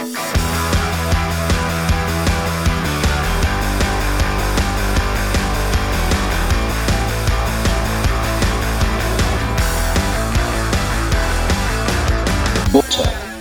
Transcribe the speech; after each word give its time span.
Butter 0.00 0.08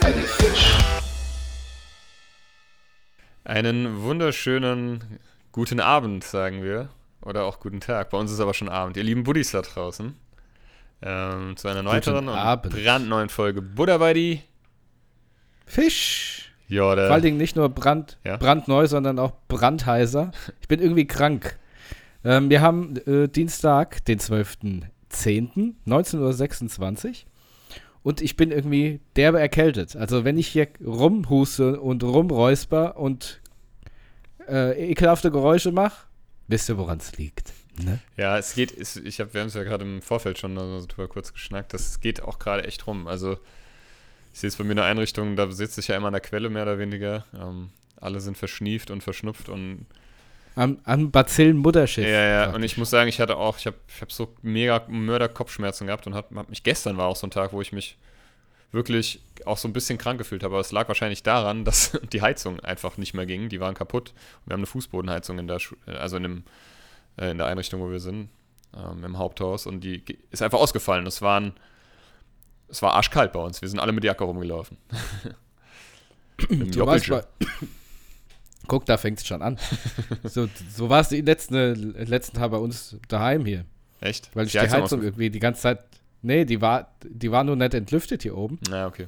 bei 0.01 0.11
die 0.11 0.19
Fisch. 0.19 0.77
Einen 3.45 4.01
wunderschönen 4.01 5.21
guten 5.53 5.79
Abend, 5.79 6.25
sagen 6.25 6.61
wir. 6.61 6.89
Oder 7.21 7.45
auch 7.45 7.61
guten 7.61 7.79
Tag. 7.79 8.09
Bei 8.09 8.17
uns 8.17 8.33
ist 8.33 8.41
aber 8.41 8.53
schon 8.53 8.67
Abend. 8.67 8.97
Ihr 8.97 9.03
lieben 9.03 9.23
Buddies 9.23 9.51
da 9.51 9.61
draußen. 9.61 10.13
Ähm, 11.03 11.55
zu 11.55 11.69
einer 11.69 11.85
weiteren 11.85 12.27
und 12.27 12.61
brandneuen 12.63 13.29
Folge 13.29 13.61
Buddha 13.61 13.97
bei 13.97 14.13
die 14.13 14.41
Fisch. 15.65 16.38
Ja, 16.69 16.83
Vor 16.83 16.97
allen 16.97 17.21
Dingen 17.23 17.37
nicht 17.37 17.55
nur 17.55 17.67
brand, 17.69 18.17
Ja? 18.23 18.37
brandneu, 18.37 18.87
sondern 18.87 19.19
auch 19.19 19.33
brandheiser. 19.47 20.31
Ich 20.61 20.67
bin 20.67 20.79
irgendwie 20.79 21.07
krank. 21.07 21.57
Ähm, 22.23 22.49
wir 22.49 22.61
haben 22.61 22.95
äh, 23.07 23.27
Dienstag, 23.27 24.05
den 24.05 24.19
12.10., 24.19 25.73
19.26 25.87 27.07
Uhr. 27.07 27.13
Und 28.03 28.21
ich 28.21 28.37
bin 28.37 28.51
irgendwie 28.51 29.01
derbe 29.15 29.39
erkältet. 29.39 29.95
Also 29.95 30.23
wenn 30.23 30.37
ich 30.37 30.47
hier 30.47 30.67
rumhuste 30.85 31.81
und 31.81 32.03
rumräusper 32.03 32.97
und 32.97 33.41
äh, 34.47 34.91
ekelhafte 34.91 35.31
Geräusche 35.31 35.71
mache, 35.71 36.05
wisst 36.47 36.69
ihr, 36.69 36.77
woran 36.77 36.99
es 36.99 37.17
liegt. 37.17 37.53
Ne? 37.83 37.99
Ja, 38.17 38.37
es 38.37 38.53
geht, 38.55 38.75
es, 38.77 38.95
ich 38.95 39.19
hab, 39.19 39.33
wir 39.33 39.41
haben 39.41 39.47
es 39.47 39.53
ja 39.53 39.63
gerade 39.63 39.85
im 39.85 40.01
Vorfeld 40.01 40.37
schon 40.37 40.55
so 40.55 40.85
drüber 40.87 41.07
kurz 41.07 41.33
geschnackt, 41.33 41.73
das 41.73 41.99
geht 41.99 42.21
auch 42.21 42.39
gerade 42.39 42.63
echt 42.65 42.87
rum. 42.87 43.07
Also 43.07 43.37
ich 44.33 44.39
sehe 44.39 44.47
es 44.47 44.55
bei 44.55 44.63
mir 44.63 44.71
in 44.71 44.77
der 44.77 44.85
Einrichtung, 44.85 45.35
da 45.35 45.49
sitze 45.51 45.79
ich 45.81 45.87
ja 45.87 45.95
immer 45.97 46.07
an 46.07 46.13
der 46.13 46.21
Quelle 46.21 46.49
mehr 46.49 46.63
oder 46.63 46.77
weniger. 46.79 47.25
Ähm, 47.33 47.69
alle 47.99 48.19
sind 48.21 48.37
verschnieft 48.37 48.91
und 48.91 49.01
verschnupft 49.03 49.49
und 49.49 49.85
Am, 50.55 50.79
am 50.85 51.11
Bazillen-Mutterschiff. 51.11 52.05
ja, 52.05 52.11
ja, 52.11 52.43
und 52.45 52.51
praktisch. 52.51 52.71
ich 52.73 52.77
muss 52.77 52.89
sagen, 52.89 53.09
ich 53.09 53.19
hatte 53.19 53.37
auch, 53.37 53.57
ich 53.57 53.65
habe 53.67 53.77
ich 53.93 54.01
hab 54.01 54.11
so 54.11 54.33
mega 54.41 54.83
Mörder-Kopfschmerzen 54.87 55.87
gehabt 55.87 56.07
und 56.07 56.15
hab, 56.15 56.33
hab 56.35 56.49
mich, 56.49 56.63
gestern 56.63 56.97
war 56.97 57.07
auch 57.07 57.15
so 57.15 57.27
ein 57.27 57.31
Tag, 57.31 57.51
wo 57.53 57.61
ich 57.61 57.71
mich 57.73 57.97
wirklich 58.71 59.19
auch 59.45 59.57
so 59.57 59.67
ein 59.67 59.73
bisschen 59.73 59.97
krank 59.97 60.17
gefühlt 60.19 60.43
habe, 60.43 60.53
aber 60.53 60.61
es 60.61 60.71
lag 60.71 60.87
wahrscheinlich 60.87 61.23
daran, 61.23 61.65
dass 61.65 61.97
die 62.13 62.21
Heizung 62.21 62.59
einfach 62.61 62.97
nicht 62.97 63.13
mehr 63.13 63.25
ging, 63.25 63.49
die 63.49 63.59
waren 63.59 63.73
kaputt. 63.75 64.13
Wir 64.45 64.53
haben 64.53 64.59
eine 64.61 64.67
Fußbodenheizung 64.67 65.39
in 65.39 65.47
der, 65.47 65.59
Schu- 65.59 65.75
also 65.87 66.17
in, 66.17 66.23
dem, 66.23 66.43
äh, 67.17 67.31
in 67.31 67.37
der 67.37 67.47
Einrichtung, 67.47 67.81
wo 67.81 67.89
wir 67.89 67.99
sind, 67.99 68.29
ähm, 68.77 69.03
im 69.03 69.17
Haupthaus 69.17 69.65
und 69.65 69.81
die 69.81 70.03
ist 70.31 70.41
einfach 70.41 70.59
ausgefallen. 70.59 71.05
Es 71.07 71.21
waren, 71.21 71.53
es 72.69 72.81
war 72.81 72.93
arschkalt 72.93 73.31
bei 73.33 73.39
uns, 73.39 73.61
wir 73.61 73.69
sind 73.69 73.79
alle 73.79 73.91
mit 73.91 74.03
Jacke 74.03 74.23
rumgelaufen. 74.23 74.77
Im 76.49 76.71
So 76.71 76.85
war's 76.85 77.05
Joppelschiff. 77.05 77.27
bei- 77.39 77.67
Guck, 78.67 78.85
da 78.85 78.97
fängt 78.97 79.19
es 79.19 79.25
schon 79.25 79.41
an. 79.41 79.57
so, 80.23 80.47
so 80.73 80.89
war 80.89 81.01
es 81.01 81.09
die 81.09 81.21
letzten, 81.21 81.93
letzten 82.05 82.37
Tage 82.37 82.51
bei 82.51 82.57
uns 82.57 82.95
daheim 83.07 83.45
hier. 83.45 83.65
Echt? 83.99 84.29
Weil 84.35 84.45
ich 84.45 84.51
die 84.51 84.59
Heizung, 84.59 85.01
irgendwie 85.01 85.29
die 85.29 85.39
ganze 85.39 85.61
Zeit. 85.61 85.79
Nee, 86.21 86.45
die 86.45 86.61
war, 86.61 86.93
die 87.03 87.31
war 87.31 87.43
nur 87.43 87.55
nicht 87.55 87.73
entlüftet 87.73 88.21
hier 88.23 88.37
oben. 88.37 88.59
Na, 88.69 88.85
okay. 88.87 89.07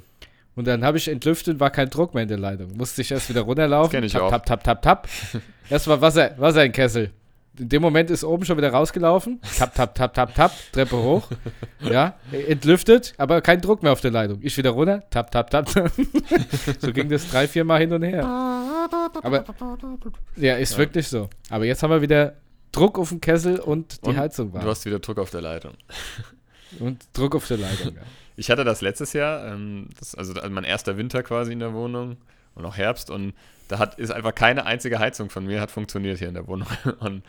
Und 0.55 0.65
dann 0.67 0.83
habe 0.83 0.97
ich 0.97 1.07
entlüftet, 1.07 1.59
war 1.59 1.69
kein 1.69 1.89
Druck 1.89 2.13
mehr 2.13 2.23
in 2.23 2.29
der 2.29 2.39
Leitung. 2.39 2.75
Musste 2.75 3.01
ich 3.01 3.11
erst 3.11 3.29
wieder 3.29 3.41
runterlaufen. 3.41 3.91
Das 3.91 3.91
kenn 3.91 4.03
ich 4.03 4.11
tap, 4.13 4.21
auch. 4.23 4.29
tap, 4.31 4.45
tap, 4.45 4.63
tap, 4.63 4.81
tap. 4.81 5.09
Erst 5.69 5.87
war 5.87 6.01
Wasser, 6.01 6.33
Wasser 6.37 6.63
in 6.65 6.69
den 6.69 6.75
Kessel. 6.75 7.11
In 7.59 7.67
dem 7.69 7.81
Moment 7.81 8.09
ist 8.09 8.23
oben 8.23 8.45
schon 8.45 8.57
wieder 8.57 8.71
rausgelaufen. 8.71 9.41
Tap, 9.57 9.75
tap, 9.75 9.93
tap, 9.93 10.13
tap, 10.13 10.33
tap. 10.35 10.51
Treppe 10.71 10.97
hoch. 10.97 11.27
Ja, 11.81 12.15
entlüftet, 12.31 13.15
aber 13.17 13.41
kein 13.41 13.59
Druck 13.59 13.81
mehr 13.81 13.91
auf 13.91 14.01
der 14.01 14.11
Leitung. 14.11 14.37
Ich 14.41 14.55
wieder 14.55 14.69
runter. 14.69 15.03
Tap, 15.09 15.31
tap, 15.31 15.49
tap. 15.49 15.67
so 16.79 16.93
ging 16.93 17.09
das 17.09 17.27
drei, 17.27 17.47
vier 17.47 17.63
Mal 17.63 17.79
hin 17.81 17.91
und 17.91 18.03
her. 18.03 18.23
Aber 19.23 19.43
ja, 20.35 20.55
ist 20.57 20.73
Ja. 20.73 20.77
wirklich 20.77 21.07
so. 21.07 21.27
Aber 21.49 21.65
jetzt 21.65 21.81
haben 21.81 21.89
wir 21.89 22.01
wieder 22.03 22.35
Druck 22.71 22.99
auf 22.99 23.09
dem 23.09 23.19
Kessel 23.19 23.59
und 23.59 24.05
die 24.05 24.09
Und 24.09 24.17
Heizung 24.17 24.53
war. 24.53 24.61
Du 24.61 24.69
hast 24.69 24.85
wieder 24.85 24.99
Druck 24.99 25.17
auf 25.17 25.31
der 25.31 25.41
Leitung. 25.41 25.73
Und 26.79 27.03
Druck 27.11 27.35
auf 27.35 27.47
der 27.47 27.57
Leitung. 27.57 27.95
Ja. 27.95 28.01
Ich 28.37 28.49
hatte 28.49 28.63
das 28.63 28.79
letztes 28.81 29.11
Jahr, 29.11 29.45
ähm, 29.45 29.89
das, 29.99 30.15
also 30.15 30.33
also 30.33 30.49
mein 30.49 30.63
erster 30.63 30.95
Winter 30.97 31.21
quasi 31.21 31.51
in 31.51 31.59
der 31.59 31.73
Wohnung 31.73 32.15
und 32.55 32.65
auch 32.65 32.77
Herbst 32.77 33.09
und 33.09 33.33
da 33.67 33.77
hat 33.77 33.99
ist 33.99 34.09
einfach 34.11 34.33
keine 34.33 34.65
einzige 34.65 34.97
Heizung 34.99 35.29
von 35.29 35.45
mir 35.45 35.59
hat 35.59 35.69
funktioniert 35.71 36.19
hier 36.19 36.29
in 36.29 36.33
der 36.35 36.47
Wohnung 36.47 36.67
und 36.99 37.23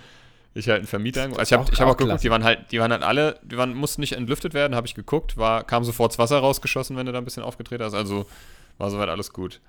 ich 0.55 0.69
halt 0.69 0.79
einen 0.79 0.87
Vermieter, 0.87 1.23
ange- 1.25 1.39
also 1.39 1.43
ich 1.43 1.53
habe 1.53 1.65
hab 1.65 1.81
auch 1.87 1.93
auch 1.93 1.97
geguckt, 1.97 2.23
die 2.25 2.31
waren 2.31 2.45
halt, 2.45 2.73
die 2.73 2.79
waren 2.81 2.93
halt 2.93 3.03
alle, 3.03 3.39
die 3.43 3.57
waren 3.57 3.75
mussten 3.75 4.01
nicht 4.03 4.13
entlüftet 4.13 4.53
werden, 4.55 4.75
habe 4.75 4.87
ich 4.87 4.95
geguckt, 4.95 5.37
war 5.37 5.65
kam 5.65 5.85
sofort 5.85 6.13
das 6.13 6.19
Wasser 6.19 6.39
rausgeschossen, 6.39 6.97
wenn 6.97 7.07
du 7.07 7.13
da 7.13 7.19
ein 7.19 7.25
bisschen 7.25 7.43
aufgedreht 7.43 7.81
hast, 7.81 7.95
also 7.95 8.27
war 8.79 8.91
soweit 8.91 9.09
alles 9.09 9.33
gut. 9.33 9.61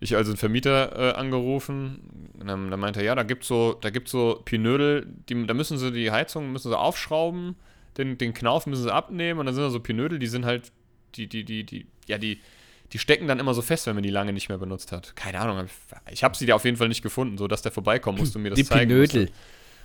Ich 0.00 0.16
also 0.16 0.32
einen 0.32 0.36
Vermieter 0.38 0.98
äh, 0.98 1.14
angerufen, 1.14 2.30
und 2.38 2.46
dann, 2.46 2.70
dann 2.70 2.80
meinte 2.80 3.00
er, 3.00 3.06
ja, 3.06 3.14
da 3.14 3.22
gibt's 3.22 3.46
so, 3.48 3.74
da 3.80 3.90
gibt's 3.90 4.10
so 4.10 4.40
Pinödel, 4.44 5.06
die, 5.28 5.46
da 5.46 5.54
müssen 5.54 5.78
sie 5.78 5.92
die 5.92 6.10
Heizung 6.10 6.52
müssen 6.52 6.68
sie 6.70 6.78
aufschrauben, 6.78 7.54
den, 7.96 8.18
den 8.18 8.34
Knauf 8.34 8.66
müssen 8.66 8.82
sie 8.82 8.92
abnehmen 8.92 9.40
und 9.40 9.46
dann 9.46 9.54
sind 9.54 9.64
da 9.64 9.70
so 9.70 9.80
Pinödel, 9.80 10.18
die 10.18 10.26
sind 10.26 10.44
halt, 10.44 10.72
die, 11.14 11.26
die, 11.28 11.44
die, 11.44 11.64
die, 11.64 11.86
ja, 12.06 12.18
die, 12.18 12.40
die 12.92 12.98
stecken 12.98 13.28
dann 13.28 13.38
immer 13.38 13.54
so 13.54 13.62
fest, 13.62 13.86
wenn 13.86 13.94
man 13.94 14.02
die 14.02 14.10
lange 14.10 14.32
nicht 14.32 14.48
mehr 14.48 14.58
benutzt 14.58 14.92
hat. 14.92 15.14
Keine 15.16 15.40
Ahnung, 15.40 15.66
ich- 16.10 16.22
habe 16.24 16.36
sie 16.36 16.44
da 16.46 16.54
auf 16.54 16.64
jeden 16.64 16.76
Fall 16.76 16.88
nicht 16.88 17.02
gefunden, 17.02 17.38
so 17.38 17.48
dass 17.48 17.62
der 17.62 17.72
vorbeikommen 17.72 18.18
musste 18.18 18.38
und 18.38 18.42
mir 18.42 18.50
das 18.50 18.56
Die 18.58 18.64
zeigen 18.64 18.88
Pinödel. 18.90 19.22
musste. 19.22 19.34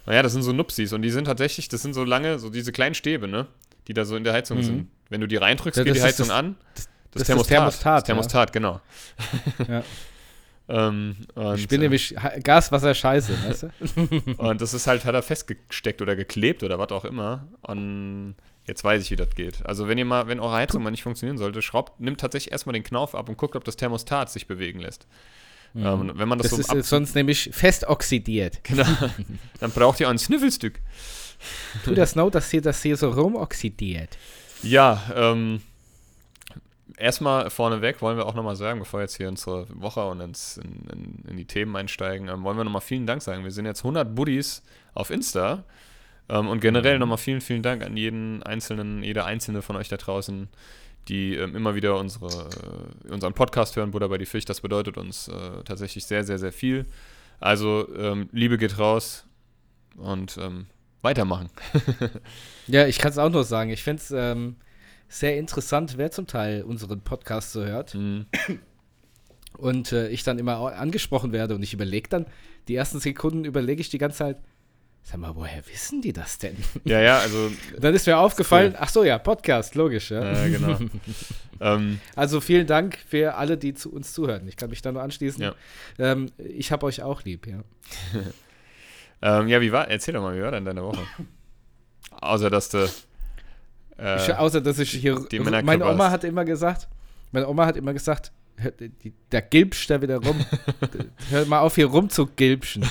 Naja, 0.09 0.23
das 0.23 0.33
sind 0.33 0.41
so 0.41 0.51
Nupsis 0.51 0.91
und 0.91 1.03
die 1.03 1.11
sind 1.11 1.25
tatsächlich, 1.25 1.69
das 1.69 1.81
sind 1.83 1.93
so 1.93 2.03
lange, 2.03 2.39
so 2.39 2.49
diese 2.49 2.71
kleinen 2.71 2.95
Stäbe, 2.95 3.27
ne, 3.27 3.45
die 3.87 3.93
da 3.93 4.05
so 4.05 4.15
in 4.15 4.23
der 4.23 4.33
Heizung 4.33 4.57
Mhm. 4.57 4.63
sind. 4.63 4.87
Wenn 5.09 5.21
du 5.21 5.27
die 5.27 5.35
reindrückst, 5.37 5.77
Ja, 5.77 5.83
geht 5.83 5.93
die 5.95 5.99
das 5.99 6.07
Heizung 6.07 6.27
das- 6.29 6.35
an. 6.35 6.55
das 6.73 6.81
ist 7.21 7.29
das 7.29 7.47
Thermostat, 7.47 7.75
Das 7.75 7.83
ja. 7.83 8.01
Thermostat, 8.01 8.51
genau. 8.53 8.81
Ja. 9.67 9.83
ähm, 10.67 11.15
und, 11.35 11.59
Ich 11.59 11.67
bin 11.67 11.79
äh, 11.81 11.83
nämlich 11.83 12.15
Ha- 12.17 12.39
Gas, 12.43 12.71
Wasser, 12.71 12.93
Scheiße, 12.93 13.33
weißt 13.47 13.63
du? 13.63 14.33
Und 14.37 14.61
das 14.61 14.73
ist 14.73 14.87
halt, 14.87 15.05
hat 15.05 15.13
er 15.15 15.21
festgesteckt 15.23 16.01
oder 16.01 16.15
geklebt 16.15 16.63
oder 16.63 16.77
was 16.79 16.89
auch 16.89 17.05
immer. 17.05 17.47
Und 17.61 18.35
jetzt 18.65 18.83
weiß 18.83 19.01
ich, 19.03 19.11
wie 19.11 19.15
das 19.15 19.29
geht. 19.35 19.65
Also 19.65 19.87
wenn 19.87 19.97
ihr 19.99 20.05
mal, 20.05 20.27
wenn 20.27 20.39
eure 20.39 20.53
Heizung 20.55 20.81
mal 20.83 20.91
nicht 20.91 21.03
funktionieren 21.03 21.37
sollte, 21.37 21.61
schraubt, 21.61 21.99
nimmt 21.99 22.19
tatsächlich 22.19 22.51
erstmal 22.51 22.73
den 22.73 22.83
Knauf 22.83 23.13
ab 23.15 23.29
und 23.29 23.37
guckt, 23.37 23.55
ob 23.55 23.63
das 23.63 23.75
Thermostat 23.77 24.31
sich 24.31 24.47
bewegen 24.47 24.79
lässt. 24.79 25.07
Ähm, 25.75 25.99
und 26.01 26.17
wenn 26.19 26.27
man 26.27 26.37
das, 26.39 26.51
Mhm. 26.51 26.57
Das 26.57 26.67
so 26.67 26.73
ist 26.73 26.79
ab, 26.79 26.85
sonst 26.85 27.15
nämlich 27.15 27.49
fest 27.53 27.85
oxidiert. 27.87 28.59
genau, 28.63 28.85
dann 29.59 29.71
braucht 29.71 29.99
ihr 29.99 30.09
ein 30.09 30.17
Sniffelstück. 30.17 30.79
Tu 31.85 31.93
das 31.93 32.15
noch, 32.15 32.29
dass 32.29 32.49
hier 32.51 32.61
das 32.61 32.81
hier 32.81 32.97
so 32.97 33.09
rumoxidiert. 33.11 34.17
Ja, 34.61 35.01
ähm, 35.15 35.61
erstmal 36.97 37.49
vorneweg 37.49 38.01
wollen 38.01 38.17
wir 38.17 38.25
auch 38.25 38.33
nochmal 38.33 38.55
sagen, 38.55 38.79
bevor 38.79 38.99
wir 38.99 39.03
jetzt 39.03 39.17
hier 39.17 39.29
unsere 39.29 39.67
Woche 39.79 40.05
und 40.05 40.19
ins, 40.19 40.57
in, 40.57 40.87
in, 40.91 41.29
in 41.29 41.37
die 41.37 41.45
Themen 41.45 41.75
einsteigen, 41.75 42.27
ähm, 42.27 42.43
wollen 42.43 42.57
wir 42.57 42.63
nochmal 42.63 42.81
vielen 42.81 43.07
Dank 43.07 43.21
sagen. 43.21 43.43
Wir 43.43 43.51
sind 43.51 43.65
jetzt 43.65 43.81
100 43.81 44.13
Buddies 44.15 44.63
auf 44.93 45.09
Insta 45.11 45.63
ähm, 46.27 46.47
und 46.49 46.59
generell 46.59 46.95
Mhm. 46.95 46.99
nochmal 47.01 47.17
vielen, 47.17 47.41
vielen 47.41 47.63
Dank 47.63 47.83
an 47.85 47.95
jeden 47.95 48.43
einzelnen, 48.43 49.01
jede 49.03 49.23
einzelne 49.23 49.61
von 49.61 49.75
euch 49.77 49.87
da 49.87 49.97
draußen, 49.97 50.49
die 51.09 51.35
ähm, 51.35 51.55
immer 51.55 51.75
wieder 51.75 51.97
unsere, 51.97 52.49
äh, 53.07 53.11
unseren 53.11 53.33
Podcast 53.33 53.75
hören, 53.75 53.91
Buddha 53.91 54.07
bei 54.07 54.17
die 54.17 54.25
Fisch. 54.25 54.45
Das 54.45 54.61
bedeutet 54.61 54.97
uns 54.97 55.27
äh, 55.27 55.63
tatsächlich 55.65 56.05
sehr, 56.05 56.23
sehr, 56.23 56.37
sehr 56.37 56.53
viel. 56.53 56.85
Also 57.39 57.87
ähm, 57.95 58.29
Liebe 58.31 58.57
geht 58.57 58.77
raus 58.77 59.25
und 59.97 60.37
ähm, 60.37 60.67
weitermachen. 61.01 61.49
Ja, 62.67 62.85
ich 62.85 62.99
kann 62.99 63.09
es 63.09 63.17
auch 63.17 63.31
nur 63.31 63.45
sagen. 63.45 63.71
Ich 63.71 63.81
finde 63.81 63.99
es 63.99 64.11
ähm, 64.11 64.55
sehr 65.07 65.39
interessant, 65.39 65.97
wer 65.97 66.11
zum 66.11 66.27
Teil 66.27 66.61
unseren 66.61 67.01
Podcast 67.01 67.51
so 67.51 67.65
hört. 67.65 67.95
Mhm. 67.95 68.27
Und 69.57 69.91
äh, 69.91 70.09
ich 70.09 70.23
dann 70.23 70.37
immer 70.37 70.57
angesprochen 70.75 71.31
werde 71.31 71.55
und 71.55 71.63
ich 71.63 71.73
überlege 71.73 72.07
dann, 72.09 72.27
die 72.67 72.75
ersten 72.75 72.99
Sekunden 72.99 73.43
überlege 73.43 73.81
ich 73.81 73.89
die 73.89 73.97
ganze 73.97 74.19
Zeit, 74.19 74.37
sag 75.03 75.17
mal, 75.19 75.35
woher 75.35 75.65
wissen 75.67 76.01
die 76.01 76.13
das 76.13 76.37
denn? 76.37 76.55
Ja, 76.85 76.99
ja, 77.01 77.19
also 77.19 77.51
dann 77.79 77.93
ist 77.95 78.05
mir 78.05 78.17
aufgefallen, 78.17 78.75
ach 78.77 78.89
so, 78.89 79.03
ja, 79.03 79.17
Podcast, 79.17 79.75
logisch, 79.75 80.11
ja. 80.11 80.43
äh, 80.45 80.49
genau. 80.51 80.77
ähm, 81.61 81.99
Also 82.15 82.41
vielen 82.41 82.67
Dank 82.67 82.97
für 83.07 83.35
alle, 83.35 83.57
die 83.57 83.73
zu 83.73 83.91
uns 83.91 84.13
zuhören. 84.13 84.47
Ich 84.47 84.55
kann 84.57 84.69
mich 84.69 84.81
da 84.81 84.91
nur 84.91 85.01
anschließen. 85.01 85.41
Ja. 85.41 85.53
Ähm, 85.97 86.29
ich 86.37 86.71
habe 86.71 86.85
euch 86.85 87.01
auch 87.01 87.23
lieb, 87.23 87.47
ja. 87.47 87.59
Ähm, 89.21 89.49
ja, 89.49 89.59
wie 89.59 89.73
war, 89.73 89.89
erzähl 89.89 90.13
doch 90.13 90.21
mal, 90.21 90.33
wie 90.37 90.41
war 90.41 90.51
denn 90.51 90.63
deine 90.63 90.81
Woche? 90.81 91.01
Außer, 92.21 92.49
dass 92.49 92.69
du. 92.69 92.89
Äh, 93.97 94.15
Ich, 94.15 94.33
außer, 94.33 94.61
dass 94.61 94.79
ich 94.79 94.91
hier. 94.91 95.19
die 95.29 95.39
Meine 95.41 95.85
Oma 95.85 96.05
hast. 96.05 96.11
hat 96.13 96.23
immer 96.23 96.45
gesagt, 96.45 96.87
meine 97.33 97.49
Oma 97.49 97.65
hat 97.65 97.75
immer 97.75 97.91
gesagt, 97.91 98.31
da 99.29 99.39
gilbst 99.41 99.89
da 99.89 100.01
wieder 100.01 100.17
rum. 100.17 100.43
Hör 101.29 101.45
mal 101.45 101.59
auf, 101.59 101.75
hier 101.75 101.87
rumzugilbschen. 101.87 102.85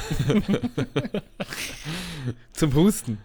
Zum 2.53 2.75
Husten. 2.75 3.19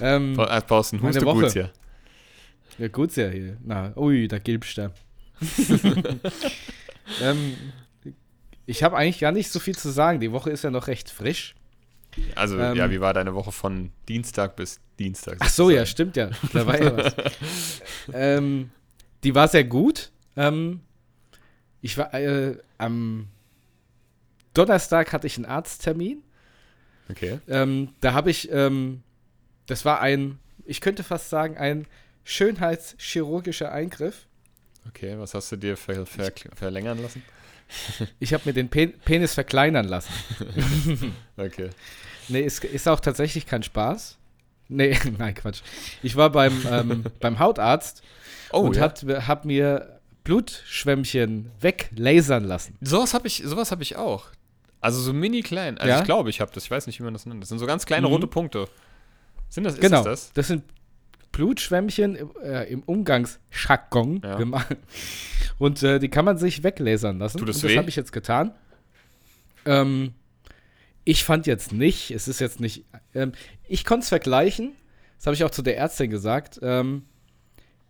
Ähm, 0.00 0.34
Bra- 0.34 0.56
äh, 0.58 0.62
brauchst 0.66 0.92
einen 0.92 1.02
meine 1.02 1.14
Huste 1.16 1.26
Woche. 1.26 1.42
gut 1.42 1.52
hier. 1.52 1.70
ja, 2.78 2.88
gut 2.88 3.16
ja 3.16 3.28
hier. 3.28 3.56
Na, 3.64 3.92
ui, 3.96 4.28
da 4.28 4.38
gilbst 4.38 4.78
da. 4.78 4.92
ähm, 7.22 7.56
ich 8.66 8.82
habe 8.82 8.96
eigentlich 8.96 9.20
gar 9.20 9.32
nicht 9.32 9.50
so 9.50 9.58
viel 9.58 9.76
zu 9.76 9.90
sagen. 9.90 10.20
Die 10.20 10.32
Woche 10.32 10.50
ist 10.50 10.64
ja 10.64 10.70
noch 10.70 10.86
recht 10.86 11.10
frisch. 11.10 11.54
Also, 12.34 12.58
Ähm, 12.58 12.76
ja, 12.76 12.90
wie 12.90 13.00
war 13.00 13.14
deine 13.14 13.34
Woche 13.34 13.52
von 13.52 13.90
Dienstag 14.08 14.56
bis 14.56 14.80
Dienstag? 14.98 15.36
Ach 15.40 15.48
so, 15.48 15.70
ja, 15.70 15.84
sozusagen? 15.86 16.12
stimmt 16.12 16.16
ja. 16.16 16.30
Da 16.52 16.66
war 16.66 16.80
ja 16.82 16.96
was. 16.96 17.14
ähm, 18.12 18.70
die 19.22 19.34
war 19.34 19.48
sehr 19.48 19.64
gut. 19.64 20.10
Ähm, 20.36 20.80
ich 21.82 21.96
war 21.98 22.12
äh, 22.14 22.56
am 22.78 23.28
Donnerstag 24.54 25.12
hatte 25.12 25.26
ich 25.26 25.36
einen 25.36 25.46
Arzttermin. 25.46 26.22
Okay. 27.10 27.40
Ähm, 27.48 27.88
da 28.00 28.12
habe 28.12 28.30
ich, 28.30 28.50
ähm, 28.52 29.02
das 29.66 29.84
war 29.84 30.00
ein, 30.00 30.38
ich 30.64 30.80
könnte 30.80 31.02
fast 31.02 31.30
sagen, 31.30 31.56
ein 31.56 31.86
schönheitschirurgischer 32.24 33.72
Eingriff. 33.72 34.26
Okay, 34.88 35.18
was 35.18 35.34
hast 35.34 35.52
du 35.52 35.56
dir 35.56 35.76
ver 35.76 36.06
ver 36.06 36.32
verlängern 36.54 37.00
lassen? 37.00 37.22
Ich 38.18 38.34
habe 38.34 38.42
mir 38.46 38.52
den 38.52 38.68
Pen 38.68 38.94
Penis 39.04 39.34
verkleinern 39.34 39.86
lassen. 39.86 40.12
Okay. 41.36 41.70
Nee, 42.28 42.40
ist, 42.40 42.64
ist 42.64 42.88
auch 42.88 42.98
tatsächlich 42.98 43.46
kein 43.46 43.62
Spaß. 43.62 44.18
Nee, 44.68 44.98
nein, 45.18 45.34
Quatsch. 45.34 45.62
Ich 46.02 46.16
war 46.16 46.30
beim, 46.30 46.66
ähm, 46.68 47.04
beim 47.20 47.38
Hautarzt 47.38 48.02
Oh, 48.52 48.62
und 48.62 48.76
ja. 48.76 48.82
hat, 48.82 49.04
hab 49.28 49.44
mir 49.44 49.99
Blutschwämmchen 50.24 51.50
weglasern 51.60 52.44
lassen. 52.44 52.76
Sowas 52.80 53.14
habe 53.14 53.26
ich, 53.26 53.42
sowas 53.44 53.70
hab 53.70 53.80
ich 53.80 53.96
auch. 53.96 54.26
Also 54.80 55.00
so 55.00 55.12
mini 55.12 55.42
klein. 55.42 55.78
Also 55.78 55.90
Ja? 55.90 55.98
ich 55.98 56.04
glaube, 56.04 56.30
ich 56.30 56.40
habe 56.40 56.50
das. 56.54 56.64
Ich 56.64 56.70
weiß 56.70 56.86
nicht, 56.86 56.98
wie 57.00 57.04
man 57.04 57.12
das 57.12 57.26
nennt. 57.26 57.42
Das 57.42 57.48
sind 57.48 57.58
so 57.58 57.66
ganz 57.66 57.86
kleine 57.86 58.06
Mhm. 58.06 58.12
rote 58.14 58.26
Punkte. 58.26 58.68
Sind 59.48 59.64
das, 59.64 59.74
ist 59.74 59.80
genau. 59.80 60.04
das 60.04 60.32
das? 60.32 60.48
Sind 60.48 60.64
Blutschwämmchen 61.32 62.16
im, 62.16 62.30
äh, 62.42 62.64
im 62.64 62.82
Umgangsjargon 62.82 64.20
Ja. 64.24 64.36
gemacht. 64.36 64.76
Und 65.58 65.82
äh, 65.82 65.98
die 65.98 66.08
kann 66.08 66.24
man 66.24 66.38
sich 66.38 66.62
weglasern 66.62 67.18
lassen. 67.18 67.38
Tut 67.38 67.48
das 67.48 67.56
und 67.62 67.64
das 67.70 67.76
habe 67.76 67.88
ich 67.88 67.96
jetzt 67.96 68.12
getan. 68.12 68.52
Ähm, 69.66 70.14
ich 71.04 71.24
fand 71.24 71.46
jetzt 71.46 71.72
nicht, 71.72 72.10
es 72.12 72.28
ist 72.28 72.40
jetzt 72.40 72.60
nicht, 72.60 72.84
ähm, 73.14 73.32
ich 73.68 73.84
konnte 73.84 74.04
es 74.04 74.08
vergleichen, 74.08 74.72
das 75.18 75.26
habe 75.26 75.34
ich 75.34 75.44
auch 75.44 75.50
zu 75.50 75.60
der 75.60 75.76
Ärztin 75.76 76.08
gesagt. 76.10 76.58
Ähm, 76.62 77.04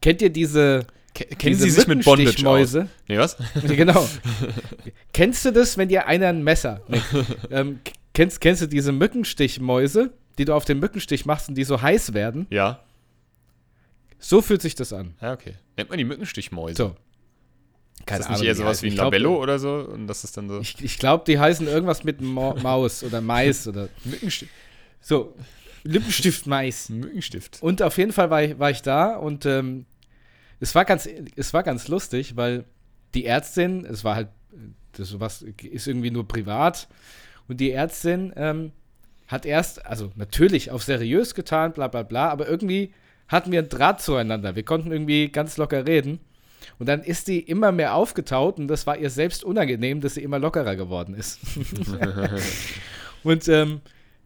kennt 0.02 0.20
ihr 0.20 0.30
diese, 0.30 0.84
Kennen 1.14 1.56
Sie 1.56 1.70
sich 1.70 1.86
mit 1.86 2.04
Bondage 2.04 2.30
aus? 2.46 2.72
Mückenstichmäuse? 2.72 2.88
Nee, 3.08 3.18
was? 3.18 3.36
genau. 3.66 4.08
kennst 5.12 5.44
du 5.44 5.52
das, 5.52 5.76
wenn 5.76 5.88
dir 5.88 6.06
einer 6.06 6.28
ein 6.28 6.42
Messer. 6.42 6.82
Nee. 6.88 7.00
ähm, 7.50 7.80
kennst, 8.14 8.40
kennst 8.40 8.62
du 8.62 8.66
diese 8.66 8.92
Mückenstichmäuse, 8.92 10.12
die 10.38 10.44
du 10.44 10.54
auf 10.54 10.64
den 10.64 10.78
Mückenstich 10.78 11.26
machst 11.26 11.48
und 11.48 11.56
die 11.56 11.64
so 11.64 11.82
heiß 11.82 12.14
werden? 12.14 12.46
Ja. 12.50 12.80
So 14.18 14.42
fühlt 14.42 14.62
sich 14.62 14.74
das 14.74 14.92
an. 14.92 15.14
Ja, 15.20 15.32
okay. 15.32 15.54
Nennt 15.76 15.90
man 15.90 15.98
die 15.98 16.04
Mückenstichmäuse? 16.04 16.76
So. 16.76 16.96
ist 17.98 18.18
das 18.18 18.28
nicht 18.28 18.42
eher 18.42 18.54
sowas 18.54 18.82
wie 18.82 18.88
ein 18.88 18.94
glaub, 18.94 19.06
Labello 19.06 19.40
oder 19.42 19.58
so? 19.58 19.88
Und 19.92 20.06
das 20.06 20.24
ist 20.24 20.36
dann 20.36 20.48
so. 20.48 20.60
Ich, 20.60 20.82
ich 20.82 20.98
glaube, 20.98 21.24
die 21.26 21.38
heißen 21.38 21.66
irgendwas 21.66 22.04
mit 22.04 22.20
Mo 22.20 22.54
Maus 22.62 23.02
oder 23.02 23.20
Mais 23.20 23.66
oder 23.66 23.88
Mückenstift. 24.04 24.52
so. 25.00 25.34
Lippenstift 25.82 26.46
Mais. 26.46 26.90
Mückenstift. 26.90 27.62
Und 27.62 27.82
auf 27.82 27.96
jeden 27.96 28.12
Fall 28.12 28.28
war 28.28 28.42
ich, 28.42 28.58
war 28.58 28.70
ich 28.70 28.82
da 28.82 29.16
und 29.16 29.46
ähm, 29.46 29.86
es, 30.60 30.74
war 30.74 30.84
ganz, 30.84 31.08
es 31.36 31.52
war 31.52 31.62
ganz 31.62 31.88
lustig, 31.88 32.36
weil 32.36 32.64
die 33.14 33.24
Ärztin, 33.26 33.84
es 33.84 34.04
war 34.04 34.14
halt, 34.14 34.28
das 34.92 35.18
was 35.18 35.42
ist 35.42 35.86
irgendwie 35.86 36.10
nur 36.10 36.26
privat 36.26 36.88
und 37.48 37.60
die 37.60 37.72
Ärztin 37.72 38.32
ähm, 38.36 38.72
hat 39.26 39.46
erst, 39.46 39.86
also 39.86 40.12
natürlich 40.16 40.70
auf 40.70 40.82
seriös 40.82 41.34
getan, 41.34 41.72
bla 41.72 41.88
bla 41.88 42.02
bla, 42.02 42.28
aber 42.28 42.48
irgendwie 42.48 42.92
hatten 43.28 43.52
wir 43.52 43.60
einen 43.60 43.68
Draht 43.68 44.02
zueinander. 44.02 44.56
Wir 44.56 44.64
konnten 44.64 44.90
irgendwie 44.90 45.28
ganz 45.28 45.56
locker 45.56 45.86
reden. 45.86 46.18
Und 46.78 46.88
dann 46.88 47.02
ist 47.02 47.28
die 47.28 47.40
immer 47.40 47.72
mehr 47.72 47.94
aufgetaut 47.94 48.58
und 48.58 48.68
das 48.68 48.86
war 48.86 48.98
ihr 48.98 49.08
selbst 49.08 49.44
unangenehm, 49.44 50.00
dass 50.00 50.14
sie 50.14 50.22
immer 50.22 50.38
lockerer 50.38 50.76
geworden 50.76 51.14
ist. 51.14 51.38
und 53.22 53.48
ähm, 53.48 53.80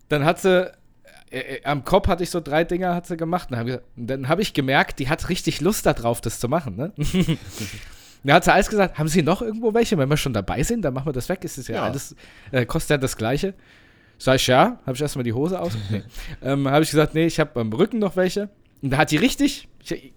dann 0.09 0.25
hat 0.25 0.41
sie, 0.41 0.73
äh, 1.31 1.39
äh, 1.57 1.65
am 1.65 1.85
Kopf 1.85 2.09
hatte 2.09 2.23
ich 2.23 2.31
so 2.31 2.41
drei 2.41 2.65
Dinger 2.65 2.95
hat 2.95 3.07
sie 3.07 3.17
gemacht. 3.17 3.51
Und, 3.51 3.57
hab 3.59 3.67
gesagt- 3.67 3.85
und 3.97 4.07
dann 4.07 4.29
habe 4.29 4.43
ich 4.43 4.53
gemerkt, 4.55 4.99
die 4.99 5.09
hat 5.09 5.29
richtig 5.29 5.61
Lust 5.61 5.87
darauf, 5.87 6.21
das 6.21 6.39
zu 6.41 6.49
machen. 6.49 6.77
Ne? 6.77 6.93
Dann 8.27 8.37
hat 8.37 8.45
sie 8.45 8.53
alles 8.55 8.71
gesagt, 8.71 8.99
haben 8.99 9.09
Sie 9.09 9.23
noch 9.23 9.43
irgendwo 9.43 9.75
welche? 9.75 9.99
Wenn 9.99 10.09
wir 10.09 10.17
schon 10.17 10.33
dabei 10.33 10.63
sind, 10.63 10.81
dann 10.83 10.95
machen 10.95 11.07
wir 11.09 11.13
das 11.13 11.29
weg. 11.29 11.45
Ist 11.45 11.59
es 11.59 11.69
ja, 11.69 11.75
Ja. 11.77 11.83
alles, 11.83 12.17
äh, 12.53 12.65
kostet 12.65 12.91
ja 12.93 12.97
das 12.97 13.19
Gleiche. 13.19 13.53
Sag 14.17 14.37
ich 14.37 14.47
ja, 14.47 14.79
habe 14.87 14.93
ich 14.97 15.03
erstmal 15.03 15.25
die 15.25 15.35
Hose 15.35 15.61
aus. 15.61 15.73
Nee. 15.91 16.03
ähm, 16.43 16.67
habe 16.67 16.83
ich 16.85 16.91
gesagt, 16.91 17.13
nee, 17.15 17.27
ich 17.27 17.39
habe 17.39 17.61
am 17.61 17.71
Rücken 17.71 17.99
noch 17.99 18.17
welche. 18.17 18.49
Und 18.81 18.91
da 18.91 18.97
hat 18.97 19.11
die 19.11 19.19
richtig, 19.19 19.69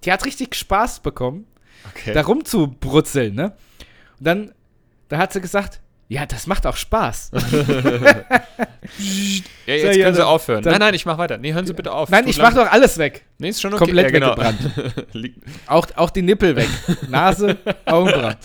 die 0.06 0.10
hat 0.12 0.24
richtig 0.26 0.56
Spaß 0.56 1.02
bekommen, 1.02 1.48
Okay. 1.94 2.14
da 2.14 2.22
rumzubrutzeln, 2.22 3.36
ne? 3.36 3.56
Und 4.20 4.26
dann, 4.28 4.52
da 5.10 5.18
hat 5.18 5.34
sie 5.34 5.42
gesagt, 5.42 5.82
ja, 6.10 6.26
das 6.26 6.48
macht 6.48 6.66
auch 6.66 6.78
Spaß. 6.78 7.32
ja, 7.34 7.40
jetzt 7.40 7.54
So, 9.66 9.68
ja, 9.68 9.92
können 9.92 9.94
Sie 9.94 10.02
dann- 10.20 10.22
aufhören. 10.22 10.64
dann- 10.64 10.72
nein, 10.72 10.80
nein, 10.80 10.94
ich 10.94 11.06
mach 11.06 11.18
weiter. 11.18 11.38
Nee, 11.38 11.54
hören 11.54 11.66
Sie 11.68 11.74
bitte 11.74 11.92
auf. 11.92 12.10
Nein, 12.10 12.28
ich 12.28 12.38
mach 12.38 12.54
lang- 12.54 12.66
doch 12.66 12.72
alles 12.72 12.98
weg. 12.98 13.26
Nee, 13.40 13.50
ist 13.50 13.62
schon 13.62 13.74
okay. 13.74 13.84
komplett 13.86 14.06
ja, 14.06 14.12
genau. 14.12 14.30
weggebrannt. 14.38 15.04
Auch, 15.68 15.88
auch 15.96 16.10
die 16.10 16.22
Nippel 16.22 16.56
weg. 16.56 16.70
Nase, 17.10 17.58
Augenbrauen. 17.86 18.36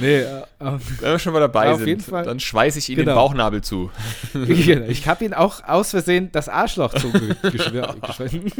nee, 0.00 0.20
äh, 0.20 0.24
äh, 0.24 0.42
Wenn 0.60 1.00
wir 1.12 1.18
schon 1.18 1.32
mal 1.32 1.40
dabei 1.40 1.70
Auf 1.72 1.78
sind, 1.78 1.88
jeden 1.88 2.00
Fall. 2.00 2.24
dann 2.24 2.38
schweiße 2.40 2.78
ich 2.78 2.88
Ihnen 2.88 2.98
den 2.98 3.06
Genau. 3.06 3.16
Bauchnabel 3.16 3.60
zu. 3.62 3.90
genau. 4.32 4.86
ich 4.86 5.06
habe 5.08 5.24
ihn 5.24 5.34
auch 5.34 5.64
aus 5.64 5.90
Versehen 5.90 6.30
das 6.32 6.48
Arschloch 6.48 6.94
zugeschwitten. 6.94 8.52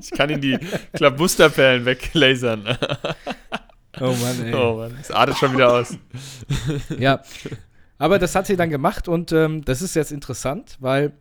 Ich 0.00 0.10
kann 0.10 0.30
Ihnen 0.30 0.40
die 0.40 0.58
Klabusterperlen 0.94 1.84
weglasern. 1.84 2.76
Oh 4.00 4.12
Mann, 4.12 4.46
ey. 4.46 4.54
Oh 4.54 4.76
Mann, 4.76 4.94
das 4.96 5.10
artet 5.10 5.36
schon 5.36 5.52
wieder 5.52 5.72
aus. 5.72 5.96
Ja. 6.98 7.22
Aber 7.98 8.18
das 8.18 8.34
hat 8.34 8.46
sie 8.46 8.56
dann 8.56 8.70
gemacht 8.70 9.08
und 9.08 9.32
ähm, 9.32 9.64
das 9.64 9.82
ist 9.82 9.94
jetzt 9.96 10.12
interessant, 10.12 10.76
weil 10.78 11.12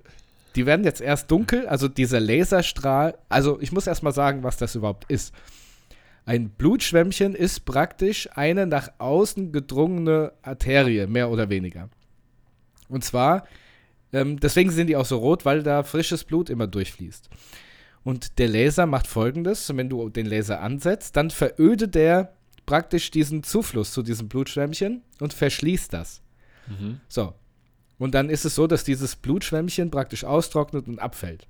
die 0.56 0.66
werden 0.66 0.86
jetzt 0.86 1.02
erst 1.02 1.30
dunkel, 1.32 1.68
also 1.68 1.88
dieser 1.88 2.20
Laserstrahl. 2.20 3.18
Also 3.30 3.60
ich 3.62 3.72
muss 3.72 3.88
erst 3.88 4.04
mal 4.04 4.12
sagen, 4.12 4.44
was 4.44 4.58
das 4.58 4.76
überhaupt 4.76 5.10
ist. 5.10 5.34
Ein 6.26 6.50
Blutschwämmchen 6.50 7.36
ist 7.36 7.66
praktisch 7.66 8.30
eine 8.34 8.68
nach 8.68 8.90
außen 8.98 9.52
gedrungene 9.52 10.34
Arterie, 10.42 11.08
mehr 11.08 11.30
oder 11.30 11.50
weniger. 11.50 11.90
Und 12.90 13.04
zwar, 13.04 13.46
ähm, 14.14 14.40
deswegen 14.40 14.72
sind 14.72 14.88
die 14.88 14.98
auch 14.98 15.06
so 15.06 15.18
rot, 15.18 15.46
weil 15.46 15.64
da 15.64 15.84
frisches 15.84 16.24
Blut 16.24 16.50
immer 16.50 16.68
durchfließt. 16.68 17.30
Und 18.04 18.40
der 18.40 18.48
Laser 18.48 18.86
macht 18.86 19.08
folgendes: 19.08 19.76
Wenn 19.76 19.90
du 19.90 20.10
den 20.10 20.26
Laser 20.26 20.62
ansetzt, 20.62 21.16
dann 21.16 21.30
verödet 21.30 21.96
der 21.96 22.34
praktisch 22.68 23.10
diesen 23.10 23.42
Zufluss 23.42 23.92
zu 23.92 24.04
diesem 24.04 24.28
Blutschwämmchen 24.30 25.02
und 25.20 25.34
verschließt 25.34 25.92
das. 25.92 26.22
Mhm. 26.68 27.00
So. 27.08 27.34
Und 27.98 28.14
dann 28.14 28.30
ist 28.30 28.46
es 28.46 28.54
so, 28.54 28.68
dass 28.68 28.84
dieses 28.84 29.16
Blutschwämmchen 29.16 29.90
praktisch 29.90 30.24
austrocknet 30.24 30.88
und 30.88 31.00
abfällt. 31.00 31.48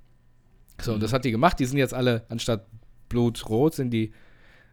So, 0.80 0.92
und 0.92 0.98
Mhm. 0.98 1.02
das 1.02 1.12
hat 1.12 1.26
die 1.26 1.30
gemacht. 1.30 1.58
Die 1.58 1.66
sind 1.66 1.76
jetzt 1.76 1.92
alle, 1.92 2.24
anstatt 2.30 2.64
blutrot, 3.10 3.74
sind 3.74 3.90
die 3.90 4.12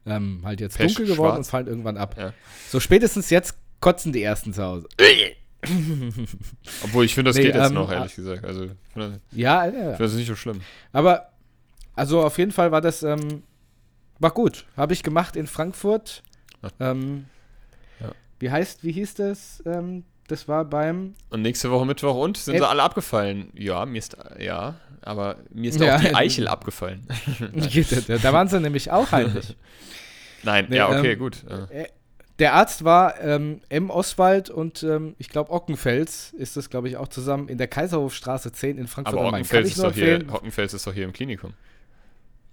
ähm, 0.05 0.41
halt 0.45 0.61
jetzt 0.61 0.77
Pech, 0.77 0.93
dunkel 0.93 1.07
geworden 1.13 1.29
schwarz. 1.31 1.37
und 1.47 1.51
fallen 1.51 1.67
irgendwann 1.67 1.97
ab. 1.97 2.15
Ja. 2.17 2.31
So, 2.69 2.79
spätestens 2.79 3.29
jetzt 3.31 3.55
kotzen 3.81 4.13
die 4.13 4.21
ersten 4.21 4.53
zu 4.53 4.61
Hause. 4.63 4.87
Obwohl, 6.83 7.05
ich 7.05 7.15
finde, 7.15 7.29
das 7.29 7.37
Nee, 7.37 7.43
geht 7.43 7.55
jetzt 7.55 7.67
ähm, 7.69 7.73
noch, 7.73 7.89
ah- 7.89 7.93
ehrlich 7.95 8.15
gesagt. 8.15 8.45
Also, 8.45 8.67
finde 8.93 9.19
Ja, 9.31 9.65
ja, 9.65 9.69
ich 9.69 9.73
ja. 9.75 9.79
finde 9.81 9.97
das 9.97 10.13
nicht 10.13 10.27
so 10.27 10.35
schlimm. 10.35 10.61
Aber, 10.91 11.29
also 11.95 12.23
auf 12.23 12.37
jeden 12.37 12.51
Fall 12.51 12.71
war 12.71 12.81
das, 12.81 13.03
ähm, 13.03 13.43
war 14.19 14.31
gut. 14.31 14.65
Habe 14.77 14.93
ich 14.93 15.03
gemacht 15.03 15.35
in 15.35 15.47
Frankfurt. 15.47 16.23
Ähm, 16.79 17.25
Ja. 17.99 18.11
Wie 18.39 18.51
heißt, 18.51 18.83
wie 18.83 18.91
hieß 18.91 19.15
das? 19.15 19.63
Ähm, 19.65 20.03
das 20.27 20.47
war 20.47 20.65
beim 20.65 21.13
Und 21.29 21.41
nächste 21.43 21.69
Woche 21.71 21.85
Mittwoch 21.85 22.15
und? 22.15 22.37
Sind 22.37 22.55
Äh, 22.55 22.59
sie 22.59 22.67
alle 22.67 22.81
abgefallen? 22.83 23.49
Ja, 23.53 23.85
mir 23.85 23.99
ist, 23.99 24.17
ja, 24.39 24.75
aber 25.01 25.37
mir 25.51 25.69
ist 25.69 25.79
Ja. 25.79 25.95
auch 25.97 26.01
die 26.01 26.15
Eichel 26.15 26.47
abgefallen. 26.47 27.07
da, 28.07 28.17
da 28.17 28.33
waren 28.33 28.47
sie 28.47 28.59
nämlich 28.59 28.91
auch 28.91 29.11
heimlich. 29.11 29.55
Nein, 30.43 30.65
Nee, 30.69 30.77
ja, 30.77 30.89
okay, 30.89 31.13
ähm, 31.13 31.19
gut. 31.19 31.43
Äh, 31.69 31.85
Der 32.39 32.53
Arzt 32.53 32.83
war 32.83 33.19
ähm, 33.21 33.61
M. 33.69 33.89
Oswald 33.89 34.49
und 34.49 34.83
ähm, 34.83 35.15
ich 35.19 35.29
glaube 35.29 35.51
Ockenfels 35.51 36.33
ist 36.33 36.57
das, 36.57 36.69
glaube 36.69 36.89
ich, 36.89 36.97
auch 36.97 37.07
zusammen 37.07 37.47
in 37.47 37.57
der 37.57 37.67
Kaiserhofstraße 37.67 38.51
10 38.51 38.77
in 38.77 38.87
Frankfurt 38.87 39.13
Aber 39.17 39.25
am 39.27 39.31
Main. 39.31 39.43
Hockenfels 39.43 39.69
ist, 39.69 39.83
doch 39.83 39.93
hier. 39.93 40.25
Hockenfels 40.29 40.73
ist 40.73 40.85
doch 40.85 40.93
hier 40.93 41.05
im 41.05 41.13
Klinikum. 41.13 41.53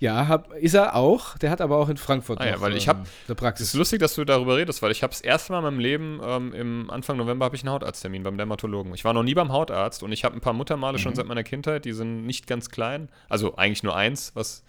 Ja, 0.03 0.27
hab, 0.27 0.53
ist 0.55 0.75
er 0.75 0.97
auch. 0.97 1.39
Der 1.39 1.51
hat 1.51 1.61
aber 1.61 1.77
auch 1.77 1.89
in 1.89 1.97
Frankfurt 1.97 2.41
Ah 2.41 2.47
ja, 2.47 2.61
weil 2.61 2.77
ich 2.77 2.85
ähm, 2.85 2.89
hab- 2.89 2.97
eine 2.97 3.07
Es 3.07 3.29
ist 3.31 3.37
Praxis. 3.37 3.75
lustig, 3.75 4.01
dass 4.01 4.15
du 4.17 4.25
darüber 4.25 4.57
redest, 4.57 4.83
weil 4.83 4.91
ich 4.91 5.05
habe 5.05 5.13
das 5.13 5.21
erste 5.21 5.53
Mal 5.53 5.59
in 5.59 5.65
meinem 5.65 5.79
Leben 5.79 6.21
ähm, 6.25 6.53
im 6.53 6.91
Anfang 6.91 7.17
November 7.17 7.45
habe 7.45 7.55
ich 7.55 7.63
einen 7.63 7.71
Hautarzttermin 7.73 8.25
beim 8.25 8.37
Dermatologen. 8.37 8.93
Ich 8.95 9.05
war 9.05 9.13
noch 9.13 9.23
nie 9.23 9.35
beim 9.35 9.53
Hautarzt 9.53 10.03
und 10.03 10.11
ich 10.11 10.25
habe 10.25 10.35
ein 10.37 10.41
paar 10.41 10.55
Muttermale 10.55 10.99
schon 10.99 11.13
Mhm. 11.13 11.17
seit 11.17 11.27
meiner 11.27 11.45
Kindheit, 11.45 11.85
die 11.85 11.93
sind 11.93 12.27
nicht 12.27 12.49
ganz 12.49 12.69
klein, 12.69 13.11
also 13.29 13.55
eigentlich 13.57 13.85
nur 13.85 13.95
eins, 13.95 14.33
was 14.35 14.65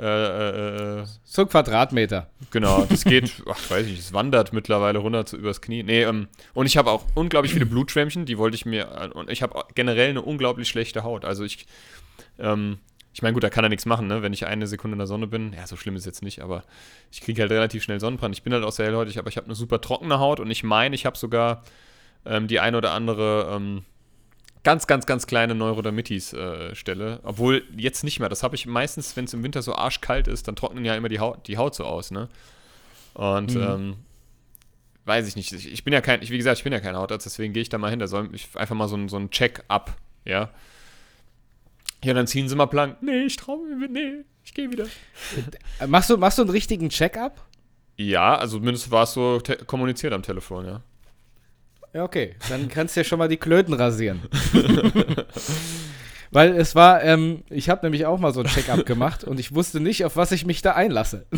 äh, 0.00 0.04
äh, 0.06 1.00
äh, 1.02 1.04
So 1.22 1.44
Quadratmeter. 1.44 2.28
genau, 2.50 2.84
das 2.88 3.04
geht, 3.04 3.30
ach, 3.50 3.70
weiß 3.70 3.86
ich, 3.86 3.98
es 3.98 4.14
wandert 4.14 4.54
mittlerweile 4.54 5.00
runter 5.00 5.26
zu 5.26 5.36
übers 5.36 5.60
Knie. 5.60 5.82
Nee, 5.82 6.04
ähm, 6.04 6.28
und 6.54 6.64
ich 6.64 6.78
habe 6.78 6.90
auch 6.90 7.04
unglaublich 7.14 7.52
viele 7.52 7.66
Blutschwämmchen, 7.66 8.24
die 8.24 8.38
wollte 8.38 8.54
ich 8.54 8.64
mir 8.64 9.10
und 9.14 9.28
ich 9.28 9.42
habe 9.42 9.64
generell 9.74 10.08
eine 10.08 10.22
unglaublich 10.22 10.66
schlechte 10.68 11.04
Haut. 11.04 11.26
Also 11.26 11.44
ich 11.44 11.66
ähm, 12.38 12.78
ich 13.14 13.22
meine, 13.22 13.34
gut, 13.34 13.42
da 13.42 13.50
kann 13.50 13.64
er 13.64 13.68
nichts 13.68 13.84
machen, 13.86 14.06
ne? 14.06 14.22
wenn 14.22 14.32
ich 14.32 14.46
eine 14.46 14.66
Sekunde 14.66 14.94
in 14.94 14.98
der 14.98 15.06
Sonne 15.06 15.26
bin. 15.26 15.52
Ja, 15.52 15.66
so 15.66 15.76
schlimm 15.76 15.96
ist 15.96 16.02
es 16.02 16.06
jetzt 16.06 16.22
nicht, 16.22 16.40
aber 16.40 16.64
ich 17.10 17.20
kriege 17.20 17.42
halt 17.42 17.52
relativ 17.52 17.82
schnell 17.82 18.00
Sonnenbrand. 18.00 18.34
Ich 18.34 18.42
bin 18.42 18.52
halt 18.52 18.64
auch 18.64 18.72
sehr 18.72 18.86
hellhäutig, 18.86 19.18
aber 19.18 19.28
ich 19.28 19.36
habe 19.36 19.46
eine 19.46 19.54
super 19.54 19.80
trockene 19.80 20.18
Haut 20.18 20.40
und 20.40 20.50
ich 20.50 20.64
meine, 20.64 20.94
ich 20.94 21.04
habe 21.04 21.18
sogar 21.18 21.62
ähm, 22.24 22.48
die 22.48 22.58
eine 22.60 22.78
oder 22.78 22.92
andere 22.92 23.52
ähm, 23.54 23.82
ganz, 24.64 24.86
ganz, 24.86 25.06
ganz 25.06 25.26
kleine 25.26 25.54
Neurodermitis-Stelle. 25.54 27.20
Obwohl 27.24 27.64
jetzt 27.76 28.04
nicht 28.04 28.20
mehr. 28.20 28.28
Das 28.28 28.42
habe 28.42 28.54
ich 28.54 28.66
meistens, 28.66 29.16
wenn 29.16 29.24
es 29.24 29.34
im 29.34 29.42
Winter 29.42 29.60
so 29.62 29.74
arschkalt 29.74 30.28
ist, 30.28 30.48
dann 30.48 30.56
trocknen 30.56 30.84
ja 30.84 30.94
immer 30.94 31.08
die 31.08 31.20
Haut, 31.20 31.46
die 31.48 31.58
Haut 31.58 31.74
so 31.74 31.84
aus, 31.84 32.10
ne? 32.10 32.28
Und 33.14 33.54
Mhm. 33.54 33.60
ähm, 33.62 33.94
weiß 35.04 35.26
ich 35.28 35.36
nicht. 35.36 35.52
Ich, 35.52 35.70
ich 35.70 35.84
bin 35.84 35.92
ja 35.92 36.00
kein, 36.00 36.22
ich, 36.22 36.30
wie 36.30 36.38
gesagt, 36.38 36.58
ich 36.58 36.64
bin 36.64 36.72
ja 36.72 36.80
kein 36.80 36.96
Hautarzt, 36.96 37.26
deswegen 37.26 37.52
gehe 37.52 37.62
ich 37.62 37.68
da 37.68 37.76
mal 37.78 37.90
hin. 37.90 37.98
Da 37.98 38.06
soll 38.06 38.30
ich 38.32 38.48
einfach 38.54 38.74
mal 38.76 38.88
so 38.88 38.96
ein, 38.96 39.08
so 39.08 39.16
ein 39.18 39.30
Check-up, 39.30 39.96
ja. 40.24 40.48
Ja, 42.04 42.14
dann 42.14 42.26
ziehen 42.26 42.48
sie 42.48 42.56
mal 42.56 42.66
blank. 42.66 42.96
Nee, 43.02 43.24
ich 43.24 43.36
traue 43.36 43.66
mir, 43.76 43.88
nee, 43.88 44.24
ich 44.44 44.54
gehe 44.54 44.70
wieder. 44.70 44.86
Äh, 45.78 45.86
Machst 45.86 46.10
du, 46.10 46.16
machst 46.16 46.38
du 46.38 46.42
einen 46.42 46.50
richtigen 46.50 46.88
Check-up? 46.88 47.44
Ja, 47.96 48.36
also 48.36 48.58
zumindest 48.58 48.90
war 48.90 49.04
es 49.04 49.12
so 49.12 49.40
kommuniziert 49.66 50.12
am 50.12 50.22
Telefon, 50.22 50.66
ja. 50.66 50.82
Ja, 51.94 52.04
okay. 52.04 52.34
Dann 52.48 52.68
kannst 52.68 52.96
du 52.96 53.00
ja 53.00 53.04
schon 53.04 53.18
mal 53.18 53.28
die 53.28 53.36
Klöten 53.36 53.74
rasieren. 53.74 54.22
Weil 56.32 56.56
es 56.56 56.74
war, 56.74 57.04
ähm, 57.04 57.44
ich 57.50 57.68
habe 57.68 57.84
nämlich 57.84 58.06
auch 58.06 58.18
mal 58.18 58.32
so 58.32 58.40
ein 58.40 58.46
Check-up 58.46 58.86
gemacht 58.86 59.22
und 59.22 59.38
ich 59.38 59.54
wusste 59.54 59.80
nicht, 59.80 60.06
auf 60.06 60.16
was 60.16 60.32
ich 60.32 60.46
mich 60.46 60.62
da 60.62 60.72
einlasse. 60.72 61.26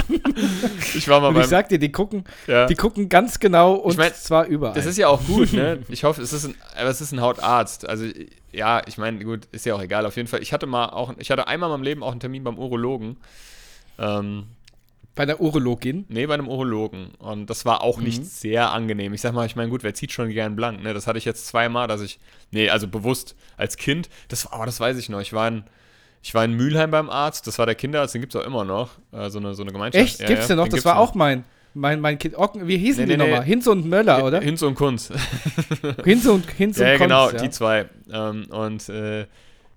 Ich 0.97 1.09
war 1.09 1.21
mal 1.21 1.29
Und 1.29 1.35
ich 1.35 1.43
beim, 1.43 1.51
sag 1.51 1.69
dir, 1.69 1.79
die 1.79 1.91
gucken, 1.91 2.25
ja. 2.47 2.67
die 2.67 2.77
gucken 2.77 3.09
ganz 3.09 3.41
genau 3.41 3.75
und 3.75 3.93
Ich 3.93 3.99
mein, 3.99 4.15
zwar 4.15 4.47
überall. 4.47 4.75
Das 4.75 4.87
ist 4.87 4.97
ja 4.97 5.09
auch 5.09 5.25
gut, 5.25 5.53
ne? 5.53 5.81
Ich 5.89 6.05
hoffe, 6.05 6.23
es 6.23 6.33
ist 6.33 6.45
ein, 6.45 6.55
aber 6.79 6.89
es 6.89 7.01
ist 7.01 7.11
ein 7.11 7.21
Hautarzt. 7.21 7.89
Also 7.89 8.07
ja, 8.53 8.83
ich 8.87 8.97
meine, 8.97 9.25
gut, 9.25 9.49
ist 9.51 9.67
ja 9.67 9.75
auch 9.75 9.83
egal. 9.83 10.07
Auf 10.07 10.17
jeden 10.17 10.29
Fall. 10.29 10.43
Ich 10.43 10.53
hatte 10.53 10.67
mal 10.67 10.91
auch, 10.91 11.13
ich 11.19 11.31
hatte 11.31 11.49
einmal 11.49 11.69
in 11.69 11.73
meinem 11.73 11.83
Leben 11.83 12.03
auch 12.05 12.13
einen 12.13 12.21
Termin 12.21 12.45
beim 12.45 12.59
Urologen. 12.59 13.17
Ähm, 13.99 14.45
Bei 15.15 15.27
der 15.27 15.41
Urologin. 15.41 16.05
nee, 16.09 16.27
bei 16.27 16.35
einem 16.35 16.49
Urologen. 16.49 17.11
Und 17.19 17.49
das 17.49 17.65
war 17.65 17.83
auch 17.83 17.99
nicht 18.01 18.21
Mhm. 18.23 18.27
sehr 18.27 18.73
angenehm. 18.73 19.15
Ich 19.15 19.21
sag 19.21 19.33
mal, 19.33 19.47
ich 19.47 19.55
meine, 19.57 19.71
gut, 19.71 19.83
wer 19.85 19.95
zieht 19.95 20.11
schon 20.13 20.29
gern 20.31 20.57
blank, 20.57 20.83
ne? 20.83 20.93
Das 20.93 21.07
hatte 21.07 21.19
ich 21.19 21.25
jetzt 21.25 21.47
zweimal, 21.47 21.87
dass 21.87 22.01
ich, 22.01 22.19
nee, 22.51 22.69
also 22.69 22.89
bewusst 22.89 23.37
als 23.57 23.77
Kind, 23.77 24.09
das, 24.29 24.49
oh, 24.53 24.65
das 24.65 24.81
weiß 24.81 24.97
ich 24.99 25.09
noch. 25.09 25.21
Ich 25.21 25.33
war 25.33 25.47
in, 25.49 25.63
ich 26.23 26.35
war 26.35 26.45
in 26.45 26.55
Mülheim 26.55 26.91
beim 26.91 27.11
Arzt, 27.11 27.47
das 27.47 27.59
war 27.59 27.67
der 27.67 27.75
Kinderarzt, 27.77 28.15
den 28.15 28.23
gibt 28.23 28.35
es 28.35 28.41
auch 28.41 28.47
immer 28.47 28.65
noch. 28.65 28.91
Äh, 29.13 29.31
so, 29.31 29.39
eine, 29.39 29.55
so 29.55 29.63
eine 29.63 29.71
Gemeinschaft. 29.73 30.03
Echt? 30.05 30.21
Ja, 30.21 30.27
Gibt's 30.27 30.45
ja, 30.45 30.49
denn 30.49 30.57
noch? 30.57 30.69
den 30.69 30.77
Das 30.77 30.85
war 30.85 30.95
noch. 30.97 31.03
auch 31.11 31.15
mein, 31.15 31.45
mein, 31.75 32.01
mein 32.01 32.19
Kind. 32.19 32.37
Ocken, 32.37 32.67
wie 32.67 32.79
hießen 32.79 33.05
Nee, 33.05 33.13
die 33.13 33.17
nee, 33.17 33.25
nee. 33.25 33.31
nochmal? 33.31 33.45
Hinz 33.47 33.67
und 33.69 33.87
Möller, 33.87 34.25
oder? 34.25 34.41
Hinz 34.41 34.63
und 34.63 34.75
Kunz. 34.75 35.13
Hinz 36.05 36.27
und, 36.27 36.49
Hinz 36.51 36.79
Ja, 36.79 36.87
und 36.87 36.91
ja, 36.93 36.97
genau, 36.99 37.31
die 37.31 37.51
zwei. 37.51 37.87
Ähm, 38.11 38.47
und 38.51 38.89
äh, 38.89 39.27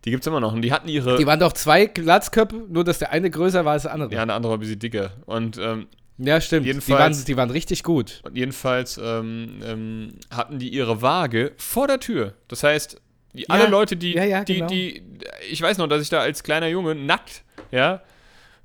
die 0.08 0.12
gibt 0.12 0.24
es 0.24 0.28
immer 0.28 0.40
noch. 0.40 0.54
Und 0.54 0.62
die 0.62 0.72
hatten 0.72 0.88
ihre. 0.88 1.18
Die 1.18 1.26
waren 1.28 1.40
doch 1.40 1.52
zwei 1.54 1.86
Glatzköpfe, 1.86 2.64
nur 2.70 2.84
dass 2.86 2.98
der 3.00 3.12
eine 3.12 3.30
größer 3.30 3.66
war 3.66 3.74
als 3.74 3.84
der 3.84 3.94
andere. 3.94 4.14
ja, 4.14 4.22
eine 4.22 4.34
andere 4.34 4.52
war 4.52 4.58
ein 4.58 4.62
bisschen 4.62 4.80
dicker. 4.80 5.12
Und, 5.26 5.58
ähm, 5.58 5.88
Ja, 6.18 6.40
stimmt. 6.42 6.64
Die 6.66 6.70
Jedenfalls- 6.70 7.18
waren, 7.18 7.26
die 7.26 7.38
waren 7.38 7.50
richtig 7.52 7.84
gut. 7.84 8.22
und 8.24 8.36
jedenfalls 8.38 8.98
ähm, 9.04 9.60
ähm, 9.64 10.14
hatten 10.32 10.58
die 10.60 10.70
ihre 10.70 11.02
Waage 11.04 11.52
vor 11.58 11.88
der 11.88 12.00
Tür. 12.00 12.34
Das 12.48 12.64
heißt, 12.64 13.00
die, 13.34 13.42
Ja, 13.42 13.46
alle 13.50 13.68
Leute, 13.68 13.98
die, 13.98 14.14
ja, 14.14 14.24
ja, 14.24 14.44
die, 14.44 14.54
genau. 14.56 14.68
die, 14.68 15.04
ich 15.52 15.62
weiß 15.62 15.78
noch, 15.78 15.88
dass 15.88 16.02
ich 16.02 16.10
da 16.10 16.22
als 16.22 16.42
kleiner 16.42 16.68
Junge 16.70 16.96
nackt, 16.96 17.44
ja, 17.72 18.02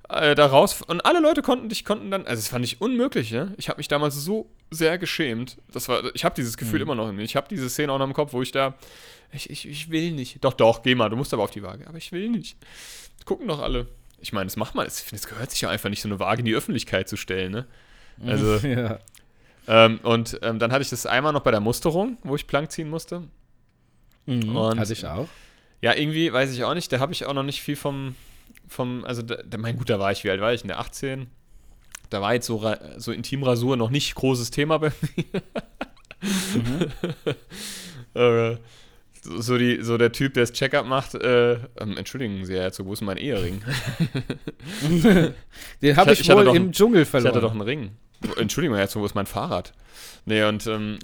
äh, 0.08 0.34
da 0.34 0.46
raus 0.46 0.80
und 0.86 1.04
alle 1.04 1.20
Leute 1.20 1.42
konnten 1.42 1.68
dich 1.68 1.84
konnten 1.84 2.10
dann, 2.10 2.22
also 2.22 2.36
das 2.36 2.48
fand 2.48 2.64
ich 2.64 2.80
unmöglich, 2.80 3.32
ne? 3.32 3.52
Ich 3.58 3.68
habe 3.68 3.78
mich 3.78 3.88
damals 3.88 4.14
so 4.14 4.48
sehr 4.70 4.96
geschämt. 4.96 5.58
Das 5.72 5.88
war, 5.88 6.02
ich 6.14 6.24
habe 6.24 6.34
dieses 6.34 6.56
Gefühl 6.56 6.78
Mhm. 6.78 6.82
immer 6.84 6.94
noch 6.94 7.08
in 7.10 7.16
mir. 7.16 7.22
Ich 7.22 7.36
habe 7.36 7.48
diese 7.50 7.68
Szene 7.68 7.92
auch 7.92 7.98
noch 7.98 8.06
im 8.06 8.12
Kopf, 8.14 8.32
wo 8.32 8.40
ich 8.40 8.52
da, 8.52 8.74
ich, 9.32 9.50
ich, 9.50 9.68
ich 9.68 9.90
will 9.90 10.12
nicht. 10.12 10.44
Doch, 10.44 10.52
doch, 10.52 10.82
geh 10.82 10.94
mal, 10.94 11.08
du 11.08 11.16
musst 11.16 11.32
aber 11.34 11.42
auf 11.42 11.50
die 11.50 11.62
Waage. 11.62 11.86
Aber 11.86 11.98
ich 11.98 12.12
will 12.12 12.28
nicht. 12.28 12.56
Gucken 13.24 13.48
doch 13.48 13.60
alle. 13.60 13.86
Ich 14.20 14.32
meine, 14.32 14.46
das 14.46 14.56
macht 14.56 14.74
man. 14.74 14.86
Es 14.86 15.26
gehört 15.26 15.50
sich 15.50 15.60
ja 15.62 15.68
einfach 15.70 15.88
nicht, 15.90 16.02
so 16.02 16.08
eine 16.08 16.18
Waage 16.20 16.40
in 16.40 16.44
die 16.46 16.54
Öffentlichkeit 16.54 17.08
zu 17.08 17.16
stellen, 17.16 17.52
ne? 17.52 17.66
Also, 18.24 18.56
ja. 18.68 18.98
ähm, 19.66 19.98
und 20.02 20.38
ähm, 20.42 20.58
dann 20.58 20.70
hatte 20.72 20.82
ich 20.82 20.90
das 20.90 21.06
einmal 21.06 21.32
noch 21.32 21.42
bei 21.42 21.50
der 21.50 21.60
Musterung, 21.60 22.18
wo 22.22 22.36
ich 22.36 22.46
plank 22.46 22.70
ziehen 22.70 22.88
musste. 22.90 23.22
Mhm, 24.26 24.54
Und- 24.56 24.78
hatte 24.78 24.92
ich 24.92 25.06
auch. 25.06 25.28
Ja, 25.80 25.94
irgendwie 25.96 26.32
weiß 26.32 26.52
ich 26.52 26.62
auch 26.62 26.74
nicht, 26.74 26.92
da 26.92 27.00
habe 27.00 27.12
ich 27.12 27.26
auch 27.26 27.34
noch 27.34 27.42
nicht 27.42 27.60
viel 27.60 27.74
vom, 27.74 28.14
vom 28.68 29.04
also 29.04 29.20
da, 29.22 29.36
mein 29.58 29.76
gut, 29.76 29.90
da 29.90 29.98
war 29.98 30.12
ich, 30.12 30.22
wie 30.22 30.30
alt 30.30 30.40
war 30.40 30.52
ich? 30.54 30.62
In 30.62 30.68
der 30.68 30.78
18? 30.78 31.26
Da 32.08 32.20
war 32.20 32.34
jetzt 32.34 32.46
so, 32.46 32.72
so 32.98 33.10
Intimrasur 33.10 33.76
noch 33.76 33.90
nicht 33.90 34.14
großes 34.14 34.52
Thema 34.52 34.78
bei 34.78 34.92
mir. 38.14 38.52
äh, 38.52 38.56
so, 39.22 39.56
die, 39.58 39.82
so 39.82 39.96
der 39.98 40.12
Typ, 40.12 40.34
der 40.34 40.42
das 40.42 40.52
Checkup 40.52 40.84
macht, 40.86 41.14
äh, 41.14 41.54
ähm, 41.78 41.96
entschuldigen 41.96 42.44
Sie, 42.44 42.54
Herr 42.54 42.62
Herzog, 42.64 42.86
wo 42.86 42.92
ist 42.92 43.00
mein 43.02 43.16
Ehering? 43.16 43.62
Den 45.82 45.96
habe 45.96 46.12
Ich- 46.12 46.20
ich, 46.20 46.28
ich 46.28 46.34
wohl 46.34 46.54
im 46.56 46.72
Dschungel 46.72 47.02
Ich 47.02 47.08
verloren. 47.08 47.32
hatte 47.32 47.40
doch 47.40 47.52
einen 47.52 47.60
Ring. 47.62 47.90
Entschuldigung, 48.36 48.74
Herr 48.76 48.82
Herzog, 48.84 49.02
wo 49.02 49.06
ist 49.06 49.14
mein 49.14 49.26
Fahrrad? 49.26 49.72
Nee, 50.26 50.44
und 50.44 50.66
ähm, 50.66 50.98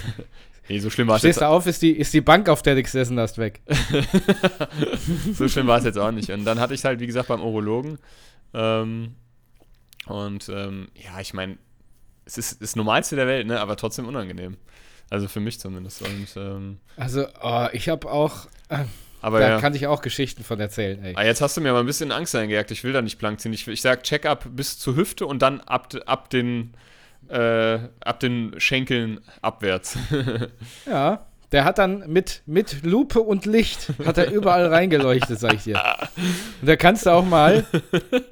nee, 0.68 0.78
so 0.80 0.90
schlimm 0.90 1.06
war 1.08 1.16
es 1.16 1.22
jetzt 1.22 1.36
Stehst 1.36 1.42
du 1.42 1.46
auf, 1.48 1.66
ist 1.66 1.82
die, 1.82 1.92
ist 1.92 2.12
die 2.14 2.20
Bank, 2.20 2.48
auf 2.48 2.62
der 2.62 2.74
du 2.74 2.82
gesessen 2.82 3.18
hast, 3.20 3.38
weg. 3.38 3.60
so 5.32 5.46
schlimm 5.48 5.66
war 5.68 5.78
es 5.78 5.84
jetzt 5.84 5.98
auch 5.98 6.10
nicht. 6.10 6.30
Und 6.30 6.44
dann 6.44 6.58
hatte 6.58 6.74
ich 6.74 6.84
halt, 6.84 6.98
wie 7.00 7.06
gesagt, 7.06 7.28
beim 7.28 7.40
Urologen. 7.42 7.98
Ähm, 8.54 9.14
und 10.06 10.48
ähm, 10.48 10.88
ja, 10.94 11.20
ich 11.20 11.32
meine, 11.34 11.58
es 12.24 12.38
ist 12.38 12.60
das 12.60 12.74
Normalste 12.76 13.14
der 13.16 13.26
Welt, 13.26 13.46
ne? 13.46 13.60
aber 13.60 13.76
trotzdem 13.76 14.06
unangenehm. 14.06 14.56
Also 15.10 15.28
für 15.28 15.40
mich 15.40 15.58
zumindest. 15.58 16.02
Und, 16.02 16.26
ähm, 16.36 16.78
Also, 16.96 17.26
oh, 17.42 17.66
ich 17.72 17.88
habe 17.88 18.10
auch, 18.10 18.46
äh, 18.68 18.84
aber 19.20 19.40
da 19.40 19.48
ja. 19.48 19.60
kann 19.60 19.74
ich 19.74 19.86
auch 19.86 20.02
Geschichten 20.02 20.44
von 20.44 20.60
erzählen, 20.60 21.02
ey. 21.04 21.14
Ah, 21.16 21.24
jetzt 21.24 21.40
hast 21.40 21.56
du 21.56 21.60
mir 21.60 21.70
aber 21.70 21.80
ein 21.80 21.86
bisschen 21.86 22.12
Angst 22.12 22.34
eingejagt. 22.34 22.70
Ich 22.70 22.84
will 22.84 22.92
da 22.92 23.02
nicht 23.02 23.18
blank 23.18 23.40
ziehen. 23.40 23.52
Ich, 23.52 23.66
ich 23.66 23.82
sag 23.82 24.04
Check-up 24.04 24.46
bis 24.50 24.78
zur 24.78 24.96
Hüfte 24.96 25.26
und 25.26 25.40
dann 25.40 25.60
ab, 25.60 25.92
ab 26.06 26.30
den 26.30 26.74
äh, 27.28 27.78
ab 28.00 28.20
den 28.20 28.54
Schenkeln 28.58 29.20
abwärts. 29.42 29.98
Ja, 30.86 31.26
der 31.52 31.64
hat 31.64 31.78
dann 31.78 32.10
mit, 32.10 32.42
mit 32.46 32.84
Lupe 32.84 33.20
und 33.20 33.46
Licht, 33.46 33.92
hat 34.04 34.18
er 34.18 34.30
überall 34.30 34.66
reingeleuchtet, 34.66 35.38
sag 35.38 35.54
ich 35.54 35.64
dir. 35.64 35.80
Und 36.60 36.66
da 36.68 36.76
kannst 36.76 37.06
du 37.06 37.10
auch 37.10 37.24
mal 37.24 37.64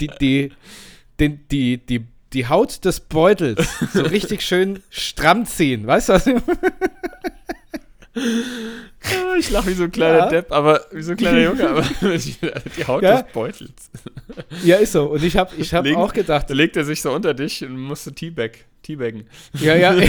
die, 0.01 0.11
die, 0.21 0.53
den, 1.19 1.47
die, 1.49 1.79
die, 1.79 2.07
die 2.33 2.49
Haut 2.49 2.85
des 2.85 3.01
Beutels 3.01 3.67
so 3.93 4.03
richtig 4.05 4.43
schön 4.43 4.83
stramm 4.91 5.47
ziehen. 5.47 5.87
Weißt 5.87 6.09
du 6.09 6.13
was? 6.15 6.27
ich 9.39 9.51
lache 9.51 9.67
wie 9.69 9.75
so 9.75 9.85
ein 9.85 9.93
kleiner 9.93 10.19
Ja. 10.19 10.29
Depp, 10.29 10.51
aber 10.51 10.81
wie 10.91 11.03
so 11.03 11.11
ein 11.13 11.17
kleiner 11.19 11.41
Junge, 11.41 11.69
aber 11.69 11.83
die 12.01 12.85
Haut 12.87 13.03
Ja. 13.03 13.23
des 13.23 13.33
Beutels. 13.33 13.91
Ja, 14.65 14.77
ist 14.77 14.93
so. 14.93 15.05
Und 15.11 15.23
ich 15.23 15.37
habe 15.37 15.55
ich 15.57 15.73
hab 15.75 15.87
auch 15.97 16.13
gedacht, 16.13 16.49
Da 16.51 16.55
legt 16.55 16.77
er 16.77 16.85
sich 16.85 17.01
so 17.03 17.13
unter 17.13 17.35
dich 17.35 17.63
und 17.63 17.79
musste 17.79 18.13
Teabag, 18.15 18.53
Teabaggen. 18.83 19.29
ja, 19.61 19.75
ja. 19.77 19.95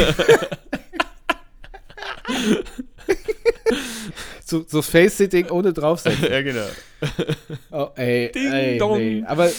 so, 4.46 4.64
so 4.68 4.82
Face-Sitting 4.82 5.50
ohne 5.50 5.74
draufsetzen. 5.74 6.32
ja, 6.32 6.42
genau. 6.42 6.66
Oh, 7.72 7.90
ey, 7.96 8.32
Ding 8.32 8.52
ey, 8.52 8.78
dong. 8.78 8.98
nee. 8.98 9.24
Aber 9.26 9.50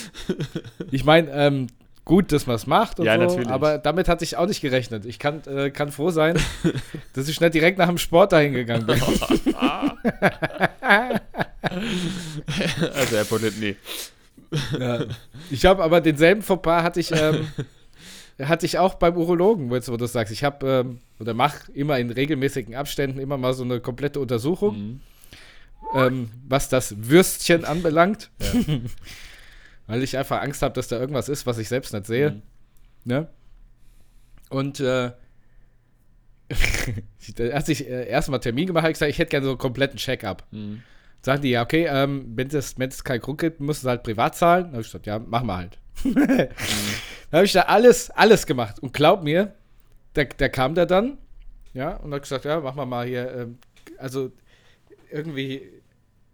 ich 0.90 1.04
meine, 1.04 1.30
ähm, 1.32 1.66
gut, 2.08 2.32
dass 2.32 2.46
man 2.48 2.56
es 2.56 2.66
macht 2.66 2.98
und 2.98 3.06
Ja, 3.06 3.14
so, 3.14 3.20
natürlich. 3.20 3.48
aber 3.48 3.78
damit 3.78 4.08
hatte 4.08 4.24
ich 4.24 4.36
auch 4.36 4.46
nicht 4.48 4.60
gerechnet. 4.60 5.04
Ich 5.06 5.20
kann, 5.20 5.42
äh, 5.46 5.70
kann 5.70 5.92
froh 5.92 6.10
sein, 6.10 6.36
dass 7.12 7.28
ich 7.28 7.40
nicht 7.40 7.54
direkt 7.54 7.78
nach 7.78 7.86
dem 7.86 7.98
Sport 7.98 8.32
dahin 8.32 8.52
gegangen 8.54 8.86
bin. 8.86 9.00
Also, 12.94 13.16
Herr 13.16 13.24
Pollet, 13.24 13.54
nee. 13.60 13.76
ja. 14.78 15.04
Ich 15.50 15.64
habe 15.66 15.82
aber 15.82 16.00
denselben 16.00 16.42
Fauxpas 16.42 16.82
hatte 16.82 17.00
ich, 17.00 17.10
ähm, 17.12 17.46
hatte 18.42 18.66
ich 18.66 18.78
auch 18.78 18.94
beim 18.94 19.16
Urologen, 19.16 19.70
jetzt, 19.72 19.90
wo 19.90 19.96
du 19.96 20.06
sagst. 20.06 20.32
Ich 20.32 20.44
habe 20.44 20.66
ähm, 20.66 20.98
oder 21.20 21.34
mache 21.34 21.70
immer 21.72 21.98
in 21.98 22.10
regelmäßigen 22.10 22.74
Abständen 22.74 23.18
immer 23.18 23.36
mal 23.36 23.52
so 23.52 23.64
eine 23.64 23.80
komplette 23.80 24.20
Untersuchung, 24.20 24.76
Mhm. 24.76 25.00
ähm, 25.94 26.30
was 26.48 26.68
das 26.68 26.94
Würstchen 26.98 27.64
anbelangt. 27.64 28.30
Ja. 28.40 28.78
Weil 29.88 30.02
ich 30.02 30.16
einfach 30.16 30.40
Angst 30.42 30.62
habe, 30.62 30.74
dass 30.74 30.86
da 30.86 31.00
irgendwas 31.00 31.28
ist, 31.28 31.46
was 31.46 31.58
ich 31.58 31.68
selbst 31.68 31.92
nicht 31.92 32.06
sehe. 32.06 32.30
Mhm. 32.30 32.42
Ne? 33.04 33.28
Und 34.50 34.78
äh, 34.80 35.12
als 37.52 37.68
ich 37.68 37.88
äh, 37.88 38.08
erstmal 38.08 38.40
Termin 38.40 38.66
gemacht 38.66 38.82
habe, 38.82 38.92
ich 38.92 38.96
gesagt, 38.96 39.10
ich 39.10 39.18
hätte 39.18 39.30
gerne 39.30 39.44
so 39.44 39.52
einen 39.52 39.58
kompletten 39.58 39.98
Check-up. 39.98 40.46
Mhm. 40.50 40.82
Sagen 41.22 41.42
die, 41.42 41.50
ja, 41.50 41.62
okay, 41.62 41.88
ähm, 41.90 42.32
wenn 42.36 42.48
es 42.48 42.78
wenn 42.78 42.90
es 42.90 43.02
keinen 43.02 43.20
Grund 43.20 43.40
gibt, 43.40 43.60
musst 43.60 43.82
du 43.82 43.88
halt 43.88 44.04
privat 44.04 44.36
zahlen. 44.36 44.64
Dann 44.64 44.72
habe 44.72 44.82
ich 44.82 44.88
gesagt, 44.88 45.06
ja, 45.06 45.18
machen 45.18 45.46
wir 45.46 45.56
halt. 45.56 45.78
Dann 46.04 47.38
habe 47.38 47.44
ich 47.44 47.52
da 47.52 47.62
alles, 47.62 48.10
alles 48.10 48.46
gemacht. 48.46 48.78
Und 48.78 48.92
glaub 48.92 49.24
mir, 49.24 49.54
da, 50.14 50.24
da 50.24 50.48
kam 50.48 50.74
der 50.74 50.86
dann, 50.86 51.18
ja, 51.74 51.96
und 51.96 52.14
hat 52.14 52.22
gesagt, 52.22 52.44
ja, 52.44 52.60
machen 52.60 52.76
wir 52.76 52.86
mal 52.86 53.06
hier, 53.06 53.34
ähm, 53.34 53.58
also 53.98 54.30
irgendwie 55.10 55.62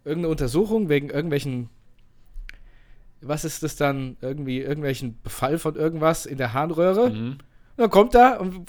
irgendeine 0.03 0.29
Untersuchung 0.29 0.87
wegen 0.87 1.09
irgendwelchen, 1.09 1.69
was 3.27 3.45
ist 3.45 3.63
das 3.63 3.75
dann, 3.75 4.17
irgendwie 4.21 4.59
irgendwelchen 4.61 5.19
Befall 5.21 5.57
von 5.57 5.75
irgendwas 5.75 6.25
in 6.25 6.37
der 6.37 6.53
Harnröhre. 6.53 7.09
Mhm. 7.09 7.37
dann 7.77 7.89
kommt 7.89 8.15
er 8.15 8.39
und 8.39 8.67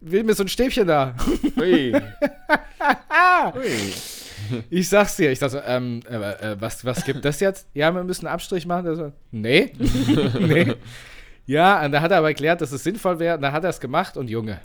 will 0.00 0.24
mir 0.24 0.34
so 0.34 0.44
ein 0.44 0.48
Stäbchen 0.48 0.86
da. 0.86 1.14
Ui. 1.56 1.92
Ui. 3.54 3.92
Ich 4.70 4.88
sag's 4.88 5.16
dir, 5.16 5.30
ich 5.32 5.38
sag 5.38 5.50
so, 5.50 5.60
ähm, 5.60 6.00
äh, 6.08 6.14
äh, 6.14 6.56
was, 6.60 6.84
was 6.84 7.04
gibt 7.04 7.24
das 7.24 7.40
jetzt? 7.40 7.66
Ja, 7.74 7.90
wir 7.92 8.04
müssen 8.04 8.26
einen 8.26 8.34
Abstrich 8.34 8.66
machen. 8.66 8.84
Der 8.84 8.94
so, 8.96 9.12
nee. 9.30 9.72
nee. 10.40 10.74
Ja, 11.46 11.84
und 11.84 11.92
da 11.92 12.00
hat 12.00 12.10
er 12.12 12.18
aber 12.18 12.28
erklärt, 12.28 12.60
dass 12.60 12.72
es 12.72 12.82
sinnvoll 12.84 13.18
wäre. 13.18 13.36
Und 13.36 13.42
dann 13.42 13.52
hat 13.52 13.64
er 13.64 13.70
es 13.70 13.80
gemacht 13.80 14.16
und 14.16 14.28
Junge. 14.28 14.60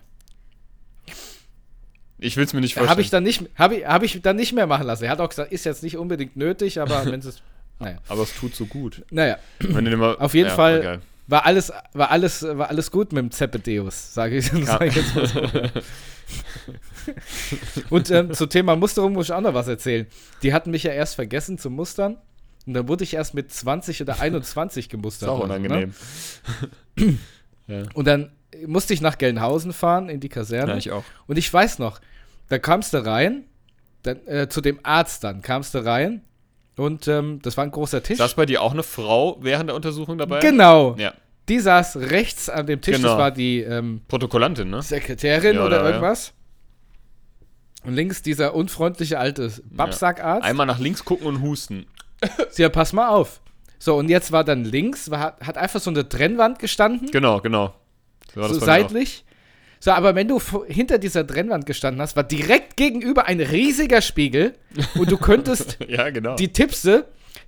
Ich 2.20 2.38
will 2.38 2.46
es 2.46 2.54
mir 2.54 2.62
nicht 2.62 2.76
Habe 2.78 2.86
vorstellen. 2.86 3.04
ich, 3.04 3.10
dann 3.10 3.24
nicht- 3.24 3.50
hab 3.58 3.72
ich, 3.72 3.86
hab 3.86 4.04
ich 4.04 4.22
dann 4.22 4.36
nicht 4.36 4.54
mehr 4.54 4.68
machen 4.68 4.86
lassen. 4.88 5.04
Er 5.06 5.10
hat 5.12 5.20
auch 5.20 5.30
gesagt, 5.30 5.52
ist 5.52 5.66
jetzt 5.66 5.84
nicht 5.84 5.98
unbedingt 5.98 6.38
nötig, 6.38 6.80
aber 6.80 7.06
wenn 7.12 7.20
es. 7.20 7.42
Naja. 7.80 7.98
aber 8.08 8.24
es 8.24 8.34
tut 8.36 8.56
so 8.56 8.65
gut. 8.65 9.03
naja, 9.12 9.38
mal, 9.60 10.15
Auf 10.18 10.34
jeden 10.34 10.50
ja, 10.50 10.56
Fall- 10.56 10.82
Geil. 10.82 11.00
war 11.27 11.46
alles, 11.46 11.72
war 11.94 12.12
alles, 12.12 12.44
war 12.44 12.70
alles 12.70 12.92
gut 12.92 13.12
mit 13.13 13.22
dem 13.24 13.32
Zepedeus, 13.32 14.13
sage 14.13 14.38
ich, 14.38 14.51
sag 14.51 14.82
ich 14.84 14.96
jetzt 14.96 15.15
mal 15.15 15.27
so. 15.27 15.42
Und 17.89 18.10
ähm, 18.12 18.34
zum 18.34 18.50
Thema 18.50 18.75
Musterung 18.75 19.13
muss 19.13 19.27
ich 19.27 19.34
auch 19.34 19.42
noch 19.42 19.53
was 19.53 19.68
erzählen. 19.68 20.08
Die 20.42 20.53
hatten 20.53 20.72
mich 20.72 20.84
ja 20.84 20.92
erst 20.92 21.15
vergessen 21.15 21.58
zu 21.58 21.70
mustern. 21.70 22.18
Und 22.65 22.74
dann 22.75 22.88
wurde 22.88 23.03
ich 23.03 23.13
erst 23.13 23.34
mit 23.34 23.51
20 23.51 24.01
oder 24.01 24.20
21 24.22 24.88
gemustert. 24.88 25.27
Ist 25.27 25.32
auch 25.34 25.42
so, 25.42 25.48
ne? 25.48 25.56
unangenehm. 26.98 27.89
Und 27.94 28.08
dann 28.08 28.32
musste 28.65 28.94
ich 28.94 29.01
nach 29.01 29.18
Gelnhausen 29.18 29.74
fahren 29.74 30.08
in 30.10 30.20
die 30.22 30.30
Kaserne. 30.30 30.72
Ja, 30.74 30.77
ich 30.77 30.92
auch. 30.92 31.03
Und 31.27 31.38
ich 31.38 31.51
weiß 31.51 31.80
noch, 31.80 32.00
da 32.48 32.60
kamst 32.60 32.94
du 32.94 33.06
rein, 33.06 33.44
dann, 34.03 34.25
äh, 34.27 34.48
zu 34.48 34.62
dem 34.62 34.80
Arzt 34.84 35.24
dann 35.24 35.42
kamst 35.42 35.74
du 35.74 35.80
rein 35.80 36.22
und 36.77 37.08
ähm, 37.08 37.39
das 37.44 37.56
war 37.58 37.63
ein 37.63 37.72
großer 37.72 38.01
Tisch. 38.03 38.18
Saß 38.18 38.34
bei 38.36 38.46
dir 38.46 38.62
auch 38.62 38.72
eine 38.74 38.84
Frau 38.84 39.38
während 39.42 39.70
der 39.70 39.75
Untersuchung 39.75 40.18
dabei? 40.18 40.39
genau. 40.39 40.96
Ja. 40.98 41.13
Die 41.50 41.60
saß 41.60 41.98
rechts 41.98 42.48
an 42.50 42.68
dem 42.68 42.80
Tisch, 42.80 42.96
Genau. 42.96 43.10
das 43.10 43.18
war 43.18 43.32
die 43.32 43.60
ähm, 43.60 44.01
Protokollantin, 44.08 44.70
ne? 44.70 44.82
Sekretärin 44.82 45.58
Ja, 45.58 45.65
oder 45.65 45.77
ja, 45.77 45.84
ja. 45.84 45.89
irgendwas. 45.89 46.34
Und 47.84 47.94
links 47.96 48.22
dieser 48.22 48.53
unfreundliche 48.56 49.20
alte 49.20 49.51
Babsackarzt. 49.65 50.46
Einmal 50.46 50.65
nach 50.65 50.80
links 50.80 51.03
gucken 51.03 51.27
und 51.27 51.42
husten. 51.42 51.86
Ja, 52.56 52.70
pass 52.70 52.94
mal 52.94 53.10
auf. 53.10 53.42
So, 53.80 53.96
und 53.98 54.08
jetzt 54.08 54.32
war 54.32 54.46
dann 54.46 54.63
links, 54.63 55.12
war, 55.12 55.36
hat- 55.42 55.58
einfach 55.58 55.82
so 55.82 55.89
eine 55.89 56.08
Trennwand 56.08 56.60
gestanden, 56.60 57.12
Genau, 57.12 57.42
genau. 57.42 57.74
So 58.34 58.53
seitlich. 58.53 59.25
So, 59.84 59.92
aber 59.92 60.16
wenn 60.16 60.30
du 60.30 60.40
hinter 60.66 60.98
dieser 60.98 61.28
Trennwand 61.28 61.66
gestanden 61.66 62.02
hast, 62.02 62.16
war 62.16 62.24
direkt 62.24 62.78
gegenüber 62.78 63.25
ein 63.25 63.42
riesiger 63.42 64.02
Spiegel 64.02 64.54
und 64.96 65.12
du 65.12 65.18
könntest 65.18 65.78
Ja, 65.90 66.10
genau. 66.10 66.38
die 66.38 66.54
Tippse, 66.54 67.04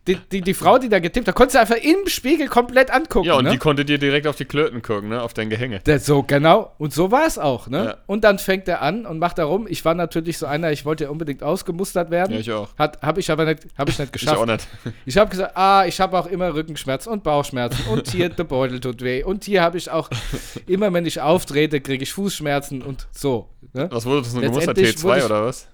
die, 0.08 0.16
die, 0.16 0.42
die 0.42 0.54
Frau, 0.54 0.78
die 0.78 0.88
da 0.90 1.00
getippt 1.00 1.28
hat, 1.28 1.36
konntest 1.36 1.56
du 1.56 1.60
einfach 1.60 1.78
im 1.78 2.08
Spiegel 2.08 2.48
komplett 2.48 2.92
angucken. 2.92 3.28
ja, 3.28 3.36
und 3.36 3.46
ne? 3.46 3.52
die 3.52 3.58
konnte 3.58 3.86
dir 3.86 3.98
direkt 3.98 4.28
auf 4.28 4.36
die 4.36 4.46
Klöten 4.46 4.82
gucken, 4.82 5.10
ne? 5.10 5.22
Auf 5.22 5.34
dein 5.34 5.50
Gehänge. 5.50 5.80
Der, 5.80 6.00
so, 6.00 6.22
genau. 6.24 6.74
Und 6.78 6.94
so 6.94 7.12
war 7.12 7.26
es 7.26 7.38
auch, 7.40 7.68
ne? 7.68 7.86
Ja. 7.86 7.98
Und 8.06 8.24
dann 8.24 8.38
fängt 8.38 8.68
er 8.68 8.82
an 8.82 9.06
und 9.06 9.18
macht 9.20 9.38
da 9.40 9.46
rum. 9.46 9.66
Ich 9.68 9.84
war 9.84 9.96
natürlich 9.96 10.38
so 10.38 10.46
einer, 10.46 10.72
ich 10.72 10.86
wollte 10.86 11.06
ja 11.06 11.10
unbedingt 11.10 11.42
ausgemustert 11.44 12.12
werden. 12.12 12.34
Ja, 12.34 12.40
ich 12.40 12.52
auch. 12.52 12.70
Hat, 12.78 13.02
habe 13.02 13.20
ich 13.20 13.32
aber 13.32 13.46
nicht, 13.46 13.66
hab 13.78 13.90
ich 13.90 13.98
nicht 13.98 14.08
Ich 14.16 14.22
geschafft. 14.22 14.38
auch 14.38 14.46
nicht. 14.46 14.68
Ich 15.06 15.18
habe 15.18 15.30
gesagt, 15.30 15.56
ah, 15.58 15.86
ich 15.88 16.00
habe 16.00 16.18
auch 16.20 16.28
immer 16.28 16.54
Rückenschmerzen 16.54 17.12
und 17.12 17.24
Bauchschmerzen 17.24 17.86
und 17.88 18.08
hier 18.10 18.30
der 18.30 18.44
Beutel 18.44 18.80
tut 18.80 19.02
weh 19.02 19.24
und 19.24 19.44
hier 19.44 19.62
habe 19.62 19.78
ich 19.78 19.90
auch 19.90 20.10
immer, 20.68 20.92
wenn 20.94 21.06
ich 21.06 21.22
auftrete, 21.22 21.82
kriege 21.82 22.04
ich 22.04 22.14
Fußschmerzen 22.14 22.82
und 22.82 23.08
so. 23.12 23.50
Ne? 23.74 23.88
Was 23.92 24.06
wurde 24.06 24.22
das 24.22 24.34
denn 24.34 24.42
gemustert? 24.42 24.78
Letztendlich 24.78 25.04
wurde 25.04 25.16
T2 25.16 25.18
ich- 25.20 25.26
oder 25.26 25.46
was? 25.46 25.68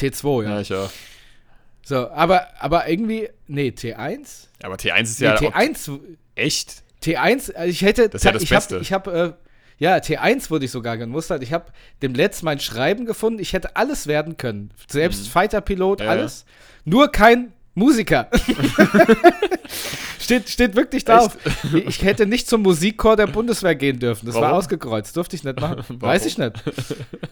T2, 0.00 0.42
ja. 0.44 0.50
Ja, 0.50 0.60
ich 0.60 0.74
auch. 0.74 0.90
So, 1.88 2.10
aber, 2.10 2.48
aber 2.58 2.88
irgendwie, 2.88 3.28
nee, 3.46 3.68
T1? 3.68 4.48
Ja, 4.60 4.66
aber 4.66 4.74
T1 4.74 5.02
ist 5.02 5.20
Nee, 5.20 5.26
ja 5.26 5.36
auch 5.36 5.40
T1, 5.40 6.00
echt. 6.34 6.82
T1, 7.04 7.54
also 7.54 7.70
ich 7.70 7.82
hätte, 7.82 8.08
Das 8.08 8.22
ist 8.22 8.24
ja 8.24 8.32
das 8.32 8.42
ich 8.42 8.48
Beste. 8.50 8.74
habe, 8.74 8.82
ich 8.82 8.92
habe, 8.92 9.36
äh, 9.38 9.84
ja, 9.84 9.94
T1 9.98 10.50
wurde 10.50 10.64
ich 10.64 10.72
sogar 10.72 10.96
gemustert. 10.96 11.44
Ich 11.44 11.52
habe 11.52 11.66
dem 12.02 12.12
Letzt 12.14 12.42
mein 12.42 12.58
Schreiben 12.58 13.06
gefunden. 13.06 13.38
Ich 13.38 13.52
hätte 13.52 13.76
alles 13.76 14.08
werden 14.08 14.36
können. 14.36 14.72
Selbst 14.88 15.28
Fighter-Pilot, 15.28 16.00
Mhm. 16.00 16.04
Ja, 16.06 16.10
alles. 16.10 16.44
Nur 16.84 17.12
kein 17.12 17.52
Musiker. 17.76 18.28
steht, 20.18 20.48
steht 20.48 20.74
wirklich 20.74 21.04
drauf. 21.04 21.36
Ich 21.86 22.02
hätte 22.02 22.26
nicht 22.26 22.48
zum 22.48 22.62
Musikchor 22.62 23.16
der 23.16 23.26
Bundeswehr 23.26 23.74
gehen 23.74 23.98
dürfen. 23.98 24.26
Das 24.26 24.34
war 24.34 24.42
Warum? 24.42 24.56
ausgekreuzt. 24.58 25.16
Durfte 25.16 25.36
ich 25.36 25.44
nicht 25.44 25.60
machen. 25.60 25.76
Warum? 25.86 26.02
Weiß 26.02 26.26
ich 26.26 26.38
nicht. 26.38 26.52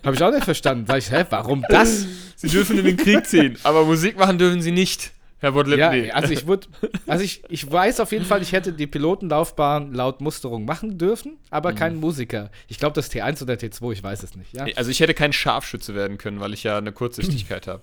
Habe 0.04 0.14
ich 0.16 0.22
auch 0.22 0.30
nicht 0.32 0.44
verstanden. 0.44 0.84
Sag 0.86 0.98
ich, 0.98 1.10
hä, 1.10 1.24
warum 1.30 1.64
das? 1.68 2.06
Sie 2.36 2.48
dürfen 2.48 2.78
in 2.78 2.84
den 2.84 2.96
Krieg 2.96 3.26
ziehen, 3.26 3.56
aber 3.62 3.84
Musik 3.84 4.18
machen 4.18 4.36
dürfen 4.38 4.60
sie 4.60 4.70
nicht, 4.70 5.12
Herr 5.38 5.52
Botlip. 5.52 5.78
Ja, 5.78 5.90
nee. 5.90 6.10
also 6.10 6.32
ich 6.32 6.46
wurde, 6.46 6.66
also 7.06 7.24
ich, 7.24 7.42
ich 7.48 7.70
weiß 7.70 8.00
auf 8.00 8.12
jeden 8.12 8.26
Fall, 8.26 8.42
ich 8.42 8.52
hätte 8.52 8.72
die 8.74 8.86
Pilotenlaufbahn 8.86 9.94
laut 9.94 10.20
Musterung 10.20 10.66
machen 10.66 10.98
dürfen, 10.98 11.38
aber 11.50 11.72
Mhm. 11.72 11.76
kein 11.76 11.96
Musiker. 11.96 12.50
Ich 12.68 12.78
glaube, 12.78 12.94
das 12.94 13.10
T1 13.10 13.42
oder 13.42 13.54
T2, 13.54 13.92
ich 13.92 14.02
weiß 14.02 14.22
es 14.22 14.36
nicht. 14.36 14.52
Ja? 14.52 14.66
Also 14.76 14.90
ich 14.90 15.00
hätte 15.00 15.14
kein 15.14 15.32
Scharfschütze 15.32 15.94
werden 15.94 16.18
können, 16.18 16.40
weil 16.40 16.52
ich 16.52 16.64
ja 16.64 16.76
eine 16.76 16.92
Kurzsichtigkeit 16.92 17.66
habe. 17.66 17.80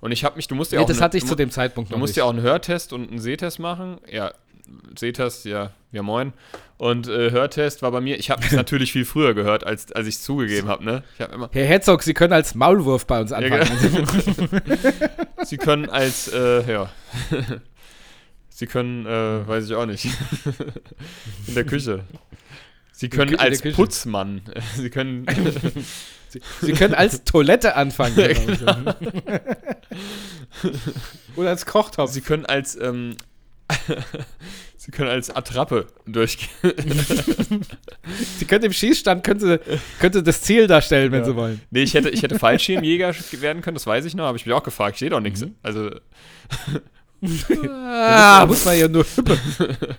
Und 0.00 0.12
ich 0.12 0.24
habe 0.24 0.36
mich, 0.36 0.46
du 0.48 0.54
musst 0.54 0.72
ja 0.72 0.78
Nee, 0.78 0.84
auch 0.84 0.88
das 0.88 1.00
hatte 1.00 1.16
ich 1.16 1.24
du 1.24 1.30
zu 1.30 1.34
dem 1.34 1.50
Zeitpunkt 1.50 1.90
Du 1.90 1.94
noch 1.94 1.98
musst 2.00 2.10
nicht. 2.12 2.16
ja 2.18 2.24
auch 2.24 2.30
einen 2.30 2.42
Hörtest 2.42 2.92
und 2.92 3.10
einen 3.10 3.18
Sehtest 3.18 3.58
machen. 3.58 3.98
Ja, 4.10 4.32
Sehtest, 4.98 5.44
ja, 5.46 5.72
ja 5.92 6.02
moin. 6.02 6.32
Und 6.76 7.08
äh, 7.08 7.30
Hörtest 7.30 7.82
war 7.82 7.90
bei 7.90 8.00
mir, 8.00 8.18
ich 8.18 8.30
habe 8.30 8.44
es 8.44 8.52
natürlich 8.62 8.92
viel 8.92 9.04
früher 9.04 9.34
gehört, 9.34 9.64
als, 9.66 9.90
als 9.92 10.06
ich 10.06 10.16
es 10.16 10.22
zugegeben 10.22 10.68
habe, 10.68 10.84
ne? 10.84 11.02
Ich 11.14 11.20
habe 11.22 11.34
immer, 11.34 11.48
Herr 11.52 11.64
Herzog, 11.64 12.02
Sie 12.02 12.14
können 12.14 12.32
als 12.32 12.54
Maulwurf 12.54 13.06
bei 13.06 13.20
uns 13.20 13.30
Ja, 13.30 13.38
anfangen. 13.38 13.66
sie 15.44 15.56
können 15.56 15.88
als, 15.90 16.28
äh, 16.32 16.70
ja, 16.70 16.90
sie 18.50 18.66
können, 18.66 19.06
äh, 19.06 19.48
weiß 19.48 19.66
ich 19.66 19.74
auch 19.74 19.86
nicht, 19.86 20.06
in 21.46 21.54
der 21.54 21.64
Küche. 21.64 22.04
Sie 23.00 23.08
können 23.08 23.36
als. 23.38 23.62
Putzmann, 23.62 24.42
sie 24.76 24.90
können, 24.90 25.24
Sie, 26.30 26.40
Sie 26.60 26.72
können 26.72 26.94
als 26.94 27.22
Toilette 27.22 27.76
anfangen. 27.76 28.16
genau. 28.16 28.76
Oder 31.36 31.50
als 31.50 31.64
Kochtopf. 31.64 32.10
sie 32.10 32.20
können 32.22 32.44
als, 32.44 32.76
ähm, 32.80 33.16
sie 34.76 34.90
können 34.90 35.10
als 35.10 35.30
Attrappe 35.30 35.86
durchgehen. 36.06 36.48
Sie 38.38 38.46
können 38.46 38.64
im 38.64 38.72
Schießstand 38.72 39.22
können 39.22 39.38
Sie 40.12 40.22
das 40.24 40.40
Ziel 40.42 40.66
darstellen, 40.66 41.12
wenn 41.12 41.20
Ja. 41.20 41.26
Sie 41.26 41.36
wollen. 41.36 41.60
Nee, 41.70 41.82
ich 41.82 41.94
hätte, 41.94 42.08
ich 42.08 42.22
hätte 42.22 42.36
Fallschirmjäger 42.38 43.14
werden 43.32 43.62
können, 43.62 43.74
das 43.76 43.86
weiß 43.86 44.04
ich 44.06 44.16
noch, 44.16 44.24
habe 44.24 44.38
ich 44.38 44.44
mich 44.46 44.54
auch 44.54 44.62
gefragt, 44.64 44.96
steht 44.96 45.12
doch 45.12 45.20
nichts. 45.20 45.44
Also, 45.62 45.90
Da 47.20 48.44
muss 48.46 48.64
man 48.64 48.76
ja 48.78 48.88
nur 48.88 49.04
Hüppe. 49.04 49.34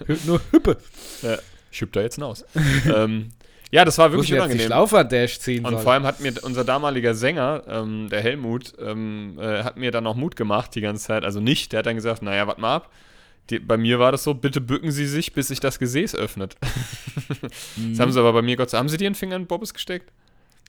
Hü- 0.07 0.17
nur 0.25 0.41
Hüppe. 0.51 0.77
ich 1.21 1.23
hüb 1.71 1.91
da 1.93 2.01
jetzt 2.01 2.15
hinaus. 2.15 2.45
ähm, 2.95 3.29
ja, 3.71 3.86
das 3.86 3.97
war 3.99 4.12
wirklich 4.12 4.34
unangenehm. 4.34 4.65
Schlaufer-Dash 4.65 5.39
ziehen 5.39 5.63
Und 5.63 5.73
soll. 5.73 5.82
vor 5.84 5.93
allem 5.93 6.03
hat 6.03 6.19
mir 6.19 6.34
unser 6.41 6.63
damaliger 6.63 7.13
Sänger, 7.13 7.63
ähm, 7.67 8.08
der 8.10 8.21
Helmut, 8.21 8.73
ähm, 8.79 9.38
äh, 9.39 9.63
hat 9.63 9.77
mir 9.77 9.91
dann 9.91 10.08
auch 10.08 10.15
Mut 10.15 10.36
gemacht 10.36 10.73
die 10.73 10.82
ganze 10.82 11.05
Zeit. 11.05 11.23
Also 11.23 11.39
nicht, 11.39 11.71
der 11.71 11.79
hat 11.79 11.86
dann 11.86 11.95
gesagt, 11.95 12.23
naja, 12.23 12.47
warte 12.47 12.62
mal 12.62 12.75
ab. 12.75 12.91
Die, 13.51 13.60
bei 13.60 13.77
mir 13.77 13.99
war 13.99 14.12
das 14.12 14.23
so, 14.23 14.34
bitte 14.34 14.62
bücken 14.62 14.91
Sie 14.91 15.05
sich, 15.05 15.34
bis 15.34 15.47
sich 15.49 15.60
das 15.60 15.79
Gesäß 15.79 16.15
öffnet. 16.15 16.55
Mhm. 17.75 17.91
Das 17.91 17.99
haben 17.99 18.12
sie 18.12 18.19
aber 18.19 18.34
bei 18.34 18.41
mir, 18.41 18.55
Gott 18.55 18.69
sei 18.69 18.77
Dank, 18.77 18.86
haben 18.86 18.89
Sie 18.89 18.97
dir 18.97 19.05
einen 19.05 19.15
Finger 19.15 19.36
in 19.36 19.45
Bobbes 19.45 19.73
gesteckt? 19.73 20.12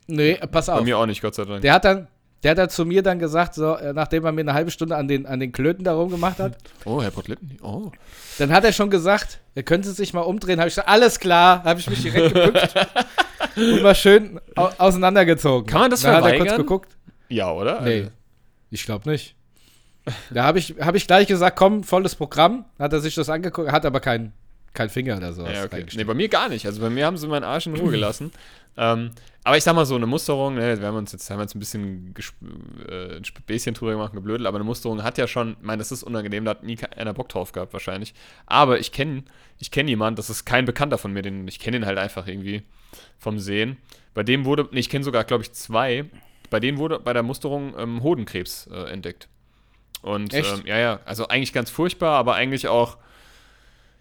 Nee, 0.06 0.34
pass 0.50 0.66
Bei 0.66 0.74
auf. 0.74 0.84
mir 0.84 0.98
auch 0.98 1.06
nicht, 1.06 1.22
Gott 1.22 1.34
sei 1.34 1.44
Dank. 1.44 1.62
Der 1.62 1.72
hat 1.72 1.84
dann, 1.84 2.08
der 2.42 2.52
hat 2.52 2.58
dann 2.58 2.70
zu 2.70 2.84
mir 2.84 3.02
dann 3.02 3.18
gesagt, 3.18 3.54
so, 3.54 3.76
äh, 3.76 3.92
nachdem 3.92 4.24
er 4.24 4.32
mir 4.32 4.40
eine 4.40 4.54
halbe 4.54 4.70
Stunde 4.70 4.96
an 4.96 5.08
den, 5.08 5.26
an 5.26 5.40
den 5.40 5.52
Klöten 5.52 5.84
da 5.84 5.94
rumgemacht 5.94 6.38
hat, 6.38 6.56
oh, 6.84 7.02
Herr 7.02 7.10
Pottlippen, 7.10 7.58
oh. 7.62 7.92
dann 8.38 8.52
hat 8.52 8.64
er 8.64 8.72
schon 8.72 8.90
gesagt, 8.90 9.40
er 9.54 9.62
könnte 9.62 9.90
sich 9.90 10.14
mal 10.14 10.22
umdrehen. 10.22 10.58
Habe 10.58 10.68
ich 10.68 10.74
gesagt, 10.74 10.88
alles 10.88 11.20
klar, 11.20 11.62
habe 11.64 11.80
ich 11.80 11.90
mich 11.90 12.02
direkt 12.02 12.34
gebückt 12.34 12.74
und 13.56 13.82
mal 13.82 13.94
schön 13.94 14.40
au 14.56 14.70
auseinandergezogen. 14.78 15.66
Kann 15.66 15.82
man 15.82 15.90
das 15.90 16.02
dann 16.02 16.14
hat 16.16 16.24
er 16.24 16.30
kurz 16.30 16.38
verweigern? 16.38 16.56
geguckt. 16.58 16.96
Ja, 17.28 17.52
oder? 17.52 17.80
Nee, 17.82 17.98
Also, 18.00 18.10
ich 18.70 18.84
glaube 18.84 19.10
nicht. 19.10 19.34
Da 20.30 20.44
habe 20.44 20.58
ich, 20.58 20.74
hab 20.80 20.94
ich 20.94 21.06
gleich 21.06 21.28
gesagt, 21.28 21.56
komm, 21.56 21.84
volles 21.84 22.14
Programm. 22.14 22.64
Hat 22.78 22.92
er 22.92 23.00
sich 23.00 23.14
das 23.14 23.28
angeguckt, 23.28 23.70
hat 23.70 23.84
aber 23.84 24.00
keinen 24.00 24.32
kein 24.72 24.88
Finger 24.88 25.16
oder 25.16 25.32
so. 25.32 25.46
Ja, 25.46 25.64
okay. 25.64 25.84
Nee, 25.94 26.04
bei 26.04 26.14
mir 26.14 26.28
gar 26.28 26.48
nicht. 26.48 26.66
Also 26.66 26.80
bei 26.80 26.90
mir 26.90 27.06
haben 27.06 27.16
sie 27.16 27.26
meinen 27.26 27.44
Arsch 27.44 27.66
in 27.66 27.74
Ruhe 27.76 27.90
gelassen. 27.90 28.32
ähm, 28.76 29.10
aber 29.42 29.56
ich 29.56 29.64
sag 29.64 29.74
mal 29.74 29.86
so, 29.86 29.96
eine 29.96 30.06
Musterung, 30.06 30.54
ne, 30.54 30.78
wir 30.78 30.86
haben 30.86 30.96
uns 30.96 31.12
jetzt, 31.12 31.30
haben 31.30 31.38
wir 31.38 31.44
jetzt 31.44 31.54
ein 31.54 31.60
bisschen 31.60 32.14
äh, 32.88 33.16
ein 33.16 33.24
Späßchen 33.24 33.72
drüber 33.74 33.92
gemacht, 33.92 34.12
geblödelt, 34.12 34.46
aber 34.46 34.58
eine 34.58 34.64
Musterung 34.64 35.02
hat 35.02 35.16
ja 35.16 35.26
schon, 35.26 35.52
ich 35.52 35.66
meine, 35.66 35.78
das 35.78 35.92
ist 35.92 36.02
unangenehm, 36.02 36.44
da 36.44 36.52
hat 36.52 36.62
nie 36.62 36.78
einer 36.96 37.14
Bock 37.14 37.30
drauf 37.30 37.52
gehabt 37.52 37.72
wahrscheinlich. 37.72 38.12
Aber 38.46 38.78
ich 38.78 38.92
kenne 38.92 39.24
ich 39.58 39.70
kenn 39.70 39.88
jemanden, 39.88 40.16
das 40.16 40.28
ist 40.28 40.44
kein 40.44 40.66
Bekannter 40.66 40.98
von 40.98 41.12
mir, 41.12 41.22
den, 41.22 41.48
ich 41.48 41.58
kenne 41.58 41.78
ihn 41.78 41.86
halt 41.86 41.98
einfach 41.98 42.26
irgendwie 42.26 42.62
vom 43.18 43.38
Sehen. 43.38 43.78
Bei 44.12 44.22
dem 44.22 44.44
wurde, 44.44 44.68
nee, 44.72 44.80
ich 44.80 44.90
kenne 44.90 45.04
sogar, 45.04 45.24
glaube 45.24 45.42
ich, 45.42 45.52
zwei, 45.52 46.04
bei 46.50 46.60
denen 46.60 46.78
wurde 46.78 46.98
bei 46.98 47.12
der 47.12 47.22
Musterung 47.22 47.74
ähm, 47.78 48.02
Hodenkrebs 48.02 48.68
äh, 48.72 48.90
entdeckt. 48.90 49.28
Und 50.02 50.34
Echt? 50.34 50.52
Ähm, 50.52 50.66
ja, 50.66 50.78
ja, 50.78 51.00
also 51.04 51.28
eigentlich 51.28 51.52
ganz 51.52 51.70
furchtbar, 51.70 52.18
aber 52.18 52.34
eigentlich 52.34 52.68
auch 52.68 52.98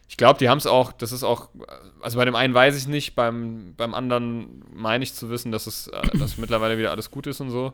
ich 0.10 0.17
glaube, 0.17 0.39
die 0.39 0.50
haben 0.50 0.58
es 0.58 0.65
auch, 0.65 0.91
das 0.91 1.12
ist 1.12 1.24
auch, 1.24 1.50
also 2.02 2.17
bei 2.17 2.26
dem 2.26 2.36
einen 2.36 2.54
weiß 2.54 2.76
ich 2.76 2.88
nicht, 2.88 3.15
beim, 3.15 3.76
beim 3.78 3.93
anderen 3.93 4.63
meine 4.74 5.04
ich 5.04 5.13
zu 5.13 5.30
wissen, 5.30 5.52
dass 5.52 5.67
es 5.67 5.88
äh, 5.88 6.17
dass 6.17 6.38
mittlerweile 6.39 6.78
wieder 6.80 6.89
alles 6.91 7.12
gut 7.12 7.28
ist 7.28 7.39
und 7.39 7.52
so. 7.52 7.74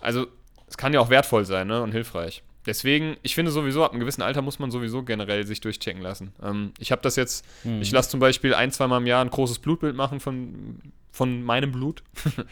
Also, 0.00 0.28
es 0.68 0.76
kann 0.76 0.92
ja 0.94 1.00
auch 1.00 1.10
wertvoll 1.10 1.44
sein, 1.44 1.66
ne, 1.66 1.82
und 1.82 1.90
hilfreich. 1.90 2.44
Deswegen, 2.66 3.16
ich 3.22 3.34
finde 3.34 3.50
sowieso, 3.50 3.84
ab 3.84 3.90
einem 3.92 4.00
gewissen 4.00 4.22
Alter 4.22 4.42
muss 4.42 4.58
man 4.60 4.70
sowieso 4.70 5.02
generell 5.02 5.44
sich 5.44 5.60
durchchecken 5.60 6.02
lassen. 6.02 6.32
Ähm, 6.42 6.72
ich 6.78 6.92
habe 6.92 7.02
das 7.02 7.16
jetzt, 7.16 7.44
Hm. 7.62 7.82
ich 7.82 7.90
lasse 7.90 8.10
zum 8.10 8.20
Beispiel 8.20 8.54
ein, 8.54 8.70
zweimal 8.70 9.00
im 9.00 9.06
Jahr 9.06 9.24
ein 9.24 9.30
großes 9.30 9.58
Blutbild 9.58 9.96
machen 9.96 10.20
von, 10.20 10.80
von 11.10 11.42
meinem 11.42 11.72
Blut. 11.72 12.02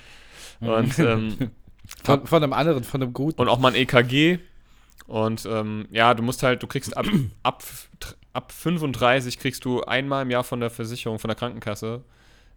und, 0.61 0.99
ähm, 0.99 1.37
Von, 2.03 2.27
von 2.27 2.43
einem 2.43 2.55
anderen, 2.55 2.83
von 2.83 3.03
einem 3.03 3.13
guten. 3.13 3.39
und 3.43 3.49
auch 3.49 3.59
mal 3.59 3.69
ein 3.69 3.75
EKG. 3.75 4.39
Und 5.07 5.45
ähm, 5.45 5.87
ja, 5.91 6.15
du 6.15 6.23
musst 6.23 6.43
halt, 6.43 6.63
du 6.63 6.67
kriegst 6.67 6.97
ab, 6.97 7.05
ab, 7.43 7.63
ab 8.35 8.53
35 8.53 9.39
kriegst 9.39 9.65
du 9.65 9.83
einmal 9.83 10.23
im 10.23 10.31
Jahr 10.31 10.45
von 10.45 10.61
der 10.61 10.71
Versicherung, 10.71 11.19
von 11.19 11.29
der 11.29 11.37
Krankenkasse 11.37 12.03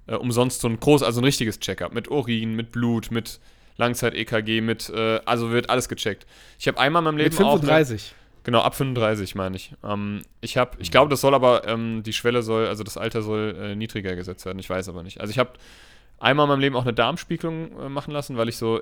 äh, 0.07 0.15
umsonst 0.15 0.61
so 0.61 0.67
ein 0.67 0.79
groß, 0.79 1.03
also 1.03 1.21
ein 1.21 1.23
richtiges 1.23 1.59
Checkup 1.59 1.93
mit 1.93 2.09
Urin, 2.09 2.55
mit 2.55 2.71
Blut, 2.71 3.11
mit 3.11 3.39
Langzeit-EKG, 3.77 4.61
mit, 4.61 4.89
äh, 4.89 5.19
also 5.25 5.51
wird 5.51 5.69
alles 5.69 5.87
gecheckt. 5.87 6.25
Ich 6.59 6.67
habe 6.67 6.79
einmal 6.79 7.01
in 7.01 7.05
meinem 7.05 7.17
Leben 7.17 7.35
Mit 7.35 7.45
auch. 7.45 7.59
35. 7.59 8.13
Eine, 8.13 8.27
Genau, 8.47 8.61
ab 8.61 8.75
35 8.75 9.35
meine 9.35 9.57
ich. 9.57 9.73
Ähm, 9.83 10.21
ich 10.39 10.55
habe, 10.55 10.77
ich 10.79 10.89
glaube, 10.89 11.09
das 11.09 11.19
soll 11.19 11.35
aber, 11.35 11.67
ähm, 11.67 12.01
die 12.03 12.13
Schwelle 12.13 12.43
soll, 12.43 12.67
also 12.67 12.81
das 12.81 12.95
Alter 12.95 13.21
soll 13.21 13.57
äh, 13.59 13.75
niedriger 13.75 14.15
gesetzt 14.15 14.45
werden. 14.45 14.57
Ich 14.57 14.69
weiß 14.69 14.87
aber 14.87 15.03
nicht. 15.03 15.19
Also 15.19 15.31
ich 15.31 15.37
habe 15.37 15.51
einmal 16.19 16.45
in 16.45 16.49
meinem 16.49 16.59
Leben 16.59 16.75
auch 16.75 16.83
eine 16.83 16.93
Darmspiegelung 16.93 17.79
äh, 17.79 17.89
machen 17.89 18.11
lassen, 18.11 18.37
weil 18.37 18.49
ich 18.49 18.57
so, 18.57 18.81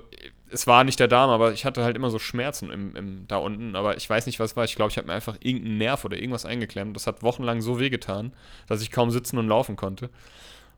es 0.50 0.66
war 0.66 0.84
nicht 0.84 1.00
der 1.00 1.08
Darm, 1.08 1.30
aber 1.30 1.52
ich 1.52 1.64
hatte 1.64 1.82
halt 1.84 1.96
immer 1.96 2.10
so 2.10 2.18
Schmerzen 2.18 2.70
im, 2.70 2.96
im, 2.96 3.28
da 3.28 3.36
unten. 3.36 3.76
Aber 3.76 3.96
ich 3.96 4.08
weiß 4.08 4.26
nicht, 4.26 4.40
was 4.40 4.56
war. 4.56 4.64
Ich 4.64 4.76
glaube, 4.76 4.90
ich 4.90 4.96
habe 4.96 5.08
mir 5.08 5.14
einfach 5.14 5.36
irgendeinen 5.40 5.78
Nerv 5.78 6.04
oder 6.04 6.16
irgendwas 6.16 6.46
eingeklemmt. 6.46 6.94
Das 6.96 7.06
hat 7.06 7.22
wochenlang 7.22 7.60
so 7.60 7.80
wehgetan, 7.80 8.32
dass 8.68 8.82
ich 8.82 8.90
kaum 8.90 9.10
sitzen 9.10 9.38
und 9.38 9.48
laufen 9.48 9.76
konnte. 9.76 10.10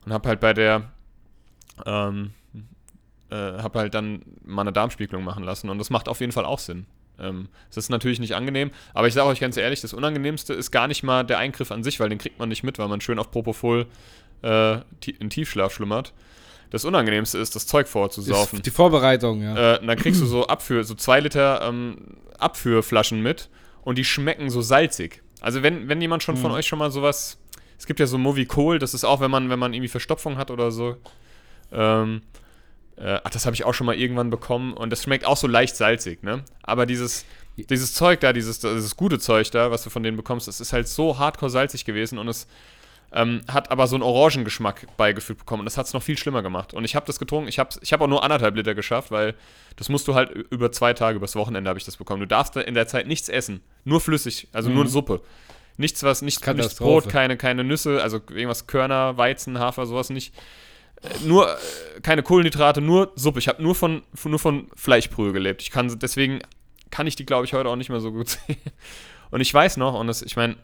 Und 0.04 0.12
habe 0.12 0.28
halt 0.28 0.40
bei 0.40 0.54
der, 0.54 0.90
ähm, 1.86 2.32
äh, 3.30 3.36
habe 3.36 3.78
halt 3.78 3.94
dann 3.94 4.22
mal 4.44 4.62
eine 4.62 4.72
Darmspiegelung 4.72 5.22
machen 5.22 5.44
lassen. 5.44 5.68
Und 5.68 5.78
das 5.78 5.90
macht 5.90 6.08
auf 6.08 6.20
jeden 6.20 6.32
Fall 6.32 6.44
auch 6.44 6.58
Sinn. 6.58 6.86
Ähm, 7.20 7.48
es 7.70 7.76
ist 7.76 7.90
natürlich 7.90 8.20
nicht 8.20 8.34
angenehm, 8.34 8.70
aber 8.94 9.08
ich 9.08 9.14
sage 9.14 9.28
euch 9.28 9.40
ganz 9.40 9.56
ehrlich, 9.56 9.80
das 9.80 9.92
Unangenehmste 9.92 10.54
ist 10.54 10.70
gar 10.70 10.86
nicht 10.86 11.02
mal 11.02 11.24
der 11.24 11.38
Eingriff 11.38 11.72
an 11.72 11.82
sich, 11.82 11.98
weil 11.98 12.08
den 12.08 12.18
kriegt 12.18 12.38
man 12.38 12.48
nicht 12.48 12.62
mit, 12.62 12.78
weil 12.78 12.86
man 12.86 13.00
schön 13.00 13.18
auf 13.18 13.32
Propofol 13.32 13.86
äh, 14.42 14.78
in 15.18 15.28
Tiefschlaf 15.28 15.72
schlummert. 15.72 16.12
Das 16.70 16.84
Unangenehmste 16.84 17.38
ist, 17.38 17.56
das 17.56 17.66
Zeug 17.66 17.88
vorzusaufen. 17.88 18.62
Die 18.62 18.70
Vorbereitung, 18.70 19.42
ja. 19.42 19.74
Äh, 19.74 19.86
dann 19.86 19.98
kriegst 19.98 20.20
du 20.20 20.26
so 20.26 20.46
Abführ, 20.46 20.84
so 20.84 20.94
zwei 20.94 21.20
Liter 21.20 21.62
ähm, 21.66 21.96
Abführflaschen 22.38 23.22
mit 23.22 23.48
und 23.82 23.98
die 23.98 24.04
schmecken 24.04 24.50
so 24.50 24.60
salzig. 24.60 25.22
Also 25.40 25.62
wenn, 25.62 25.88
wenn 25.88 26.00
jemand 26.00 26.22
schon 26.22 26.34
mhm. 26.36 26.40
von 26.40 26.50
euch 26.52 26.66
schon 26.66 26.78
mal 26.78 26.90
sowas, 26.90 27.38
es 27.78 27.86
gibt 27.86 28.00
ja 28.00 28.06
so 28.06 28.18
Movicol, 28.18 28.78
das 28.78 28.92
ist 28.92 29.04
auch, 29.04 29.20
wenn 29.20 29.30
man, 29.30 29.50
wenn 29.50 29.58
man 29.58 29.72
irgendwie 29.72 29.88
Verstopfung 29.88 30.36
hat 30.36 30.50
oder 30.50 30.70
so. 30.70 30.96
Ähm, 31.72 32.22
äh, 32.96 33.20
ach, 33.22 33.30
das 33.30 33.46
habe 33.46 33.54
ich 33.54 33.64
auch 33.64 33.74
schon 33.74 33.86
mal 33.86 33.94
irgendwann 33.94 34.30
bekommen 34.30 34.74
und 34.74 34.90
das 34.90 35.02
schmeckt 35.02 35.24
auch 35.24 35.36
so 35.36 35.46
leicht 35.46 35.76
salzig, 35.76 36.22
ne? 36.22 36.44
Aber 36.62 36.86
dieses, 36.86 37.24
dieses 37.56 37.94
Zeug 37.94 38.20
da, 38.20 38.32
dieses, 38.32 38.58
dieses 38.60 38.96
gute 38.96 39.18
Zeug 39.18 39.50
da, 39.52 39.70
was 39.70 39.84
du 39.84 39.90
von 39.90 40.02
denen 40.02 40.16
bekommst, 40.16 40.48
das 40.48 40.60
ist 40.60 40.72
halt 40.72 40.88
so 40.88 41.18
hardcore 41.18 41.50
salzig 41.50 41.84
gewesen 41.84 42.18
und 42.18 42.28
es 42.28 42.46
ähm, 43.12 43.40
hat 43.48 43.70
aber 43.70 43.86
so 43.86 43.96
einen 43.96 44.02
Orangengeschmack 44.02 44.96
beigefügt 44.96 45.40
bekommen 45.40 45.60
und 45.60 45.66
das 45.66 45.78
hat 45.78 45.86
es 45.86 45.94
noch 45.94 46.02
viel 46.02 46.18
schlimmer 46.18 46.42
gemacht. 46.42 46.74
Und 46.74 46.84
ich 46.84 46.94
habe 46.94 47.06
das 47.06 47.18
getrunken, 47.18 47.48
ich 47.48 47.58
habe 47.58 47.70
ich 47.80 47.92
hab 47.92 48.00
auch 48.00 48.06
nur 48.06 48.22
anderthalb 48.22 48.54
Liter 48.56 48.74
geschafft, 48.74 49.10
weil 49.10 49.34
das 49.76 49.88
musst 49.88 50.08
du 50.08 50.14
halt 50.14 50.30
über 50.30 50.72
zwei 50.72 50.92
Tage, 50.92 51.16
übers 51.16 51.34
Wochenende 51.36 51.68
habe 51.68 51.78
ich 51.78 51.84
das 51.84 51.96
bekommen. 51.96 52.20
Du 52.20 52.26
darfst 52.26 52.56
in 52.56 52.74
der 52.74 52.86
Zeit 52.86 53.06
nichts 53.06 53.28
essen, 53.28 53.62
nur 53.84 54.00
flüssig, 54.00 54.48
also 54.52 54.68
mhm. 54.68 54.74
nur 54.76 54.86
Suppe. 54.88 55.20
Nichts, 55.76 56.02
was, 56.02 56.22
nicht, 56.22 56.44
nichts 56.44 56.74
Brot, 56.74 57.08
keine, 57.08 57.36
keine 57.36 57.62
Nüsse, 57.62 58.02
also 58.02 58.16
irgendwas 58.16 58.66
Körner, 58.66 59.16
Weizen, 59.16 59.58
Hafer, 59.58 59.86
sowas 59.86 60.10
nicht 60.10 60.34
nur 61.24 61.48
äh, 61.48 62.00
keine 62.02 62.22
Kohlenhydrate, 62.22 62.80
nur 62.80 63.12
Suppe. 63.14 63.38
Ich 63.38 63.48
habe 63.48 63.62
nur 63.62 63.74
von, 63.74 64.02
nur 64.24 64.38
von 64.38 64.68
Fleischbrühe 64.74 65.32
gelebt. 65.32 65.62
Ich 65.62 65.70
kann 65.70 65.98
deswegen 65.98 66.40
kann 66.90 67.06
ich 67.06 67.16
die, 67.16 67.26
glaube 67.26 67.44
ich, 67.44 67.52
heute 67.52 67.68
auch 67.68 67.76
nicht 67.76 67.90
mehr 67.90 68.00
so 68.00 68.12
gut 68.12 68.28
sehen. 68.46 68.56
Und 69.30 69.40
ich 69.40 69.52
weiß 69.52 69.76
noch, 69.76 69.98
und 69.98 70.06
das, 70.06 70.22
ich 70.22 70.36
meine, 70.36 70.56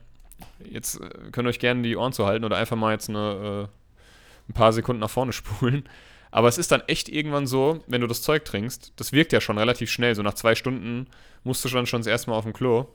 jetzt 0.65 1.01
äh, 1.01 1.09
könnt 1.33 1.47
ihr 1.47 1.51
euch 1.51 1.59
gerne 1.59 1.83
die 1.83 1.97
Ohren 1.97 2.13
zu 2.13 2.27
halten 2.27 2.45
oder 2.45 2.57
einfach 2.57 2.77
mal 2.77 2.93
jetzt 2.93 3.09
eine, 3.09 3.69
äh, 3.69 4.51
ein 4.51 4.55
paar 4.55 4.73
Sekunden 4.73 5.01
nach 5.01 5.11
vorne 5.11 5.33
spulen. 5.35 5.89
Aber 6.31 6.49
es 6.49 6.59
ist 6.59 6.73
dann 6.73 6.83
echt 6.89 7.09
irgendwann 7.09 7.47
so, 7.47 7.85
wenn 7.87 8.01
du 8.01 8.07
das 8.09 8.23
Zeug 8.23 8.45
trinkst, 8.45 8.93
das 8.97 9.13
wirkt 9.13 9.33
ja 9.33 9.41
schon 9.41 9.57
relativ 9.57 9.91
schnell. 9.91 10.15
So 10.15 10.23
nach 10.23 10.35
zwei 10.35 10.55
Stunden 10.55 11.07
musst 11.45 11.65
du 11.65 11.69
schon, 11.69 11.87
schon 11.87 12.01
das 12.01 12.09
erste 12.09 12.31
Mal 12.31 12.37
auf 12.37 12.45
dem 12.45 12.53
Klo. 12.53 12.87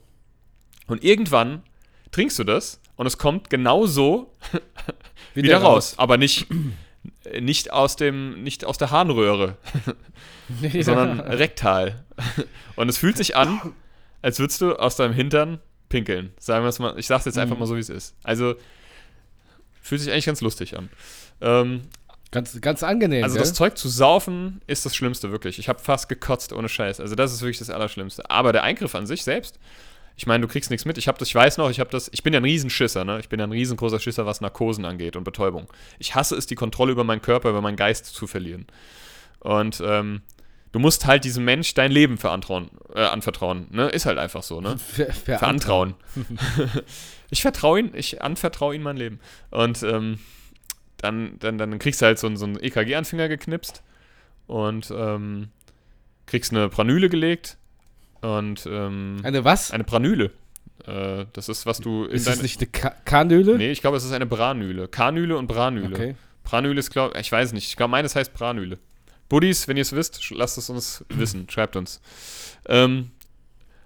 Und 0.88 1.04
irgendwann 1.04 1.64
trinkst 2.12 2.38
du 2.40 2.44
das 2.44 2.82
und 2.98 3.06
es 3.06 3.18
kommt 3.18 3.50
genau 3.50 3.86
so 3.86 4.34
wieder, 5.34 5.44
wieder 5.44 5.58
raus. 5.60 5.94
raus. 5.94 5.96
Aber 6.00 6.18
nicht 6.18 6.48
nicht 7.40 7.72
aus 7.72 7.96
dem, 7.96 8.44
nicht 8.44 8.66
aus 8.66 8.78
der 8.78 8.92
Harnröhre, 8.92 9.58
ja. 10.62 10.84
sondern 10.84 11.20
rektal. 11.20 12.04
Und 12.76 12.90
es 12.90 12.98
fühlt 12.98 13.18
sich 13.18 13.36
an, 13.36 13.74
als 14.22 14.40
würdest 14.40 14.62
du 14.62 14.76
aus 14.76 14.96
deinem 14.96 15.14
Hintern 15.14 15.60
pinkeln. 15.90 16.32
Sagen 16.40 16.64
wir 16.64 16.70
es 16.70 16.80
mal, 16.80 16.98
ich 16.98 17.08
sag's 17.08 17.26
jetzt 17.26 17.38
einfach 17.38 17.56
mhm. 17.56 17.62
mal 17.62 17.66
so, 17.66 17.76
wie 17.76 17.82
es 17.82 17.90
ist. 17.90 18.16
Also, 18.24 18.56
fühlt 19.82 20.02
sich 20.02 20.12
eigentlich 20.12 20.26
ganz 20.26 20.42
lustig 20.42 20.78
an. 20.78 20.90
Ähm, 21.42 21.82
ganz, 22.32 22.60
ganz 22.62 22.84
angenehm. 22.84 23.24
Also, 23.24 23.36
gell? 23.36 23.42
das 23.42 23.54
Zeug 23.54 23.78
zu 23.78 23.90
saufen 23.90 24.62
ist 24.68 24.86
das 24.86 24.96
Schlimmste, 24.96 25.32
wirklich. 25.32 25.60
Ich 25.60 25.68
habe 25.68 25.80
fast 25.80 26.08
gekotzt, 26.10 26.54
ohne 26.54 26.70
Scheiß. 26.70 27.00
Also, 27.00 27.16
das 27.16 27.34
ist 27.34 27.42
wirklich 27.42 27.60
das 27.60 27.70
Allerschlimmste. 27.70 28.30
Aber 28.30 28.54
der 28.54 28.64
Eingriff 28.64 28.96
an 28.96 29.08
sich 29.08 29.24
selbst, 29.24 29.60
ich 30.16 30.28
meine, 30.28 30.42
du 30.42 30.48
kriegst 30.48 30.70
nichts 30.70 30.86
mit. 30.86 30.98
Ich 30.98 31.08
habe 31.08 31.18
das, 31.18 31.30
ich 31.30 31.36
weiß 31.36 31.58
noch, 31.58 31.70
ich 31.70 31.80
habe 31.80 31.90
das, 31.90 32.10
ich 32.14 32.24
bin 32.24 32.34
ja 32.34 32.42
ein 32.42 32.44
Riesenschisser, 32.44 33.06
ne? 33.06 33.20
Ich 33.20 33.30
bin 33.30 33.40
ja 33.40 33.48
ein 33.48 33.54
riesengroßer 33.54 34.00
Schisser, 34.00 34.26
was 34.26 34.42
Narkosen 34.42 34.84
angeht 34.84 35.16
und 35.16 35.24
Betäubung. 35.24 35.68
Ich 35.98 36.14
hasse 36.14 36.36
es, 36.36 36.46
die 36.46 36.56
Kontrolle 36.56 36.92
über 36.92 37.06
meinen 37.06 37.22
Körper, 37.22 37.50
über 37.50 37.62
meinen 37.62 37.78
Geist 37.78 38.06
zu 38.06 38.28
verlieren. 38.28 38.68
Und 39.40 39.82
ähm, 39.84 40.22
du 40.72 40.80
musst 40.80 41.06
halt 41.06 41.24
diesem 41.24 41.46
Mensch 41.46 41.74
dein 41.74 41.92
Leben 41.92 42.18
verantrauen, 42.18 42.70
äh, 42.94 43.02
anvertrauen, 43.02 43.68
ne? 43.72 43.90
Ist 43.90 44.06
halt 44.06 44.18
einfach 44.18 44.44
so, 44.44 44.62
ne? 44.62 44.78
Ver 44.78 45.12
verantrauen. 45.14 45.96
ich 47.30 47.42
vertraue 47.42 47.80
ihn, 47.80 47.92
ich 47.94 48.22
anvertraue 48.22 48.76
ihm 48.76 48.84
mein 48.84 48.98
Leben. 48.98 49.20
Und 49.52 49.84
ähm, 49.84 50.20
dann, 50.98 51.38
dann, 51.40 51.58
dann 51.58 51.80
kriegst 51.80 52.02
du 52.02 52.06
halt 52.06 52.20
so, 52.20 52.34
so 52.36 52.46
einen 52.46 52.60
EKG-Anfänger 52.60 53.30
geknipst 53.30 53.84
und 54.48 54.92
ähm, 54.92 55.50
kriegst 56.26 56.52
eine 56.52 56.70
Pranüle 56.70 57.10
gelegt 57.10 57.58
und, 58.22 58.68
ähm, 58.70 59.18
eine 59.24 59.44
was? 59.46 59.72
Eine 59.72 59.86
Pranüle. 59.86 60.32
Äh, 60.86 61.26
das 61.34 61.50
ist, 61.50 61.66
was 61.66 61.80
du 61.80 62.06
Ist 62.06 62.28
das 62.28 62.42
nicht 62.42 62.60
eine 62.60 62.68
Ka 62.68 62.94
Kanüle? 63.06 63.58
Nee, 63.58 63.72
ich 63.72 63.82
glaube, 63.82 63.98
es 63.98 64.04
ist 64.04 64.12
eine 64.12 64.26
Branüle. 64.26 64.88
Kanüle 64.88 65.38
und 65.38 65.48
Branüle. 65.48 65.96
Okay. 65.96 66.16
Pranüle 66.44 66.80
ist, 66.80 66.90
glaube 66.90 67.18
ich, 67.20 67.32
weiß 67.32 67.54
nicht. 67.54 67.68
Ich 67.68 67.78
glaube, 67.78 67.92
meines 67.92 68.16
heißt 68.16 68.34
Branüle. 68.34 68.78
Buddies, 69.30 69.68
wenn 69.68 69.78
ihr 69.78 69.82
es 69.82 69.94
wisst, 69.94 70.30
lasst 70.32 70.58
es 70.58 70.70
uns 70.70 71.06
wissen. 71.10 71.48
Schreibt 71.50 71.76
uns. 71.76 72.02
Ähm, 72.68 73.12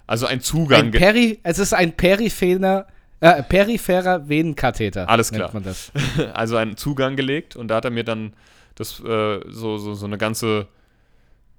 also 0.07 0.25
ein 0.25 0.41
Zugang. 0.41 0.85
Ein 0.85 0.91
Peri 0.91 1.39
es 1.43 1.59
ist 1.59 1.73
ein 1.73 1.95
peripherer, 1.95 2.87
äh, 3.19 3.43
peripherer 3.43 4.27
Venenkatheter. 4.27 5.09
Alles 5.09 5.31
klar. 5.31 5.51
also 6.33 6.57
einen 6.57 6.77
Zugang 6.77 7.15
gelegt 7.15 7.55
und 7.55 7.67
da 7.67 7.75
hat 7.75 7.85
er 7.85 7.91
mir 7.91 8.03
dann 8.03 8.33
das 8.75 8.99
äh, 9.01 9.39
so, 9.47 9.77
so, 9.77 9.93
so 9.93 10.05
eine 10.05 10.17
ganze 10.17 10.67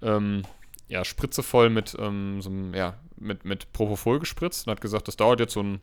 ähm, 0.03 0.43
ja, 0.89 1.05
Spritze 1.05 1.43
voll 1.43 1.71
mit, 1.71 1.97
ähm, 1.99 2.43
so 2.43 2.51
einem, 2.51 2.75
ja, 2.75 2.95
mit, 3.17 3.45
mit 3.45 3.73
Propofol 3.73 4.19
gespritzt 4.19 4.67
und 4.67 4.73
hat 4.73 4.81
gesagt, 4.81 5.09
das 5.09 5.17
dauert 5.17 5.41
jetzt 5.41 5.55
so 5.55 5.63
ein, 5.63 5.81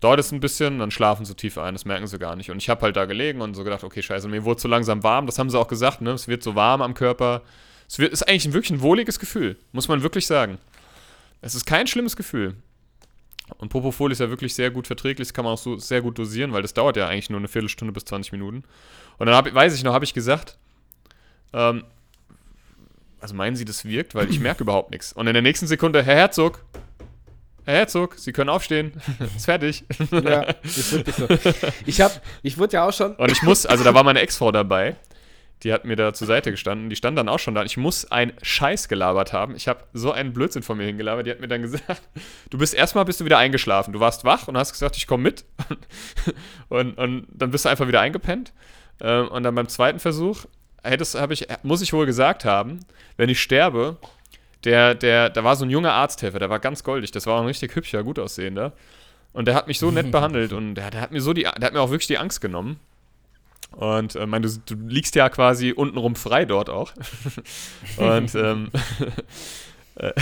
dauert 0.00 0.18
jetzt 0.18 0.32
ein 0.32 0.40
bisschen, 0.40 0.78
dann 0.78 0.90
schlafen 0.90 1.24
sie 1.24 1.34
tief 1.34 1.58
ein, 1.58 1.74
das 1.74 1.84
merken 1.84 2.06
sie 2.06 2.18
gar 2.18 2.36
nicht. 2.36 2.50
Und 2.50 2.58
ich 2.58 2.68
habe 2.68 2.82
halt 2.82 2.96
da 2.96 3.04
gelegen 3.04 3.40
und 3.40 3.54
so 3.54 3.64
gedacht, 3.64 3.84
okay, 3.84 4.02
scheiße, 4.02 4.28
mir 4.28 4.44
wurde 4.44 4.60
so 4.60 4.68
langsam 4.68 5.02
warm, 5.02 5.26
das 5.26 5.38
haben 5.38 5.50
sie 5.50 5.58
auch 5.58 5.68
gesagt, 5.68 6.00
ne? 6.00 6.10
Es 6.12 6.28
wird 6.28 6.42
so 6.42 6.54
warm 6.54 6.82
am 6.82 6.94
Körper. 6.94 7.42
Es 7.88 7.98
wird, 7.98 8.12
ist 8.12 8.28
eigentlich 8.28 8.52
wirklich 8.52 8.70
ein 8.70 8.80
wohliges 8.80 9.18
Gefühl, 9.18 9.56
muss 9.72 9.88
man 9.88 10.02
wirklich 10.02 10.26
sagen. 10.26 10.58
Es 11.40 11.54
ist 11.54 11.66
kein 11.66 11.86
schlimmes 11.86 12.16
Gefühl. 12.16 12.54
Und 13.56 13.70
Propofol 13.70 14.12
ist 14.12 14.18
ja 14.18 14.28
wirklich 14.28 14.54
sehr 14.54 14.70
gut 14.70 14.86
verträglich, 14.86 15.28
das 15.28 15.34
kann 15.34 15.44
man 15.44 15.54
auch 15.54 15.58
so 15.58 15.78
sehr 15.78 16.02
gut 16.02 16.18
dosieren, 16.18 16.52
weil 16.52 16.62
das 16.62 16.74
dauert 16.74 16.96
ja 16.96 17.08
eigentlich 17.08 17.30
nur 17.30 17.38
eine 17.38 17.48
Viertelstunde 17.48 17.92
bis 17.92 18.04
20 18.04 18.32
Minuten. 18.32 18.64
Und 19.16 19.26
dann 19.26 19.34
hab, 19.34 19.52
weiß 19.52 19.74
ich 19.74 19.82
noch, 19.84 19.94
habe 19.94 20.04
ich 20.04 20.12
gesagt, 20.12 20.58
ähm, 21.54 21.84
also 23.20 23.34
meinen 23.34 23.56
Sie, 23.56 23.64
das 23.64 23.84
wirkt? 23.84 24.14
Weil 24.14 24.30
ich 24.30 24.38
merke 24.38 24.62
überhaupt 24.62 24.90
nichts. 24.90 25.12
Und 25.12 25.26
in 25.26 25.32
der 25.32 25.42
nächsten 25.42 25.66
Sekunde, 25.66 26.02
Herr 26.02 26.14
Herzog, 26.14 26.64
Herr 27.68 27.80
Herzog, 27.80 28.14
Sie 28.16 28.32
können 28.32 28.48
aufstehen. 28.48 28.94
ist 29.36 29.44
fertig. 29.44 29.84
Ja, 30.10 30.40
ist 30.62 30.90
wirklich 30.90 31.14
so. 31.14 31.28
Ich 31.84 32.00
hab, 32.00 32.22
ich 32.42 32.56
wurde 32.56 32.72
ja 32.72 32.88
auch 32.88 32.94
schon. 32.94 33.14
Und 33.16 33.30
ich 33.30 33.42
muss, 33.42 33.66
also 33.66 33.84
da 33.84 33.92
war 33.92 34.04
meine 34.04 34.20
Ex-Frau 34.20 34.52
dabei. 34.52 34.96
Die 35.64 35.70
hat 35.70 35.84
mir 35.84 35.94
da 35.94 36.14
zur 36.14 36.26
Seite 36.26 36.50
gestanden. 36.50 36.88
Die 36.88 36.96
stand 36.96 37.18
dann 37.18 37.28
auch 37.28 37.38
schon 37.38 37.54
da. 37.54 37.64
Ich 37.64 37.76
muss 37.76 38.10
einen 38.10 38.32
Scheiß 38.40 38.88
gelabert 38.88 39.34
haben. 39.34 39.54
Ich 39.54 39.68
habe 39.68 39.84
so 39.92 40.12
einen 40.12 40.32
Blödsinn 40.32 40.62
von 40.62 40.78
mir 40.78 40.84
hingelabert. 40.84 41.26
Die 41.26 41.30
hat 41.30 41.40
mir 41.40 41.48
dann 41.48 41.60
gesagt, 41.60 42.00
du 42.48 42.56
bist 42.56 42.72
erstmal 42.72 43.04
bist 43.04 43.20
du 43.20 43.26
wieder 43.26 43.36
eingeschlafen. 43.36 43.92
Du 43.92 44.00
warst 44.00 44.24
wach 44.24 44.48
und 44.48 44.56
hast 44.56 44.72
gesagt, 44.72 44.96
ich 44.96 45.06
komme 45.06 45.24
mit. 45.24 45.44
Und, 46.70 46.96
und 46.96 47.26
dann 47.30 47.50
bist 47.50 47.66
du 47.66 47.68
einfach 47.68 47.86
wieder 47.86 48.00
eingepennt. 48.00 48.54
Ähm, 49.00 49.28
und 49.28 49.42
dann 49.42 49.54
beim 49.54 49.68
zweiten 49.68 49.98
Versuch 49.98 50.46
hättest, 50.82 51.16
ich, 51.30 51.46
muss 51.62 51.82
ich 51.82 51.92
wohl 51.92 52.06
gesagt 52.06 52.46
haben, 52.46 52.80
wenn 53.18 53.28
ich 53.28 53.42
sterbe, 53.42 53.98
der, 54.64 54.94
der, 54.94 55.30
da 55.30 55.44
war 55.44 55.56
so 55.56 55.64
ein 55.64 55.70
junger 55.70 55.92
Arzthelfer, 55.92 56.38
der 56.38 56.50
war 56.50 56.58
ganz 56.58 56.82
goldig, 56.82 57.10
das 57.10 57.26
war 57.26 57.36
auch 57.36 57.40
ein 57.40 57.46
richtig 57.46 57.74
hübscher, 57.74 58.02
gut 58.02 58.18
aussehender. 58.18 58.72
Und 59.32 59.46
der 59.46 59.54
hat 59.54 59.68
mich 59.68 59.78
so 59.78 59.90
nett 59.90 60.10
behandelt 60.12 60.52
und 60.52 60.74
der, 60.74 60.90
der, 60.90 61.00
hat 61.00 61.12
mir 61.12 61.20
so 61.20 61.32
die, 61.32 61.42
der 61.42 61.52
hat 61.52 61.72
mir 61.72 61.80
auch 61.80 61.90
wirklich 61.90 62.08
die 62.08 62.18
Angst 62.18 62.40
genommen. 62.40 62.78
Und 63.72 64.16
äh, 64.16 64.26
mein, 64.26 64.42
du, 64.42 64.48
du, 64.66 64.74
liegst 64.86 65.14
ja 65.14 65.28
quasi 65.28 65.72
untenrum 65.72 66.16
frei 66.16 66.44
dort 66.44 66.70
auch. 66.70 66.92
und 67.96 68.34
ähm, 68.34 68.70
äh, 69.96 70.12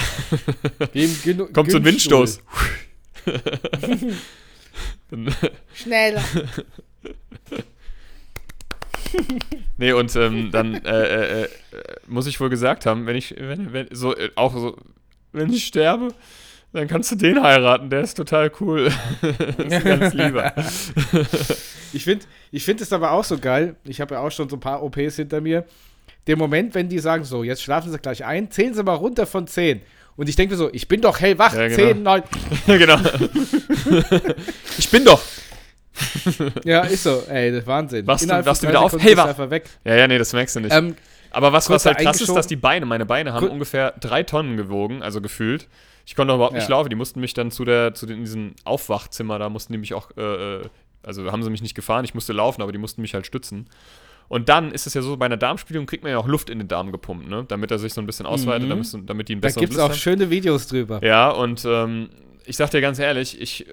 kommt 1.53 1.71
so 1.71 1.79
ein 1.79 1.85
Windstoß. 1.85 2.43
Schneller. 5.75 6.25
nee, 9.77 9.93
und 9.93 10.15
ähm, 10.17 10.51
dann 10.51 10.75
äh, 10.85 10.89
äh, 10.89 11.43
äh, 11.43 11.49
muss 12.07 12.27
ich 12.27 12.41
wohl 12.41 12.49
gesagt 12.49 12.87
haben, 12.87 13.07
wenn 13.07 13.17
ich, 13.17 13.35
wenn, 13.39 13.73
wenn, 13.73 13.89
so, 13.91 14.15
äh, 14.15 14.31
auch 14.35 14.55
so, 14.55 14.77
wenn 15.33 15.53
ich 15.53 15.67
sterbe, 15.67 16.09
dann 16.73 16.89
kannst 16.89 17.11
du 17.13 17.17
den 17.17 17.43
heiraten, 17.43 17.91
der 17.91 18.01
ist 18.01 18.15
total 18.15 18.51
cool. 18.61 18.91
das 19.23 19.73
ist 19.73 19.85
ganz 19.85 20.15
lieber. 20.15 20.53
ich 21.93 22.05
finde 22.05 22.27
ich 22.51 22.65
find 22.65 22.81
es 22.81 22.93
aber 22.93 23.13
auch 23.13 23.25
so 23.25 23.39
geil. 23.39 23.77
Ich 23.85 24.01
habe 24.01 24.15
ja 24.15 24.21
auch 24.21 24.31
schon 24.31 24.49
so 24.49 24.57
ein 24.57 24.61
paar 24.61 24.83
OPs 24.83 25.17
hinter 25.17 25.41
mir. 25.41 25.65
Der 26.27 26.37
Moment, 26.37 26.75
wenn 26.75 26.89
die 26.89 26.99
sagen, 26.99 27.25
so, 27.25 27.45
jetzt 27.45 27.63
schlafen 27.63 27.93
sie 27.93 27.99
gleich 27.99 28.25
ein, 28.25 28.51
zählen 28.51 28.75
sie 28.75 28.83
mal 28.83 28.95
runter 28.95 29.27
von 29.27 29.47
10. 29.47 29.81
Und 30.17 30.29
ich 30.29 30.37
denke 30.37 30.55
mir 30.55 30.59
so, 30.59 30.71
ich 30.73 30.89
bin 30.89 31.01
doch 31.01 31.21
hellwach, 31.21 31.55
Ja, 31.55 31.69
genau. 31.69 31.77
10, 31.77 32.03
9. 32.03 32.23
genau. 32.67 32.99
ich 34.79 34.91
bin 34.91 35.05
doch. 35.05 35.23
Ja, 36.65 36.81
ist 36.83 37.03
so, 37.05 37.23
ey, 37.29 37.51
das 37.51 37.61
ist 37.61 37.67
Wahnsinn. 37.67 38.07
Wachst 38.07 38.23
du- 38.23 38.27
Innerhalb 38.27 38.61
du 38.61 38.69
wieder 38.69 38.81
auf? 38.81 38.93
Er 38.93 39.25
einfach 39.27 39.51
weg. 39.51 39.69
Ja, 39.85 39.95
ja, 39.97 40.09
nee, 40.09 40.19
das 40.19 40.33
merkst 40.33 40.57
du 40.57 40.61
nicht. 40.61 40.73
Ähm, 40.75 40.95
Aber 41.31 41.53
was, 41.53 41.69
was 41.71 41.85
halt 41.87 41.99
krass 41.99 42.21
ist, 42.21 42.35
dass 42.35 42.47
die 42.47 42.57
Beine, 42.57 42.87
meine 42.87 43.07
Beine 43.07 43.33
haben 43.33 43.45
Kur- 43.45 43.51
ungefähr 43.53 43.93
drei 44.01 44.23
Tonnen 44.23 44.57
gewogen, 44.57 45.03
also 45.03 45.21
gefühlt. 45.21 45.69
Ich 46.07 46.15
konnte 46.15 46.33
auch 46.33 46.37
überhaupt 46.37 46.55
nicht 46.55 46.69
Ja. 46.69 46.77
laufen. 46.77 46.89
Die 46.89 46.97
mussten 46.97 47.21
mich 47.21 47.35
dann 47.35 47.51
zu 47.51 47.65
der, 47.65 47.93
zu 47.95 48.07
den, 48.07 48.21
diesem 48.21 48.55
Aufwachzimmer, 48.65 49.39
da 49.39 49.49
mussten 49.49 49.73
die 49.73 49.79
mich 49.79 49.93
auch, 49.95 50.11
äh, 50.17 50.23
äh, 50.61 50.63
also 51.03 51.31
haben 51.33 51.43
sie 51.43 51.51
mich 51.51 51.63
nicht 51.63 51.75
gefahren, 51.75 52.05
ich 52.05 52.15
musste 52.15 52.33
laufen, 52.33 52.63
aber 52.63 52.73
die 52.73 52.79
mussten 52.79 53.01
mich 53.03 53.15
halt 53.15 53.27
stützen. 53.27 53.69
Und 54.29 54.49
dann 54.49 54.73
ist 54.73 54.87
es 54.89 54.95
ja 54.95 55.03
so, 55.03 55.17
bei 55.17 55.27
einer 55.27 55.37
Darmspiegelung 55.37 55.87
kriegt 55.87 56.03
man 56.03 56.11
ja 56.13 56.19
auch 56.19 56.27
Luft 56.27 56.51
in 56.51 56.59
den 56.59 56.67
Darm 56.69 56.91
gepumpt, 56.91 57.29
ne? 57.29 57.45
Damit 57.47 57.71
er 57.71 57.79
sich 57.79 57.93
so 57.95 58.01
ein 58.01 58.07
bisschen 58.07 58.27
ausweitet, 58.27 58.65
Mhm. 58.67 58.71
damit, 58.71 59.09
damit 59.11 59.29
die 59.29 59.35
einen 59.35 59.41
da 59.41 59.47
besseren 59.49 59.61
gibt 59.61 59.73
es 59.75 59.79
auch 59.79 59.91
haben. 59.91 59.95
schöne 59.97 60.31
Videos 60.31 60.67
drüber. 60.67 61.01
Ja, 61.05 61.31
und 61.31 61.65
ähm, 61.65 62.09
ich 62.45 62.57
sag 62.57 62.71
dir 62.71 62.81
ganz 62.81 62.99
ehrlich, 62.99 63.41
ich 63.41 63.67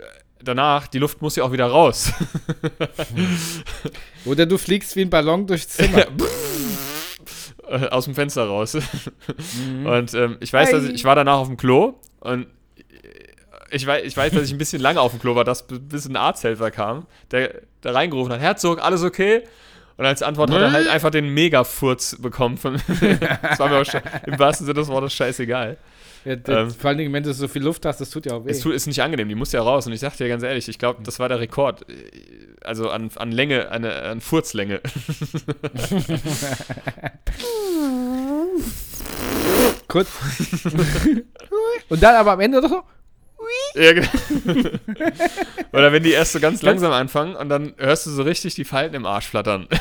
danach, 0.44 0.88
die 0.88 1.00
Luft 1.00 1.22
muss 1.22 1.36
ja 1.36 1.44
auch 1.44 1.52
wieder 1.52 1.68
raus. 1.68 2.12
Oder 4.26 4.46
du 4.46 4.58
fliegst 4.58 4.96
wie 4.96 5.02
ein 5.02 5.10
Ballon 5.10 5.48
durchs 5.48 5.68
Zimmer. 5.70 6.06
äh, 7.68 7.88
aus 7.90 8.06
dem 8.06 8.16
Fenster 8.16 8.46
raus. 8.46 8.76
Mhm. 8.76 9.86
Und 9.86 10.14
ähm, 10.14 10.38
ich 10.40 10.52
weiß, 10.54 10.72
dass 10.72 10.84
ich, 10.86 10.94
ich 10.96 11.04
war 11.06 11.16
danach 11.16 11.38
auf 11.38 11.48
dem 11.48 11.58
Klo 11.58 11.96
und 12.20 12.48
ich 13.72 13.88
weiß, 13.88 14.04
ich 14.06 14.16
weiß, 14.16 14.34
dass 14.34 14.44
ich 14.44 14.52
ein 14.52 14.58
bisschen 14.60 14.82
lange 14.82 15.02
auf 15.02 15.12
dem 15.12 15.20
Klo 15.20 15.36
war, 15.36 15.44
dass 15.44 15.66
bis 15.68 16.06
ein 16.08 16.16
Arzthelfer 16.16 16.70
kam, 16.70 17.08
der 17.32 17.62
da 17.82 17.92
reingerufen 17.92 18.32
hat, 18.32 18.40
Herzog, 18.40 18.82
alles 18.82 19.04
okay? 19.04 19.44
Und 19.98 20.06
als 20.06 20.22
Antwort 20.24 20.52
hat 20.52 20.62
er 20.62 20.72
halt 20.72 20.88
einfach 20.88 21.12
den 21.12 21.30
Megafurz 21.34 22.18
bekommen. 22.20 22.58
Von 22.58 22.74
das 23.42 23.60
war 23.60 23.70
mir 23.70 23.78
auch 23.78 23.86
sche- 23.86 24.02
im 24.26 24.40
wahrsten 24.40 24.66
Sinne 24.66 24.80
des 24.80 24.88
Wortes 24.88 25.14
scheißegal. 25.14 25.78
Ja, 26.26 26.36
das, 26.36 26.74
ähm, 26.74 26.80
vor 26.80 26.90
allen 26.90 26.98
Dingen, 26.98 27.14
wenn 27.14 27.24
du 27.24 27.34
so 27.34 27.48
viel 27.48 27.64
Luft 27.64 27.86
hast, 27.86 28.02
das 28.02 28.10
tut 28.10 28.26
ja 28.26 28.34
auch 28.34 28.46
weh. 28.46 28.52
Es 28.52 28.62
tut, 28.62 28.74
ist 28.74 28.88
nicht 28.88 29.02
angenehm, 29.02 29.30
die 29.30 29.36
muss 29.36 29.52
ja 29.52 29.62
raus. 29.62 29.86
Und 29.88 29.94
ich 29.94 30.00
sag 30.00 30.16
dir 30.18 30.28
ganz 30.30 30.44
ehrlich, 30.44 30.70
ich 30.70 30.80
glaube, 30.80 31.04
das 31.04 31.20
war 31.20 31.30
der 31.30 31.40
Rekord. 31.40 31.86
Also 32.64 32.90
an, 32.90 33.10
an 33.16 33.32
Länge, 33.32 33.70
eine, 33.72 33.94
an 34.04 34.22
Furzlänge. 34.22 34.82
Kurz. 39.88 40.08
Und 41.90 42.02
dann 42.02 42.16
aber 42.16 42.32
am 42.34 42.40
Ende 42.40 42.62
doch 42.62 42.70
so. 42.70 42.84
Ja, 43.76 43.94
genau. 43.94 44.08
Oder 45.72 45.92
wenn 45.92 46.04
die 46.04 46.12
erst 46.12 46.34
so 46.34 46.40
ganz 46.40 46.62
langsam 46.62 46.92
anfangen 46.92 47.36
und 47.36 47.50
dann 47.50 47.74
hörst 47.78 48.06
du 48.06 48.12
so 48.12 48.24
richtig 48.24 48.56
die 48.56 48.66
Falten 48.66 48.96
im 48.96 49.06
Arsch 49.06 49.28
flattern. 49.28 49.68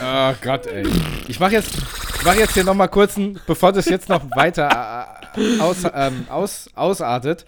Oh 0.00 0.32
Gott, 0.42 0.66
ey. 0.66 0.86
Ich 1.26 1.40
mach 1.40 1.50
jetzt, 1.50 1.74
ich 1.74 2.24
mach 2.24 2.36
jetzt 2.36 2.54
hier 2.54 2.62
nochmal 2.62 2.88
kurz 2.88 3.18
bevor 3.48 3.72
das 3.72 3.86
jetzt 3.86 4.08
noch 4.08 4.22
weiter 4.36 5.08
äh, 5.36 5.60
aus, 5.60 5.78
ähm, 5.92 6.26
aus, 6.28 6.70
ausartet. 6.76 7.44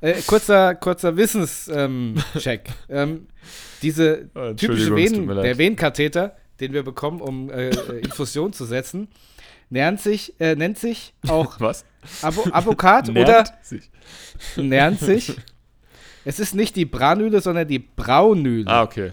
Äh, 0.00 0.14
kurzer, 0.26 0.74
kurzer 0.74 1.16
Wissenscheck. 1.16 2.68
Ähm, 2.88 2.98
ähm, 3.10 3.26
diese 3.82 4.28
Oh, 4.34 4.54
typische 4.54 4.96
Venen, 4.96 5.28
der 5.28 5.56
Venenkatheter, 5.56 6.36
den 6.60 6.72
wir 6.72 6.82
bekommen, 6.82 7.20
um 7.20 7.50
äh, 7.50 7.70
äh, 7.70 8.00
Infusion 8.00 8.52
zu 8.52 8.64
setzen, 8.64 9.08
nennt 9.70 10.00
sich, 10.00 10.38
äh, 10.40 10.54
nennt 10.54 10.78
sich 10.78 11.14
auch 11.28 11.56
Was? 11.60 11.84
Abo 12.22 12.44
Avocat 12.52 13.08
oder 13.10 13.44
sich. 13.62 13.90
nennt 14.56 15.00
sich. 15.00 15.34
Es 16.24 16.38
ist 16.38 16.54
nicht 16.54 16.76
die 16.76 16.84
Branüle, 16.86 17.40
sondern 17.40 17.66
die 17.68 17.78
Braunüle. 17.78 18.66
Ah, 18.70 18.82
okay. 18.82 19.12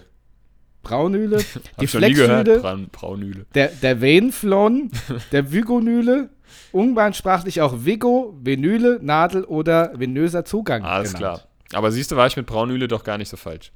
Braunüle, 0.82 1.38
die. 1.80 1.86
Flexnüle, 1.86 2.58
Braun, 2.60 2.88
Braunüle. 2.90 3.46
der, 3.54 3.68
der 3.68 4.00
Venenflon, 4.00 4.90
der 5.32 5.52
Vygonüle, 5.52 6.30
umgangssprachlich 6.72 7.60
auch 7.60 7.84
Vigo, 7.84 8.36
Venüle, 8.42 8.98
Nadel 9.02 9.44
oder 9.44 9.92
venöser 9.98 10.44
Zugang. 10.44 10.82
Alles 10.82 11.14
genannt. 11.14 11.38
klar. 11.38 11.48
Aber 11.78 11.90
siehst 11.92 12.10
du, 12.12 12.16
war 12.16 12.26
ich 12.26 12.36
mit 12.36 12.46
Braunüle 12.46 12.88
doch 12.88 13.04
gar 13.04 13.16
nicht 13.16 13.28
so 13.28 13.36
falsch. 13.36 13.72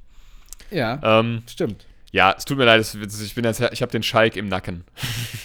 Ja, 0.69 0.99
Ähm, 1.01 1.41
stimmt. 1.47 1.85
Ja, 2.11 2.33
es 2.37 2.45
tut 2.45 2.57
mir 2.57 2.65
leid, 2.65 2.81
ich 2.81 3.35
bin 3.35 3.43
jetzt, 3.43 3.59
ich 3.59 3.81
habe 3.81 3.91
den 3.91 4.03
Schalk 4.03 4.35
im 4.35 4.47
Nacken. 4.47 4.83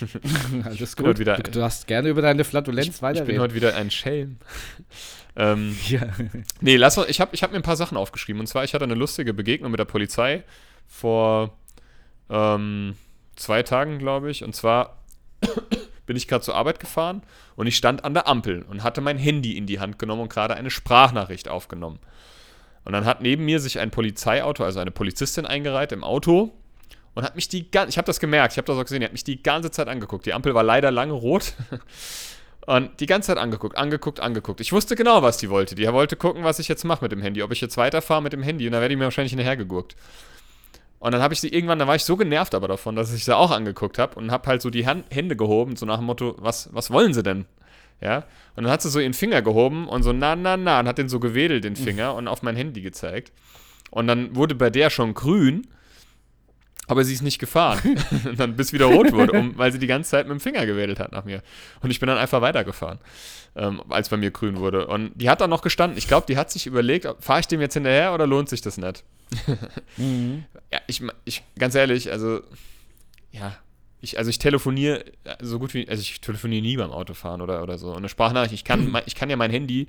Alles 0.64 0.94
bin 0.96 1.06
gut. 1.06 1.18
wieder- 1.18 1.36
du, 1.36 1.50
darfst 1.50 1.86
gerne 1.86 2.08
über 2.08 2.22
deine 2.22 2.44
Flatulenz 2.44 2.86
Ich 2.88 2.92
bin 2.94 3.02
weiterreden. 3.02 3.40
heute 3.40 3.54
wieder 3.54 3.74
ein 3.76 3.90
Schelm. 3.90 4.38
ähm, 5.36 5.76
ja. 5.88 6.02
Nee, 6.60 6.76
lass 6.76 6.98
uns, 6.98 7.08
ich 7.08 7.20
habe 7.20 7.34
ich 7.34 7.42
hab 7.42 7.50
mir 7.50 7.56
ein 7.56 7.62
paar 7.62 7.76
Sachen 7.76 7.96
aufgeschrieben. 7.96 8.40
Und 8.40 8.46
zwar, 8.46 8.64
ich 8.64 8.74
hatte 8.74 8.84
eine 8.84 8.94
lustige 8.94 9.34
Begegnung 9.34 9.70
mit 9.70 9.80
der 9.80 9.84
Polizei 9.86 10.44
vor 10.86 11.56
ähm, 12.30 12.96
zwei 13.36 13.62
Tagen, 13.62 13.98
glaube 13.98 14.30
ich. 14.30 14.44
Und 14.44 14.54
zwar 14.54 14.98
bin 16.06 16.16
ich 16.16 16.28
gerade 16.28 16.44
zur 16.44 16.54
Arbeit 16.54 16.78
gefahren 16.80 17.22
und 17.56 17.66
ich 17.66 17.76
stand 17.76 18.04
an 18.04 18.14
der 18.14 18.28
Ampel 18.28 18.62
und 18.62 18.82
hatte 18.84 19.00
mein 19.00 19.18
Handy 19.18 19.56
in 19.56 19.66
die 19.66 19.80
Hand 19.80 19.98
genommen 19.98 20.22
und 20.22 20.32
gerade 20.32 20.54
eine 20.54 20.70
Sprachnachricht 20.70 21.48
aufgenommen. 21.48 21.98
Und 22.84 22.92
dann 22.92 23.04
hat 23.04 23.20
neben 23.20 23.44
mir 23.44 23.60
sich 23.60 23.78
ein 23.78 23.90
Polizeiauto, 23.90 24.64
also 24.64 24.80
eine 24.80 24.90
Polizistin 24.90 25.46
eingereiht 25.46 25.92
im 25.92 26.02
Auto 26.02 26.52
und 27.14 27.24
hat 27.24 27.36
mich 27.36 27.48
die 27.48 27.70
ganze, 27.70 27.90
ich 27.90 27.98
habe 27.98 28.06
das 28.06 28.20
gemerkt, 28.20 28.54
ich 28.54 28.58
habe 28.58 28.66
das 28.66 28.76
auch 28.76 28.82
gesehen, 28.82 29.00
die 29.00 29.06
hat 29.06 29.12
mich 29.12 29.24
die 29.24 29.42
ganze 29.42 29.70
Zeit 29.70 29.88
angeguckt. 29.88 30.26
Die 30.26 30.32
Ampel 30.32 30.54
war 30.54 30.62
leider 30.62 30.90
lange 30.90 31.12
rot. 31.12 31.54
Und 32.64 33.00
die 33.00 33.06
ganze 33.06 33.28
Zeit 33.28 33.38
angeguckt, 33.38 33.76
angeguckt, 33.76 34.20
angeguckt. 34.20 34.60
Ich 34.60 34.72
wusste 34.72 34.94
genau, 34.94 35.20
was 35.20 35.36
die 35.36 35.50
wollte. 35.50 35.74
Die 35.74 35.92
wollte 35.92 36.14
gucken, 36.14 36.44
was 36.44 36.60
ich 36.60 36.68
jetzt 36.68 36.84
mache 36.84 37.04
mit 37.04 37.10
dem 37.10 37.20
Handy. 37.20 37.42
Ob 37.42 37.50
ich 37.50 37.60
jetzt 37.60 37.76
weiterfahre 37.76 38.22
mit 38.22 38.32
dem 38.32 38.44
Handy. 38.44 38.66
Und 38.66 38.72
da 38.72 38.80
werde 38.80 38.94
ich 38.94 38.98
mir 38.98 39.04
wahrscheinlich 39.04 39.32
hinterhergegurkt. 39.32 39.96
Und 41.00 41.10
dann 41.10 41.20
habe 41.20 41.34
ich 41.34 41.40
sie 41.40 41.48
irgendwann, 41.48 41.80
da 41.80 41.88
war 41.88 41.96
ich 41.96 42.04
so 42.04 42.16
genervt 42.16 42.54
aber 42.54 42.68
davon, 42.68 42.94
dass 42.94 43.12
ich 43.12 43.24
sie 43.24 43.36
auch 43.36 43.50
angeguckt 43.50 43.98
habe 43.98 44.14
und 44.14 44.30
habe 44.30 44.46
halt 44.46 44.62
so 44.62 44.70
die 44.70 44.86
Hände 44.86 45.34
gehoben, 45.34 45.74
so 45.74 45.84
nach 45.84 45.96
dem 45.96 46.04
Motto, 46.04 46.36
was, 46.38 46.72
was 46.72 46.92
wollen 46.92 47.12
sie 47.12 47.24
denn? 47.24 47.46
Ja. 48.02 48.24
Und 48.56 48.64
dann 48.64 48.72
hat 48.72 48.82
sie 48.82 48.90
so 48.90 49.00
ihren 49.00 49.14
Finger 49.14 49.42
gehoben 49.42 49.88
und 49.88 50.02
so, 50.02 50.12
na, 50.12 50.36
na, 50.36 50.56
na, 50.56 50.80
und 50.80 50.88
hat 50.88 50.98
den 50.98 51.08
so 51.08 51.20
gewedelt, 51.20 51.64
den 51.64 51.76
Finger, 51.76 52.14
und 52.14 52.28
auf 52.28 52.42
mein 52.42 52.56
Handy 52.56 52.82
gezeigt. 52.82 53.32
Und 53.90 54.06
dann 54.06 54.34
wurde 54.34 54.54
bei 54.54 54.70
der 54.70 54.90
schon 54.90 55.14
grün, 55.14 55.66
aber 56.88 57.04
sie 57.04 57.14
ist 57.14 57.22
nicht 57.22 57.38
gefahren. 57.38 57.98
und 58.24 58.40
dann 58.40 58.56
bis 58.56 58.72
wieder 58.72 58.86
rot 58.86 59.12
wurde, 59.12 59.32
um, 59.32 59.56
weil 59.56 59.72
sie 59.72 59.78
die 59.78 59.86
ganze 59.86 60.10
Zeit 60.10 60.26
mit 60.26 60.32
dem 60.32 60.40
Finger 60.40 60.66
gewedelt 60.66 60.98
hat 60.98 61.12
nach 61.12 61.24
mir. 61.24 61.42
Und 61.80 61.90
ich 61.90 62.00
bin 62.00 62.08
dann 62.08 62.18
einfach 62.18 62.40
weitergefahren, 62.40 62.98
ähm, 63.54 63.82
als 63.88 64.08
bei 64.08 64.16
mir 64.16 64.30
grün 64.30 64.56
wurde. 64.56 64.86
Und 64.88 65.12
die 65.14 65.30
hat 65.30 65.40
dann 65.40 65.50
noch 65.50 65.62
gestanden. 65.62 65.96
Ich 65.96 66.08
glaube, 66.08 66.26
die 66.26 66.36
hat 66.36 66.50
sich 66.50 66.66
überlegt, 66.66 67.06
fahre 67.20 67.40
ich 67.40 67.46
dem 67.46 67.60
jetzt 67.60 67.74
hinterher 67.74 68.12
oder 68.12 68.26
lohnt 68.26 68.48
sich 68.48 68.60
das 68.60 68.76
nicht? 68.78 69.04
Mhm. 69.96 70.44
Ja, 70.72 70.80
ich, 70.86 71.02
ich, 71.26 71.42
ganz 71.58 71.74
ehrlich, 71.74 72.10
also, 72.10 72.40
ja, 73.30 73.54
ich, 74.02 74.18
also 74.18 74.28
ich 74.28 74.38
telefoniere 74.38 75.04
so 75.40 75.58
gut 75.60 75.74
wie, 75.74 75.88
also 75.88 76.00
ich 76.00 76.20
telefoniere 76.20 76.60
nie 76.60 76.76
beim 76.76 76.90
Autofahren 76.90 77.40
oder, 77.40 77.62
oder 77.62 77.78
so. 77.78 77.90
Und 77.90 77.98
eine 77.98 78.08
Sprachnachricht, 78.08 78.52
ich 78.52 78.64
kann, 78.64 78.94
ich 79.06 79.14
kann 79.14 79.30
ja 79.30 79.36
mein 79.36 79.50
Handy 79.50 79.88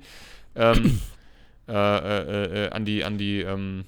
ähm, 0.54 1.00
äh, 1.68 1.72
äh, 1.72 2.66
äh, 2.66 2.70
an 2.70 2.84
die, 2.84 3.04
an 3.04 3.18
die 3.18 3.40
ähm, 3.40 3.84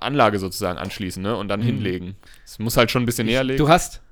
Anlage 0.00 0.38
sozusagen 0.40 0.78
anschließen, 0.78 1.22
ne? 1.22 1.36
Und 1.36 1.48
dann 1.48 1.62
hinlegen. 1.62 2.16
Es 2.44 2.58
muss 2.58 2.76
halt 2.76 2.90
schon 2.90 3.04
ein 3.04 3.06
bisschen 3.06 3.26
näher 3.26 3.44
legen. 3.44 3.58
Du 3.58 3.68
hast, 3.68 4.02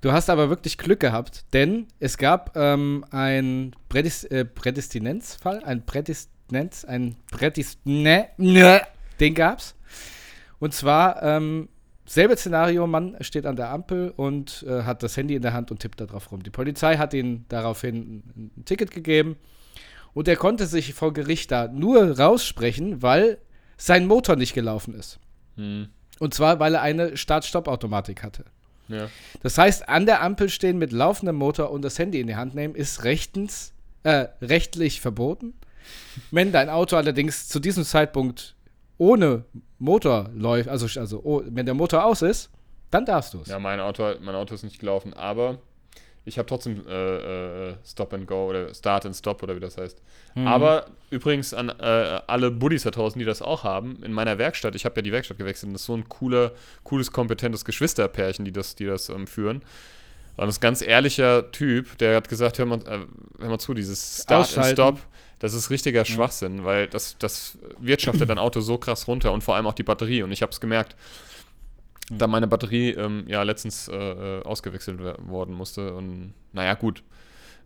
du 0.00 0.12
hast 0.12 0.30
aber 0.30 0.48
wirklich 0.48 0.78
Glück 0.78 1.00
gehabt, 1.00 1.44
denn 1.52 1.88
es 1.98 2.16
gab 2.16 2.56
ähm, 2.56 3.04
ein 3.10 3.74
Prädis 3.88 4.24
äh, 4.24 4.44
Prädestinenzfall, 4.44 5.62
ein 5.64 5.84
Prädestinenz, 5.84 6.84
ein 6.84 7.16
Prädestinenz, 7.32 8.28
ne, 8.36 8.82
den 9.18 9.34
gab's. 9.34 9.74
Und 10.60 10.72
zwar 10.72 11.20
ähm, 11.22 11.68
selbe 12.06 12.36
Szenario, 12.36 12.86
Mann 12.86 13.16
steht 13.20 13.46
an 13.46 13.56
der 13.56 13.70
Ampel 13.70 14.12
und 14.16 14.64
äh, 14.68 14.82
hat 14.82 15.02
das 15.02 15.16
Handy 15.16 15.34
in 15.34 15.42
der 15.42 15.52
Hand 15.52 15.70
und 15.70 15.80
tippt 15.80 16.00
da 16.00 16.06
drauf 16.06 16.30
rum. 16.30 16.42
Die 16.42 16.50
Polizei 16.50 16.96
hat 16.96 17.14
ihm 17.14 17.44
daraufhin 17.48 18.22
ein, 18.36 18.64
Ticket 18.64 18.90
gegeben 18.90 19.36
und 20.12 20.28
er 20.28 20.36
konnte 20.36 20.66
sich 20.66 20.94
vor 20.94 21.12
Gericht 21.12 21.50
da 21.50 21.68
nur 21.68 22.18
raussprechen, 22.18 23.02
weil 23.02 23.38
sein 23.76 24.06
Motor 24.06 24.36
nicht 24.36 24.54
gelaufen 24.54 24.94
ist. 24.94 25.18
Hm, 25.56 25.88
Und 26.20 26.34
zwar, 26.34 26.60
weil 26.60 26.74
er 26.74 26.82
eine 26.82 27.16
Start-Stopp-Automatik 27.16 28.22
hatte. 28.22 28.44
ja. 28.88 29.08
Das 29.42 29.58
heißt, 29.58 29.88
an 29.88 30.06
der 30.06 30.22
Ampel 30.22 30.48
stehen 30.48 30.78
mit 30.78 30.92
laufendem 30.92 31.36
Motor 31.36 31.70
und 31.70 31.82
das 31.82 31.98
Handy 31.98 32.20
in 32.20 32.26
die 32.26 32.36
Hand 32.36 32.54
nehmen, 32.54 32.74
ist 32.74 33.04
rechtens, 33.04 33.72
äh, 34.04 34.28
rechtlich 34.42 35.00
verboten. 35.00 35.54
Wenn 36.30 36.52
dein 36.52 36.68
Auto 36.70 36.96
allerdings 36.96 37.48
zu 37.48 37.58
diesem 37.60 37.84
Zeitpunkt 37.84 38.54
ohne 38.96 39.44
Motor 39.84 40.30
läuft, 40.34 40.68
also, 40.68 40.86
also 40.98 41.20
oh, 41.22 41.42
wenn 41.46 41.66
der 41.66 41.74
Motor 41.74 42.04
aus 42.04 42.22
ist, 42.22 42.50
dann 42.90 43.04
darfst 43.04 43.34
du 43.34 43.40
es. 43.42 43.48
ja, 43.48 43.58
mein 43.58 43.80
Auto, 43.80 44.14
mein 44.20 44.34
Auto 44.34 44.54
ist 44.54 44.62
nicht 44.62 44.78
gelaufen, 44.78 45.12
aber 45.14 45.58
ich 46.24 46.38
habe 46.38 46.46
trotzdem 46.46 46.86
äh, 46.88 47.68
äh, 47.68 47.74
Stop 47.84 48.14
and 48.14 48.26
Go 48.26 48.48
oder 48.48 48.72
Start 48.72 49.04
and 49.04 49.14
Stop 49.14 49.42
oder 49.42 49.54
wie 49.54 49.60
das 49.60 49.76
heißt. 49.76 50.00
Mhm. 50.34 50.46
Aber 50.46 50.86
übrigens 51.10 51.52
an 51.52 51.68
äh, 51.68 52.20
alle 52.26 52.50
Buddies 52.50 52.84
da 52.84 52.90
draußen, 52.90 53.18
die 53.18 53.26
das 53.26 53.42
auch 53.42 53.62
haben, 53.62 54.02
in 54.02 54.12
meiner 54.12 54.38
Werkstatt, 54.38 54.74
ich 54.74 54.86
habe 54.86 54.96
ja 54.96 55.02
die 55.02 55.12
Werkstatt 55.12 55.36
gewechselt, 55.36 55.68
und 55.68 55.72
das 55.74 55.82
ist 55.82 55.86
so 55.86 55.94
ein 55.94 56.08
cooler, 56.08 56.52
cooles, 56.82 57.12
kompetentes 57.12 57.64
Geschwisterpärchen, 57.66 58.44
die 58.46 58.52
das, 58.52 58.74
die 58.74 58.86
das 58.86 59.10
ähm, 59.10 59.26
führen. 59.26 59.58
Und 60.36 60.46
das 60.46 60.56
ist 60.56 60.58
ein 60.58 60.62
ganz 60.62 60.82
ehrlicher 60.82 61.52
Typ, 61.52 61.98
der 61.98 62.16
hat 62.16 62.28
gesagt, 62.28 62.58
hör 62.58 62.66
mal, 62.66 62.78
äh, 62.86 63.00
hör 63.40 63.48
mal 63.50 63.58
zu, 63.58 63.74
dieses 63.74 64.22
Start 64.22 64.56
and. 64.56 64.66
Stop, 64.66 64.98
das 65.44 65.52
ist 65.52 65.68
richtiger 65.68 66.06
Schwachsinn, 66.06 66.64
weil 66.64 66.86
das, 66.86 67.18
das 67.18 67.58
wirtschaftet 67.78 68.30
dein 68.30 68.38
Auto 68.38 68.62
so 68.62 68.78
krass 68.78 69.06
runter 69.06 69.30
und 69.30 69.44
vor 69.44 69.56
allem 69.56 69.66
auch 69.66 69.74
die 69.74 69.82
Batterie. 69.82 70.22
Und 70.22 70.32
ich 70.32 70.40
habe 70.40 70.50
es 70.52 70.58
gemerkt, 70.58 70.96
da 72.08 72.26
meine 72.26 72.46
Batterie 72.46 72.92
ähm, 72.92 73.24
ja 73.28 73.42
letztens 73.42 73.88
äh, 73.88 73.94
äh, 73.94 74.42
ausgewechselt 74.42 74.98
worden 75.28 75.54
musste. 75.54 75.92
Und 75.92 76.32
naja, 76.54 76.72
gut. 76.72 77.02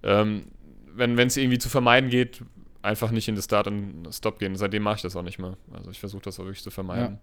Ähm, 0.03 0.49
wenn 0.97 1.17
es 1.21 1.37
irgendwie 1.37 1.59
zu 1.59 1.69
vermeiden 1.69 2.11
geht, 2.11 2.43
einfach 2.83 3.13
nicht 3.13 3.29
in 3.29 3.37
das 3.37 3.45
Start 3.45 3.69
und 3.69 4.09
Stop 4.11 4.41
gehen. 4.41 4.57
Seitdem 4.57 4.83
mache 4.83 4.97
ich 4.97 5.03
das 5.03 5.15
auch 5.15 5.23
nicht 5.23 5.39
mehr. 5.39 5.57
Also 5.73 5.93
ich 5.93 6.01
versuche 6.01 6.23
das 6.23 6.41
auch 6.41 6.47
wirklich 6.47 6.65
zu 6.65 6.73
vermeiden. 6.73 7.21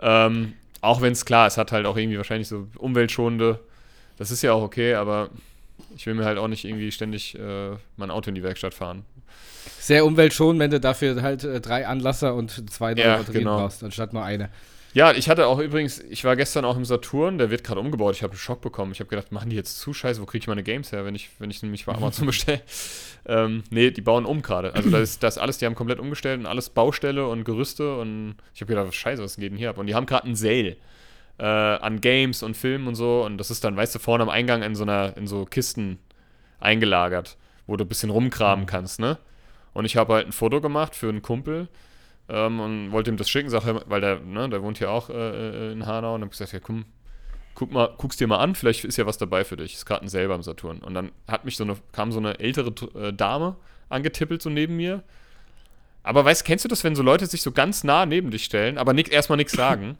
Ja. 0.00 0.28
Ähm, 0.28 0.54
auch 0.80 1.02
wenn 1.02 1.12
es 1.12 1.26
klar, 1.26 1.46
es 1.46 1.58
hat 1.58 1.72
halt 1.72 1.84
auch 1.84 1.98
irgendwie 1.98 2.16
wahrscheinlich 2.16 2.48
so 2.48 2.68
umweltschonende, 2.78 3.60
das 4.16 4.30
ist 4.30 4.40
ja 4.40 4.54
auch 4.54 4.62
okay, 4.62 4.94
aber 4.94 5.28
ich 5.94 6.06
will 6.06 6.14
mir 6.14 6.24
halt 6.24 6.38
auch 6.38 6.48
nicht 6.48 6.64
irgendwie 6.64 6.90
ständig 6.90 7.38
äh, 7.38 7.76
mein 7.98 8.10
Auto 8.10 8.30
in 8.30 8.34
die 8.34 8.42
Werkstatt 8.42 8.72
fahren. 8.72 9.04
Sehr 9.78 10.04
umweltschonend, 10.04 10.60
wenn 10.60 10.70
du 10.70 10.80
dafür 10.80 11.20
halt 11.22 11.44
äh, 11.44 11.60
drei 11.60 11.86
Anlasser 11.86 12.34
und 12.34 12.70
zwei 12.70 12.94
neue 12.94 13.04
Ja, 13.04 13.16
Batterien 13.18 13.44
genau. 13.44 13.58
brauchst, 13.58 13.82
anstatt 13.82 14.12
nur 14.12 14.24
eine. 14.24 14.50
Ja, 14.92 15.12
ich 15.12 15.28
hatte 15.28 15.46
auch 15.46 15.60
übrigens, 15.60 16.00
ich 16.00 16.24
war 16.24 16.34
gestern 16.34 16.64
auch 16.64 16.76
im 16.76 16.84
Saturn, 16.84 17.38
der 17.38 17.50
wird 17.50 17.62
gerade 17.62 17.78
umgebaut. 17.78 18.16
Ich 18.16 18.24
habe 18.24 18.32
einen 18.32 18.38
Schock 18.40 18.60
bekommen. 18.60 18.90
Ich 18.90 18.98
habe 18.98 19.08
gedacht, 19.08 19.30
machen 19.30 19.48
die 19.48 19.54
jetzt 19.54 19.78
zu 19.78 19.94
scheiße, 19.94 20.20
wo 20.20 20.26
kriege 20.26 20.42
ich 20.42 20.48
meine 20.48 20.64
Games 20.64 20.90
her, 20.90 21.04
wenn 21.04 21.14
ich, 21.14 21.30
wenn 21.38 21.48
ich 21.48 21.62
nämlich 21.62 21.86
bei 21.86 21.94
Amazon 21.96 22.26
bestelle? 22.26 22.60
ähm, 23.26 23.62
nee, 23.70 23.92
die 23.92 24.00
bauen 24.00 24.26
um 24.26 24.42
gerade. 24.42 24.74
Also 24.74 24.90
das 24.90 25.02
ist 25.02 25.22
das 25.22 25.38
alles, 25.38 25.58
die 25.58 25.66
haben 25.66 25.76
komplett 25.76 26.00
umgestellt 26.00 26.40
und 26.40 26.46
alles 26.46 26.70
Baustelle 26.70 27.26
und 27.28 27.44
Gerüste 27.44 27.96
und 27.98 28.34
ich 28.52 28.62
habe 28.62 28.74
gedacht, 28.74 28.92
scheiße, 28.92 29.22
was 29.22 29.36
geht 29.36 29.52
denn 29.52 29.58
hier 29.58 29.70
ab? 29.70 29.78
Und 29.78 29.86
die 29.86 29.94
haben 29.94 30.06
gerade 30.06 30.24
einen 30.24 30.34
Sale 30.34 30.76
äh, 31.38 31.44
an 31.44 32.00
Games 32.00 32.42
und 32.42 32.56
Filmen 32.56 32.88
und 32.88 32.96
so 32.96 33.24
und 33.24 33.38
das 33.38 33.52
ist 33.52 33.62
dann, 33.62 33.76
weißt 33.76 33.94
du, 33.94 33.98
vorne 34.00 34.24
am 34.24 34.28
Eingang 34.28 34.62
in 34.62 34.74
so 34.74 34.82
einer, 34.82 35.16
in 35.16 35.28
so 35.28 35.44
Kisten 35.44 36.00
eingelagert, 36.58 37.36
wo 37.70 37.76
du 37.76 37.84
ein 37.84 37.88
bisschen 37.88 38.10
rumkramen 38.10 38.66
kannst, 38.66 38.98
ne? 39.00 39.18
Und 39.72 39.84
ich 39.84 39.96
habe 39.96 40.14
halt 40.14 40.26
ein 40.26 40.32
Foto 40.32 40.60
gemacht 40.60 40.96
für 40.96 41.08
einen 41.08 41.22
Kumpel 41.22 41.68
ähm, 42.28 42.58
und 42.58 42.92
wollte 42.92 43.10
ihm 43.10 43.16
das 43.16 43.30
schicken, 43.30 43.48
sag, 43.48 43.62
weil 43.88 44.00
der, 44.00 44.18
ne, 44.18 44.48
der 44.48 44.62
wohnt 44.62 44.78
hier 44.78 44.90
auch 44.90 45.08
äh, 45.08 45.70
in 45.72 45.86
Hanau 45.86 46.16
und 46.16 46.22
hab 46.22 46.30
gesagt, 46.30 46.52
ja 46.52 46.58
komm, 46.58 46.84
guck 47.54 47.70
mal, 47.70 47.94
guck's 47.96 48.16
dir 48.16 48.26
mal 48.26 48.38
an, 48.38 48.56
vielleicht 48.56 48.84
ist 48.84 48.96
ja 48.96 49.06
was 49.06 49.18
dabei 49.18 49.44
für 49.44 49.56
dich. 49.56 49.74
Ist 49.74 49.86
gerade 49.86 50.04
ein 50.04 50.08
selber 50.08 50.34
im 50.34 50.42
Saturn. 50.42 50.78
Und 50.78 50.94
dann 50.94 51.12
hat 51.28 51.44
mich 51.44 51.56
so 51.56 51.62
eine, 51.62 51.76
kam 51.92 52.10
so 52.10 52.18
eine 52.18 52.40
ältere 52.40 52.72
äh, 52.98 53.12
Dame 53.12 53.56
angetippelt 53.88 54.42
so 54.42 54.50
neben 54.50 54.76
mir. 54.76 55.04
Aber 56.02 56.24
weißt, 56.24 56.44
kennst 56.44 56.64
du 56.64 56.68
das, 56.68 56.82
wenn 56.82 56.96
so 56.96 57.02
Leute 57.02 57.26
sich 57.26 57.42
so 57.42 57.52
ganz 57.52 57.84
nah 57.84 58.04
neben 58.04 58.32
dich 58.32 58.44
stellen, 58.44 58.78
aber 58.78 58.96
erstmal 59.10 59.36
nichts 59.36 59.52
sagen? 59.52 59.96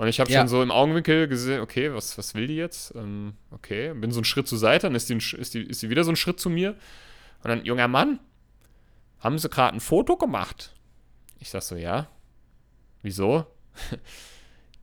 Und 0.00 0.08
ich 0.08 0.18
habe 0.18 0.30
Ja. 0.30 0.40
schon 0.40 0.48
so 0.48 0.62
im 0.62 0.70
Augenwinkel 0.70 1.28
gesehen, 1.28 1.60
okay, 1.60 1.92
was, 1.92 2.16
was 2.16 2.34
will 2.34 2.46
die 2.46 2.56
jetzt? 2.56 2.94
Ähm, 2.94 3.34
okay, 3.50 3.92
bin 3.92 4.10
so 4.12 4.18
einen 4.20 4.24
Schritt 4.24 4.48
zur 4.48 4.56
Seite, 4.56 4.86
dann 4.86 4.94
ist 4.94 5.10
die, 5.10 5.14
Sch- 5.16 5.36
ist, 5.36 5.52
die, 5.52 5.60
ist 5.62 5.82
die 5.82 5.90
wieder 5.90 6.04
so 6.04 6.10
einen 6.10 6.16
Schritt 6.16 6.40
zu 6.40 6.48
mir. 6.48 6.70
Und 7.42 7.48
dann, 7.50 7.64
junger 7.66 7.86
Mann, 7.86 8.18
haben 9.18 9.38
Sie 9.38 9.50
gerade 9.50 9.76
ein 9.76 9.80
Foto 9.80 10.16
gemacht? 10.16 10.72
Ich 11.38 11.50
sag 11.50 11.62
so, 11.62 11.76
ja. 11.76 12.08
Wieso? 13.02 13.46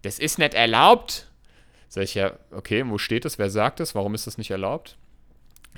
Das 0.03 0.19
ist 0.19 0.38
nicht 0.38 0.53
erlaubt. 0.53 1.27
Sag 1.89 2.03
ich 2.03 2.13
ja, 2.13 2.38
okay, 2.51 2.84
wo 2.88 2.99
steht 2.99 3.25
das? 3.25 3.39
Wer 3.39 3.49
sagt 3.49 3.80
das? 3.80 3.95
Warum 3.95 4.13
ist 4.13 4.27
das 4.27 4.38
nicht 4.38 4.51
erlaubt? 4.51 4.97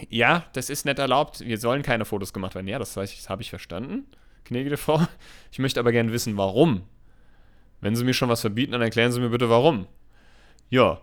Ja, 0.10 0.46
das 0.52 0.70
ist 0.70 0.86
nicht 0.86 1.00
erlaubt. 1.00 1.40
Wir 1.40 1.58
sollen 1.58 1.82
keine 1.82 2.04
Fotos 2.04 2.34
gemacht 2.34 2.54
werden. 2.54 2.68
Ja, 2.68 2.78
das, 2.78 2.94
das 2.96 3.30
habe 3.30 3.42
ich 3.42 3.50
verstanden, 3.50 4.06
gnädige 4.44 4.76
Frau. 4.78 5.08
Ich 5.52 5.60
möchte 5.60 5.80
aber 5.80 5.94
gerne 5.94 6.12
wissen, 6.12 6.36
warum. 6.36 6.84
Wenn 7.82 7.96
Sie 7.96 8.04
mir 8.04 8.14
schon 8.14 8.30
was 8.30 8.42
verbieten, 8.42 8.74
dann 8.74 8.82
erklären 8.82 9.12
Sie 9.12 9.20
mir 9.20 9.30
bitte, 9.30 9.50
warum. 9.50 9.88
Ja, 10.70 11.02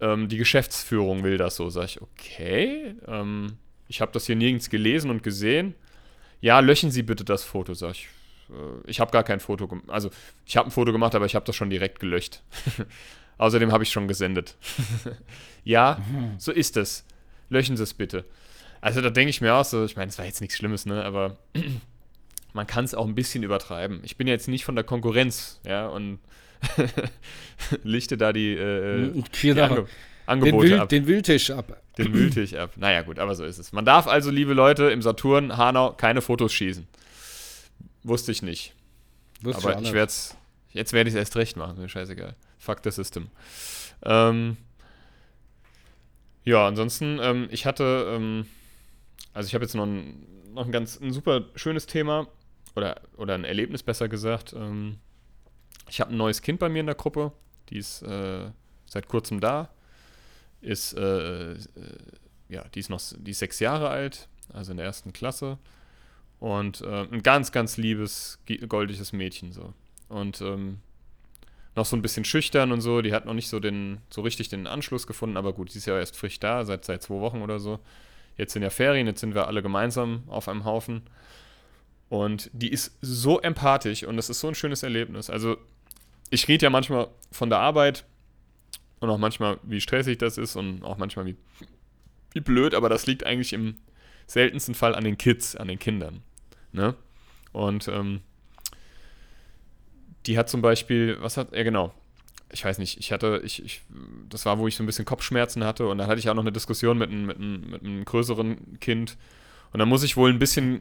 ähm, 0.00 0.28
die 0.28 0.36
Geschäftsführung 0.36 1.22
will 1.22 1.38
das 1.38 1.56
so. 1.56 1.70
Sag 1.70 1.84
ich, 1.84 2.02
okay, 2.02 2.94
ähm, 3.06 3.56
ich 3.88 4.00
habe 4.00 4.12
das 4.12 4.26
hier 4.26 4.36
nirgends 4.36 4.70
gelesen 4.70 5.10
und 5.10 5.22
gesehen. 5.22 5.74
Ja, 6.40 6.60
löschen 6.60 6.90
Sie 6.90 7.02
bitte 7.02 7.24
das 7.24 7.44
Foto, 7.44 7.74
sag 7.74 7.92
ich. 7.92 8.08
Äh, 8.50 8.90
ich 8.90 9.00
habe 9.00 9.10
gar 9.10 9.22
kein 9.22 9.40
Foto 9.40 9.66
gemacht. 9.66 9.88
Also, 9.88 10.10
ich 10.44 10.56
habe 10.56 10.68
ein 10.68 10.72
Foto 10.72 10.92
gemacht, 10.92 11.14
aber 11.14 11.26
ich 11.26 11.34
habe 11.34 11.46
das 11.46 11.56
schon 11.56 11.70
direkt 11.70 12.00
gelöscht. 12.00 12.42
Außerdem 13.38 13.72
habe 13.72 13.82
ich 13.82 13.90
schon 13.90 14.06
gesendet. 14.06 14.56
ja, 15.64 16.00
so 16.38 16.52
ist 16.52 16.76
es. 16.76 17.04
Löschen 17.48 17.76
Sie 17.76 17.82
es 17.82 17.94
bitte. 17.94 18.24
Also, 18.80 19.00
da 19.00 19.10
denke 19.10 19.30
ich 19.30 19.40
mir 19.40 19.54
auch 19.54 19.64
so, 19.64 19.84
ich 19.84 19.96
meine, 19.96 20.10
es 20.10 20.18
war 20.18 20.24
jetzt 20.24 20.40
nichts 20.40 20.56
Schlimmes, 20.56 20.86
ne, 20.86 21.04
aber 21.04 21.38
man 22.54 22.66
kann 22.66 22.84
es 22.84 22.94
auch 22.94 23.06
ein 23.06 23.14
bisschen 23.14 23.42
übertreiben. 23.42 24.00
Ich 24.04 24.16
bin 24.16 24.26
jetzt 24.26 24.48
nicht 24.48 24.64
von 24.64 24.76
der 24.76 24.84
Konkurrenz, 24.84 25.60
ja, 25.66 25.86
und 25.88 26.20
lichte 27.82 28.16
da 28.16 28.32
die, 28.32 28.54
äh, 28.54 29.12
die. 29.42 29.60
Ange 29.60 29.74
den, 29.74 29.86
Angebote 30.26 30.68
Wild, 30.70 30.80
ab. 30.80 30.88
den 30.88 31.06
Wildtisch 31.06 31.50
ab. 31.50 31.82
Den 31.98 32.14
Wühltisch 32.14 32.54
ab. 32.54 32.72
Naja, 32.76 33.02
gut, 33.02 33.18
aber 33.18 33.34
so 33.34 33.44
ist 33.44 33.58
es. 33.58 33.72
Man 33.72 33.84
darf 33.84 34.06
also, 34.06 34.30
liebe 34.30 34.54
Leute, 34.54 34.84
im 34.84 35.02
Saturn, 35.02 35.56
Hanau, 35.56 35.92
keine 35.92 36.22
Fotos 36.22 36.52
schießen. 36.52 36.86
Wusste 38.04 38.32
ich 38.32 38.42
nicht. 38.42 38.72
Wusste 39.42 39.68
aber 39.68 39.82
ich 39.82 39.92
werde 39.92 40.08
es, 40.08 40.36
jetzt 40.70 40.92
werde 40.92 41.08
ich 41.08 41.14
es 41.14 41.18
erst 41.18 41.36
recht 41.36 41.56
machen. 41.56 41.78
Mir 41.78 41.88
scheißegal. 41.88 42.34
Fuck 42.58 42.80
the 42.84 42.90
system. 42.90 43.28
Ähm, 44.02 44.56
ja, 46.44 46.66
ansonsten, 46.66 47.18
ähm, 47.20 47.48
ich 47.50 47.66
hatte, 47.66 48.06
ähm, 48.14 48.46
also 49.34 49.46
ich 49.46 49.54
habe 49.54 49.64
jetzt 49.64 49.74
noch 49.74 49.84
ein, 49.84 50.26
noch 50.54 50.64
ein 50.64 50.72
ganz, 50.72 50.98
ein 51.00 51.12
super 51.12 51.44
schönes 51.54 51.86
Thema 51.86 52.28
oder, 52.76 53.00
oder 53.16 53.34
ein 53.34 53.44
Erlebnis 53.44 53.82
besser 53.82 54.08
gesagt. 54.08 54.52
Ähm, 54.52 54.98
ich 55.88 56.00
habe 56.00 56.12
ein 56.12 56.16
neues 56.16 56.42
Kind 56.42 56.58
bei 56.58 56.68
mir 56.68 56.80
in 56.80 56.86
der 56.86 56.94
Gruppe. 56.94 57.32
Die 57.70 57.78
ist 57.78 58.02
äh, 58.02 58.50
seit 58.86 59.08
kurzem 59.08 59.40
da. 59.40 59.70
Ist, 60.60 60.94
äh, 60.94 61.52
äh, 61.52 61.58
ja, 62.48 62.64
die 62.74 62.80
ist 62.80 62.90
noch, 62.90 63.00
die 63.18 63.32
ist 63.32 63.38
sechs 63.38 63.60
Jahre 63.60 63.88
alt, 63.88 64.28
also 64.52 64.70
in 64.70 64.78
der 64.78 64.86
ersten 64.86 65.12
Klasse. 65.12 65.58
Und 66.40 66.80
äh, 66.80 67.06
ein 67.10 67.22
ganz, 67.22 67.52
ganz 67.52 67.76
liebes, 67.76 68.38
goldiges 68.68 69.12
Mädchen 69.12 69.52
so. 69.52 69.72
Und 70.08 70.40
ähm, 70.40 70.80
noch 71.76 71.86
so 71.86 71.96
ein 71.96 72.02
bisschen 72.02 72.24
schüchtern 72.24 72.72
und 72.72 72.80
so. 72.80 73.02
Die 73.02 73.12
hat 73.12 73.26
noch 73.26 73.34
nicht 73.34 73.48
so 73.48 73.60
den, 73.60 73.98
so 74.10 74.22
richtig 74.22 74.48
den 74.48 74.66
Anschluss 74.66 75.06
gefunden, 75.06 75.36
aber 75.36 75.52
gut, 75.52 75.70
sie 75.70 75.78
ist 75.78 75.86
ja 75.86 75.98
erst 75.98 76.16
frisch 76.16 76.38
da, 76.40 76.64
seit, 76.64 76.84
seit 76.84 77.02
zwei 77.02 77.20
Wochen 77.20 77.42
oder 77.42 77.58
so. 77.58 77.80
Jetzt 78.36 78.52
sind 78.52 78.62
ja 78.62 78.70
Ferien, 78.70 79.06
jetzt 79.06 79.20
sind 79.20 79.34
wir 79.34 79.46
alle 79.46 79.62
gemeinsam 79.62 80.24
auf 80.26 80.48
einem 80.48 80.64
Haufen. 80.64 81.02
Und 82.14 82.48
die 82.52 82.68
ist 82.68 82.96
so 83.00 83.40
empathisch 83.40 84.04
und 84.04 84.16
das 84.16 84.30
ist 84.30 84.38
so 84.38 84.46
ein 84.46 84.54
schönes 84.54 84.84
Erlebnis. 84.84 85.30
Also, 85.30 85.56
ich 86.30 86.46
rede 86.46 86.62
ja 86.62 86.70
manchmal 86.70 87.08
von 87.32 87.50
der 87.50 87.58
Arbeit 87.58 88.04
und 89.00 89.10
auch 89.10 89.18
manchmal, 89.18 89.58
wie 89.64 89.80
stressig 89.80 90.18
das 90.18 90.38
ist 90.38 90.54
und 90.54 90.84
auch 90.84 90.96
manchmal, 90.96 91.26
wie, 91.26 91.34
wie 92.32 92.40
blöd, 92.40 92.74
aber 92.74 92.88
das 92.88 93.06
liegt 93.06 93.26
eigentlich 93.26 93.52
im 93.52 93.78
seltensten 94.28 94.76
Fall 94.76 94.94
an 94.94 95.02
den 95.02 95.18
Kids, 95.18 95.56
an 95.56 95.66
den 95.66 95.80
Kindern. 95.80 96.22
Ne? 96.70 96.94
Und 97.50 97.88
ähm, 97.88 98.20
die 100.26 100.38
hat 100.38 100.48
zum 100.48 100.62
Beispiel, 100.62 101.16
was 101.20 101.36
hat, 101.36 101.52
ja 101.52 101.64
genau, 101.64 101.92
ich 102.52 102.64
weiß 102.64 102.78
nicht, 102.78 103.00
ich 103.00 103.10
hatte, 103.10 103.42
ich, 103.44 103.60
ich, 103.64 103.82
das 104.28 104.46
war, 104.46 104.60
wo 104.60 104.68
ich 104.68 104.76
so 104.76 104.84
ein 104.84 104.86
bisschen 104.86 105.04
Kopfschmerzen 105.04 105.64
hatte 105.64 105.88
und 105.88 105.98
dann 105.98 106.06
hatte 106.06 106.20
ich 106.20 106.30
auch 106.30 106.34
noch 106.34 106.44
eine 106.44 106.52
Diskussion 106.52 106.96
mit 106.96 107.10
einem, 107.10 107.26
mit 107.26 107.40
mit 107.40 107.82
einem 107.82 108.04
größeren 108.04 108.78
Kind 108.78 109.16
und 109.74 109.80
dann 109.80 109.88
muss 109.88 110.04
ich 110.04 110.16
wohl 110.16 110.30
ein 110.30 110.38
bisschen, 110.38 110.78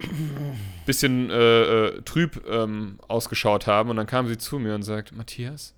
bisschen 0.86 1.32
äh, 1.32 1.64
äh, 1.88 2.02
trüb 2.04 2.46
ähm, 2.48 3.00
ausgeschaut 3.08 3.66
haben 3.66 3.90
und 3.90 3.96
dann 3.96 4.06
kam 4.06 4.28
sie 4.28 4.38
zu 4.38 4.60
mir 4.60 4.76
und 4.76 4.84
sagt, 4.84 5.12
Matthias, 5.14 5.74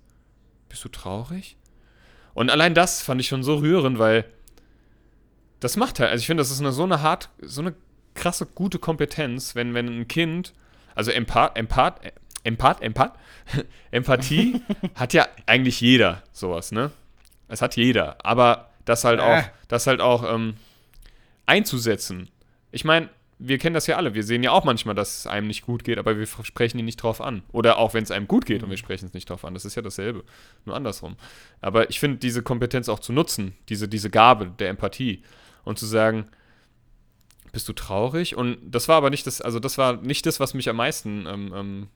bist 0.68 0.84
du 0.84 0.90
traurig? 0.90 1.56
Und 2.34 2.50
allein 2.50 2.74
das 2.74 3.00
fand 3.00 3.18
ich 3.22 3.28
schon 3.28 3.42
so 3.42 3.56
rührend, 3.56 3.98
weil 3.98 4.26
das 5.60 5.78
macht 5.78 5.98
halt, 5.98 6.10
also 6.10 6.20
ich 6.20 6.26
finde, 6.26 6.42
das 6.42 6.50
ist 6.50 6.60
eine, 6.60 6.72
so 6.72 6.82
eine 6.82 7.00
hart, 7.00 7.30
so 7.40 7.62
eine 7.62 7.74
krasse, 8.12 8.44
gute 8.44 8.78
Kompetenz, 8.78 9.54
wenn, 9.54 9.72
wenn 9.72 9.86
ein 9.88 10.08
Kind, 10.08 10.52
also 10.94 11.10
Empath, 11.10 11.56
Empath, 11.56 12.00
Empath, 12.44 12.82
Empath, 12.82 13.14
Empathie 13.92 14.60
hat 14.94 15.14
ja 15.14 15.26
eigentlich 15.46 15.80
jeder 15.80 16.22
sowas, 16.32 16.70
ne? 16.70 16.90
Es 17.48 17.62
hat 17.62 17.76
jeder, 17.76 18.18
aber 18.26 18.68
das 18.84 19.04
halt 19.04 19.20
auch, 19.20 19.38
Äh. 19.38 19.44
das 19.68 19.86
halt 19.86 20.02
auch 20.02 20.30
ähm, 20.30 20.56
einzusetzen. 21.46 22.28
Ich 22.76 22.84
meine, 22.84 23.08
wir 23.38 23.56
kennen 23.56 23.72
das 23.72 23.86
ja 23.86 23.96
alle. 23.96 24.12
Wir 24.12 24.22
sehen 24.22 24.42
ja 24.42 24.50
auch 24.50 24.64
manchmal, 24.64 24.94
dass 24.94 25.20
es 25.20 25.26
einem 25.26 25.46
nicht 25.46 25.64
gut 25.64 25.82
geht, 25.82 25.96
aber 25.96 26.18
wir 26.18 26.26
sprechen 26.26 26.78
ihn 26.78 26.84
nicht 26.84 27.02
drauf 27.02 27.22
an. 27.22 27.42
Oder 27.50 27.78
auch 27.78 27.94
wenn 27.94 28.02
es 28.02 28.10
einem 28.10 28.28
gut 28.28 28.44
geht 28.44 28.62
und 28.62 28.68
wir 28.68 28.76
sprechen 28.76 29.06
es 29.06 29.14
nicht 29.14 29.30
drauf 29.30 29.46
an. 29.46 29.54
Das 29.54 29.64
ist 29.64 29.76
ja 29.76 29.80
dasselbe. 29.80 30.24
Nur 30.66 30.76
andersrum. 30.76 31.16
Aber 31.62 31.88
ich 31.88 31.98
finde, 31.98 32.18
diese 32.18 32.42
Kompetenz 32.42 32.90
auch 32.90 32.98
zu 32.98 33.14
nutzen, 33.14 33.54
diese, 33.70 33.88
diese 33.88 34.10
Gabe 34.10 34.52
der 34.58 34.68
Empathie 34.68 35.22
und 35.64 35.78
zu 35.78 35.86
sagen, 35.86 36.26
bist 37.50 37.66
du 37.66 37.72
traurig? 37.72 38.36
Und 38.36 38.58
das 38.62 38.88
war 38.88 38.96
aber 38.96 39.08
nicht 39.08 39.26
das, 39.26 39.40
also 39.40 39.58
das 39.58 39.78
war 39.78 39.96
nicht 39.96 40.26
das, 40.26 40.38
was 40.38 40.52
mich 40.52 40.68
am 40.68 40.76
meisten 40.76 41.24
ähm, 41.26 41.54
ähm, 41.56 41.86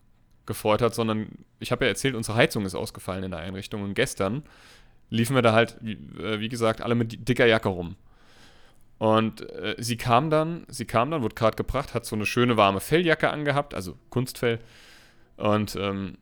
gefreut 0.47 0.81
hat, 0.81 0.95
sondern 0.95 1.29
ich 1.59 1.73
habe 1.73 1.85
ja 1.85 1.91
erzählt, 1.91 2.15
unsere 2.15 2.39
Heizung 2.39 2.65
ist 2.65 2.75
ausgefallen 2.75 3.25
in 3.25 3.33
der 3.33 3.41
Einrichtung 3.41 3.83
und 3.83 3.93
gestern 3.93 4.45
liefen 5.11 5.35
wir 5.35 5.43
da 5.43 5.53
halt, 5.53 5.77
wie, 5.83 5.99
äh, 6.23 6.41
wie 6.41 6.49
gesagt, 6.49 6.81
alle 6.81 6.95
mit 6.95 7.29
dicker 7.29 7.45
Jacke 7.45 7.69
rum. 7.69 7.97
Und 9.01 9.49
äh, 9.53 9.77
sie 9.79 9.97
kam 9.97 10.29
dann, 10.29 10.67
sie 10.69 10.85
kam 10.85 11.11
dann, 11.11 11.23
wurde 11.23 11.35
gerade 11.35 11.57
gebracht, 11.57 11.95
hat 11.95 12.05
so 12.05 12.15
eine 12.15 12.27
schöne 12.27 12.59
warme 12.59 12.81
Felljacke 12.81 13.31
angehabt, 13.31 13.73
also 13.73 13.97
Kunstfell. 14.11 14.59
Und 15.39 15.75
ähm, 15.75 16.19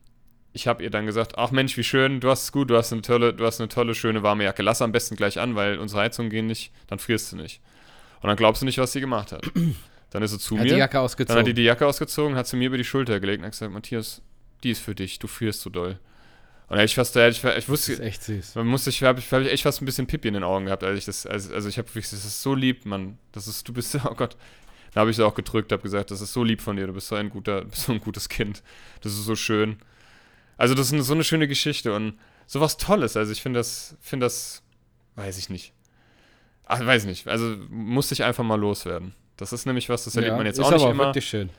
ich 0.53 0.65
habe 0.65 0.81
ihr 0.81 0.89
dann 0.89 1.05
gesagt, 1.05 1.37
ach 1.37 1.51
Mensch, 1.51 1.75
wie 1.75 1.83
schön, 1.83 2.21
du 2.21 2.29
hast 2.29 2.43
es 2.43 2.51
gut, 2.53 2.69
du 2.69 2.77
hast 2.77 2.93
eine 2.93 3.01
tolle, 3.01 3.33
du 3.33 3.45
hast 3.45 3.59
eine 3.59 3.67
tolle, 3.67 3.95
schöne 3.95 4.23
warme 4.23 4.45
Jacke. 4.45 4.63
Lass 4.63 4.81
am 4.81 4.93
besten 4.93 5.17
gleich 5.17 5.41
an, 5.41 5.55
weil 5.55 5.77
unsere 5.77 6.03
Heizungen 6.03 6.31
gehen 6.31 6.47
nicht, 6.47 6.71
dann 6.87 6.99
frierst 6.99 7.33
du 7.33 7.35
nicht. 7.35 7.59
Und 8.21 8.27
dann 8.27 8.37
glaubst 8.37 8.61
du 8.61 8.65
nicht, 8.65 8.77
was 8.77 8.93
sie 8.93 9.01
gemacht 9.01 9.33
hat. 9.33 9.45
Dann 10.11 10.23
ist 10.23 10.31
sie 10.31 10.39
zu 10.39 10.57
Hat 10.57 10.63
mir. 10.63 10.73
die 10.73 10.79
Jacke 10.79 10.93
Dann 10.93 11.03
ausgezogen. 11.03 11.39
hat 11.39 11.47
die 11.47 11.53
die 11.53 11.63
Jacke 11.63 11.85
ausgezogen, 11.85 12.35
hat 12.35 12.47
sie 12.47 12.55
mir 12.57 12.65
über 12.67 12.77
die 12.77 12.83
Schulter 12.85 13.19
gelegt 13.19 13.39
und 13.41 13.45
hat 13.45 13.51
gesagt, 13.51 13.71
Matthias, 13.71 14.21
die 14.63 14.71
ist 14.71 14.79
für 14.81 14.95
dich, 14.95 15.19
du 15.19 15.27
frierst 15.27 15.61
so 15.61 15.69
doll. 15.69 15.99
Und 16.69 16.77
da 16.77 16.83
ich 16.83 16.93
fast, 16.93 17.15
da 17.15 17.27
ich, 17.27 17.43
ich 17.43 17.51
das 17.51 17.67
wusste, 17.67 17.93
ist 17.93 17.99
echt 17.99 18.23
süß. 18.23 18.55
man 18.55 18.67
musste, 18.67 18.91
ich 18.91 19.01
habe 19.01 19.19
hab 19.19 19.41
ich 19.41 19.51
echt 19.51 19.63
fast 19.63 19.81
ein 19.81 19.85
bisschen 19.85 20.05
Pipi 20.05 20.27
in 20.27 20.35
den 20.35 20.43
Augen 20.43 20.65
gehabt, 20.65 20.83
als 20.83 20.99
ich 20.99 21.05
das, 21.05 21.25
also, 21.25 21.53
also 21.53 21.67
ich 21.67 21.79
habe 21.79 21.87
wirklich, 21.89 22.09
das 22.11 22.23
ist 22.23 22.43
so 22.43 22.53
lieb, 22.53 22.85
Mann, 22.85 23.17
das 23.31 23.47
ist, 23.47 23.67
du 23.67 23.73
bist, 23.73 23.95
oh 24.05 24.13
Gott. 24.15 24.37
Dann 24.93 25.01
habe 25.01 25.09
ich 25.11 25.17
sie 25.17 25.25
auch 25.25 25.35
gedrückt, 25.35 25.71
habe 25.71 25.83
gesagt, 25.83 26.09
das 26.11 26.21
ist 26.21 26.33
so 26.33 26.43
lieb 26.43 26.61
von 26.61 26.75
dir, 26.75 26.87
du 26.87 26.93
bist 26.93 27.07
so 27.07 27.15
ein 27.15 27.29
guter, 27.29 27.65
bist 27.65 27.83
so 27.85 27.91
ein 27.91 27.99
gutes 27.99 28.29
Kind. 28.29 28.61
Das 29.01 29.13
ist 29.13 29.25
so 29.25 29.35
schön. 29.35 29.77
Also 30.57 30.75
das 30.75 30.91
ist 30.91 31.05
so 31.05 31.13
eine 31.13 31.23
schöne 31.23 31.47
Geschichte 31.47 31.93
und 31.93 32.19
sowas 32.45 32.77
Tolles. 32.77 33.17
Also 33.17 33.31
ich 33.31 33.41
finde 33.41 33.59
das, 33.59 33.95
finde 34.01 34.25
das, 34.25 34.61
weiß 35.15 35.37
ich 35.37 35.49
nicht. 35.49 35.73
Ach, 36.65 36.85
weiß 36.85 37.05
nicht. 37.05 37.27
Also 37.27 37.55
musste 37.69 38.13
ich 38.13 38.23
einfach 38.23 38.43
mal 38.43 38.59
loswerden. 38.59 39.15
Das 39.37 39.53
ist 39.53 39.65
nämlich 39.65 39.89
was, 39.89 40.03
das 40.03 40.15
erlebt 40.15 40.33
ja, 40.33 40.37
man 40.37 40.45
jetzt 40.45 40.59
ist 40.59 40.65
auch 40.65 40.71
nicht 40.71 40.81
aber 40.81 40.91
immer. 40.91 41.05
wirklich 41.05 41.27
schön. 41.27 41.49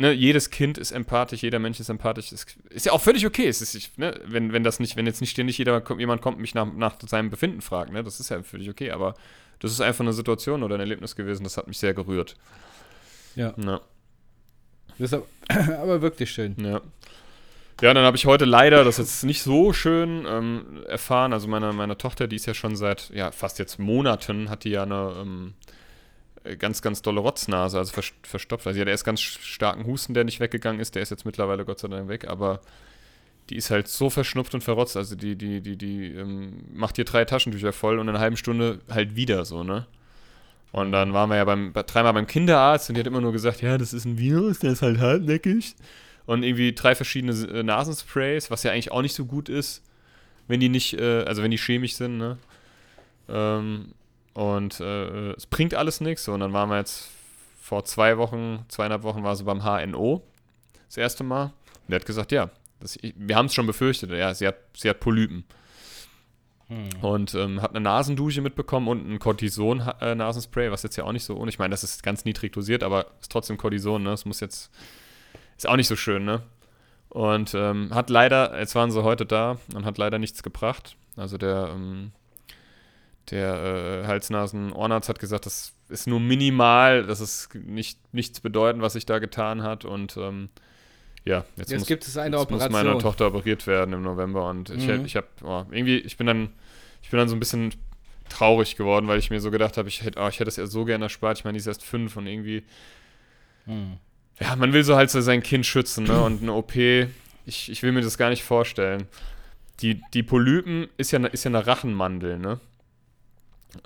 Ne, 0.00 0.12
jedes 0.12 0.48
Kind 0.48 0.78
ist 0.78 0.92
empathisch, 0.92 1.42
jeder 1.42 1.58
Mensch 1.58 1.78
ist 1.78 1.90
empathisch. 1.90 2.32
Ist, 2.32 2.56
ist 2.70 2.86
ja 2.86 2.92
auch 2.92 3.02
völlig 3.02 3.26
okay. 3.26 3.46
Es 3.46 3.60
ist, 3.60 3.98
ne, 3.98 4.18
wenn, 4.24 4.50
wenn 4.50 4.64
das 4.64 4.80
nicht, 4.80 4.96
wenn 4.96 5.04
jetzt 5.04 5.20
nicht 5.20 5.28
ständig 5.28 5.58
jeder, 5.58 5.82
jemand 5.98 6.22
kommt, 6.22 6.38
mich 6.38 6.54
nach, 6.54 6.72
nach 6.72 6.94
seinem 7.06 7.28
Befinden 7.28 7.60
fragt, 7.60 7.92
ne, 7.92 8.02
das 8.02 8.18
ist 8.18 8.30
ja 8.30 8.42
völlig 8.42 8.70
okay. 8.70 8.92
Aber 8.92 9.14
das 9.58 9.72
ist 9.72 9.82
einfach 9.82 10.00
eine 10.00 10.14
Situation 10.14 10.62
oder 10.62 10.76
ein 10.76 10.80
Erlebnis 10.80 11.16
gewesen, 11.16 11.44
das 11.44 11.58
hat 11.58 11.68
mich 11.68 11.76
sehr 11.76 11.92
gerührt. 11.92 12.34
Ja. 13.36 13.52
Ja. 13.62 13.82
Das 14.98 15.12
ist 15.12 15.14
aber, 15.14 15.26
aber 15.78 16.00
wirklich 16.00 16.30
schön. 16.30 16.56
Ja. 16.58 16.80
Ja, 17.82 17.92
dann 17.92 18.04
habe 18.06 18.16
ich 18.16 18.24
heute 18.24 18.46
leider, 18.46 18.84
das 18.84 18.98
ist 18.98 19.06
jetzt 19.06 19.24
nicht 19.24 19.42
so 19.42 19.74
schön 19.74 20.24
ähm, 20.26 20.82
erfahren, 20.88 21.34
also 21.34 21.46
meine, 21.46 21.74
meine 21.74 21.98
Tochter, 21.98 22.26
die 22.26 22.36
ist 22.36 22.46
ja 22.46 22.54
schon 22.54 22.74
seit, 22.74 23.10
ja, 23.10 23.32
fast 23.32 23.58
jetzt 23.58 23.78
Monaten, 23.78 24.48
hat 24.48 24.64
die 24.64 24.70
ja 24.70 24.84
eine 24.84 25.14
ähm, 25.20 25.54
ganz, 26.58 26.82
ganz 26.82 27.02
dolle 27.02 27.20
Rotznase, 27.20 27.78
also 27.78 27.92
vers 27.92 28.12
verstopft. 28.22 28.66
Also 28.66 28.76
sie 28.76 28.80
hat 28.80 28.88
erst 28.88 29.04
ganz 29.04 29.20
starken 29.20 29.86
Husten, 29.86 30.14
der 30.14 30.24
nicht 30.24 30.40
weggegangen 30.40 30.80
ist, 30.80 30.94
der 30.94 31.02
ist 31.02 31.10
jetzt 31.10 31.26
mittlerweile 31.26 31.64
Gott 31.64 31.78
sei 31.78 31.88
Dank 31.88 32.08
weg, 32.08 32.26
aber 32.28 32.60
die 33.50 33.56
ist 33.56 33.70
halt 33.70 33.88
so 33.88 34.10
verschnupft 34.10 34.54
und 34.54 34.62
verrotzt, 34.62 34.96
also 34.96 35.16
die, 35.16 35.36
die, 35.36 35.60
die, 35.60 35.76
die 35.76 36.06
ähm, 36.14 36.64
macht 36.72 36.96
hier 36.96 37.04
drei 37.04 37.24
Taschentücher 37.24 37.72
voll 37.72 37.98
und 37.98 38.06
in 38.06 38.10
einer 38.10 38.20
halben 38.20 38.36
Stunde 38.36 38.80
halt 38.88 39.16
wieder 39.16 39.44
so, 39.44 39.64
ne? 39.64 39.86
Und 40.72 40.92
dann 40.92 41.12
waren 41.12 41.28
wir 41.30 41.36
ja 41.36 41.44
beim, 41.44 41.72
dreimal 41.72 42.12
beim 42.12 42.28
Kinderarzt 42.28 42.88
und 42.88 42.94
die 42.94 43.00
hat 43.00 43.08
immer 43.08 43.20
nur 43.20 43.32
gesagt, 43.32 43.60
ja, 43.60 43.76
das 43.76 43.92
ist 43.92 44.04
ein 44.04 44.18
Virus, 44.18 44.60
der 44.60 44.70
ist 44.70 44.82
halt 44.82 45.00
hartnäckig 45.00 45.74
und 46.26 46.44
irgendwie 46.44 46.72
drei 46.72 46.94
verschiedene 46.94 47.32
äh, 47.32 47.64
Nasensprays, 47.64 48.52
was 48.52 48.62
ja 48.62 48.70
eigentlich 48.70 48.92
auch 48.92 49.02
nicht 49.02 49.14
so 49.14 49.24
gut 49.24 49.48
ist, 49.48 49.82
wenn 50.46 50.60
die 50.60 50.68
nicht, 50.68 50.94
äh, 50.94 51.24
also 51.24 51.42
wenn 51.42 51.50
die 51.50 51.58
chemisch 51.58 51.94
sind, 51.94 52.18
ne? 52.18 52.38
Ähm, 53.28 53.94
und 54.40 54.80
äh, 54.80 55.32
es 55.32 55.44
bringt 55.44 55.74
alles 55.74 56.00
nichts. 56.00 56.26
Und 56.26 56.40
dann 56.40 56.54
waren 56.54 56.70
wir 56.70 56.78
jetzt 56.78 57.10
vor 57.60 57.84
zwei 57.84 58.16
Wochen, 58.16 58.64
zweieinhalb 58.68 59.02
Wochen 59.02 59.22
war 59.22 59.36
sie 59.36 59.44
beim 59.44 59.62
HNO 59.62 60.22
das 60.86 60.96
erste 60.96 61.24
Mal. 61.24 61.52
Und 61.82 61.90
der 61.90 62.00
hat 62.00 62.06
gesagt, 62.06 62.32
ja, 62.32 62.48
das, 62.80 62.96
wir 63.02 63.36
haben 63.36 63.46
es 63.46 63.54
schon 63.54 63.66
befürchtet, 63.66 64.10
ja, 64.12 64.32
sie 64.32 64.46
hat, 64.46 64.56
sie 64.74 64.88
hat 64.88 64.98
Polypen. 65.00 65.44
Hm. 66.68 66.88
Und 67.02 67.34
ähm, 67.34 67.60
hat 67.60 67.72
eine 67.72 67.82
Nasendusche 67.82 68.40
mitbekommen 68.40 68.88
und 68.88 69.06
ein 69.06 69.18
Cortison-Nasenspray, 69.18 70.70
was 70.70 70.84
jetzt 70.84 70.96
ja 70.96 71.04
auch 71.04 71.12
nicht 71.12 71.24
so 71.24 71.36
ohne. 71.36 71.50
Ich 71.50 71.58
meine, 71.58 71.72
das 71.72 71.84
ist 71.84 72.02
ganz 72.02 72.24
niedrig 72.24 72.54
dosiert, 72.54 72.82
aber 72.82 73.08
ist 73.20 73.30
trotzdem 73.30 73.58
Cortison, 73.58 74.02
ne? 74.02 74.10
Das 74.10 74.24
muss 74.24 74.40
jetzt 74.40 74.70
ist 75.58 75.68
auch 75.68 75.76
nicht 75.76 75.88
so 75.88 75.96
schön, 75.96 76.24
ne? 76.24 76.44
Und 77.10 77.52
ähm, 77.54 77.94
hat 77.94 78.08
leider, 78.08 78.58
jetzt 78.58 78.74
waren 78.74 78.90
sie 78.90 79.02
heute 79.04 79.26
da 79.26 79.58
und 79.74 79.84
hat 79.84 79.98
leider 79.98 80.18
nichts 80.18 80.42
gebracht. 80.42 80.96
Also 81.14 81.36
der, 81.36 81.72
ähm, 81.74 82.12
der 83.30 84.02
äh, 84.02 84.06
Hals-Nasen-Ohrenarzt 84.06 85.08
hat 85.08 85.18
gesagt, 85.18 85.46
das 85.46 85.72
ist 85.88 86.06
nur 86.06 86.20
minimal, 86.20 87.04
das 87.04 87.20
ist 87.20 87.54
nicht, 87.54 87.98
nichts 88.12 88.40
bedeuten, 88.40 88.82
was 88.82 88.94
sich 88.94 89.06
da 89.06 89.18
getan 89.18 89.62
hat. 89.62 89.84
Und 89.84 90.16
ähm, 90.16 90.48
ja, 91.24 91.44
jetzt, 91.56 91.70
jetzt 91.70 91.80
muss, 91.80 91.88
gibt 91.88 92.06
es 92.06 92.16
eine 92.16 92.36
jetzt 92.36 92.42
Operation. 92.42 92.72
muss 92.72 92.82
meine 92.82 92.98
Tochter 92.98 93.26
operiert 93.28 93.66
werden 93.66 93.94
im 93.94 94.02
November. 94.02 94.48
Und 94.48 94.70
ich, 94.70 94.86
mhm. 94.86 95.04
ich 95.04 95.16
habe 95.16 95.26
oh, 95.42 95.64
irgendwie, 95.70 95.98
ich 95.98 96.16
bin 96.16 96.26
dann, 96.26 96.50
ich 97.02 97.10
bin 97.10 97.18
dann 97.18 97.28
so 97.28 97.36
ein 97.36 97.40
bisschen 97.40 97.74
traurig 98.28 98.76
geworden, 98.76 99.08
weil 99.08 99.18
ich 99.18 99.30
mir 99.30 99.40
so 99.40 99.50
gedacht 99.50 99.76
habe, 99.76 99.88
ich 99.88 100.02
hätte, 100.02 100.20
oh, 100.20 100.28
ich 100.28 100.38
hätte 100.38 100.48
es 100.48 100.56
ja 100.56 100.66
so 100.66 100.84
gerne 100.84 101.06
erspart. 101.06 101.38
Ich 101.38 101.44
meine, 101.44 101.54
die 101.54 101.60
ist 101.60 101.66
erst 101.66 101.84
fünf 101.84 102.16
und 102.16 102.26
irgendwie. 102.26 102.62
Mhm 103.66 103.98
ja, 104.40 104.56
man 104.56 104.72
will 104.72 104.82
so 104.82 104.96
halt 104.96 105.10
so 105.10 105.20
sein 105.20 105.42
Kind 105.42 105.66
schützen, 105.66 106.04
ne? 106.04 106.22
Und 106.22 106.42
eine 106.42 106.52
OP, 106.54 106.74
ich, 106.76 107.08
ich 107.46 107.82
will 107.82 107.92
mir 107.92 108.00
das 108.00 108.16
gar 108.16 108.30
nicht 108.30 108.42
vorstellen. 108.42 109.06
Die, 109.80 110.00
die 110.14 110.22
Polypen 110.22 110.88
ist 110.96 111.10
ja, 111.10 111.24
ist 111.26 111.44
ja 111.44 111.50
eine 111.50 111.66
Rachenmandel, 111.66 112.38
ne? 112.38 112.60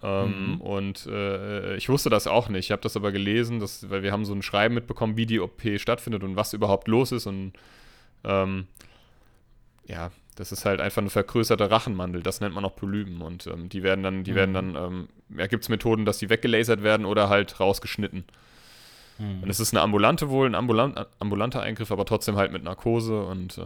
Ähm, 0.03 0.55
mhm. 0.55 0.61
Und 0.61 1.07
äh, 1.07 1.77
ich 1.77 1.89
wusste 1.89 2.11
das 2.11 2.27
auch 2.27 2.49
nicht. 2.49 2.67
Ich 2.67 2.71
habe 2.73 2.83
das 2.83 2.97
aber 2.97 3.13
gelesen, 3.13 3.61
dass, 3.61 3.89
weil 3.91 4.03
wir 4.03 4.13
haben 4.13 4.25
so 4.25 4.35
ein 4.35 4.43
Schreiben 4.43 4.75
mitbekommen, 4.75 5.17
wie 5.17 5.27
die 5.27 5.41
OP 5.41 5.63
stattfindet 5.77 6.23
und 6.23 6.37
was 6.37 6.53
überhaupt 6.53 6.89
los 6.89 7.13
ist. 7.13 7.27
Und 7.27 7.53
ähm, 8.25 8.67
ja, 9.87 10.11
das 10.37 10.53
ist 10.53 10.65
halt 10.65 10.81
einfach 10.81 11.03
eine 11.03 11.11
vergrößerte 11.11 11.71
Rachenmandel. 11.71 12.23
Das 12.23 12.41
nennt 12.41 12.55
man 12.55 12.65
auch 12.65 12.77
Polypen. 12.77 13.21
Und 13.23 13.47
ähm, 13.47 13.69
die 13.69 13.83
werden 13.83 14.03
dann, 14.03 14.25
die 14.25 14.33
mhm. 14.33 14.37
werden 14.37 14.55
dann, 14.55 14.77
ähm, 14.77 15.09
ja, 15.37 15.47
gibt 15.47 15.65
es 15.65 15.69
Methoden, 15.69 16.05
dass 16.05 16.19
die 16.19 16.31
weggelasert 16.31 16.83
werden 16.83 17.07
oder 17.07 17.29
halt 17.29 17.61
rausgeschnitten. 17.61 18.25
Mhm. 19.19 19.43
Und 19.43 19.51
es 19.51 19.61
ist 19.61 19.73
eine 19.73 19.83
ambulante 19.83 20.29
wohl, 20.31 20.47
ein 20.47 20.55
ambulant, 20.55 21.07
ambulanter 21.19 21.63
Eingriff, 21.63 21.93
aber 21.93 22.05
trotzdem 22.05 22.37
halt 22.37 22.53
mit 22.53 22.65
Narkose 22.65 23.25
und 23.25 23.59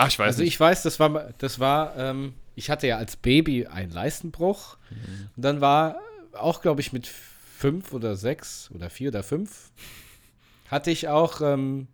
Ach, 0.00 0.06
ich 0.08 0.18
weiß 0.18 0.26
Also 0.26 0.42
nicht. 0.42 0.54
ich 0.54 0.60
weiß, 0.60 0.84
das 0.84 1.00
war, 1.00 1.32
das 1.38 1.58
war, 1.58 1.96
ähm, 1.96 2.34
ich 2.54 2.70
hatte 2.70 2.86
ja 2.86 2.98
als 2.98 3.16
Baby 3.16 3.66
einen 3.66 3.90
Leistenbruch. 3.90 4.76
Mhm. 4.90 5.28
Und 5.34 5.44
dann 5.44 5.60
war 5.60 5.98
auch, 6.34 6.62
glaube 6.62 6.80
ich, 6.80 6.92
mit 6.92 7.08
fünf 7.08 7.92
oder 7.92 8.14
sechs 8.14 8.70
oder 8.72 8.90
vier 8.90 9.08
oder 9.08 9.24
fünf 9.24 9.72
hatte 10.68 10.92
ich 10.92 11.08
auch 11.08 11.40
ähm, 11.40 11.88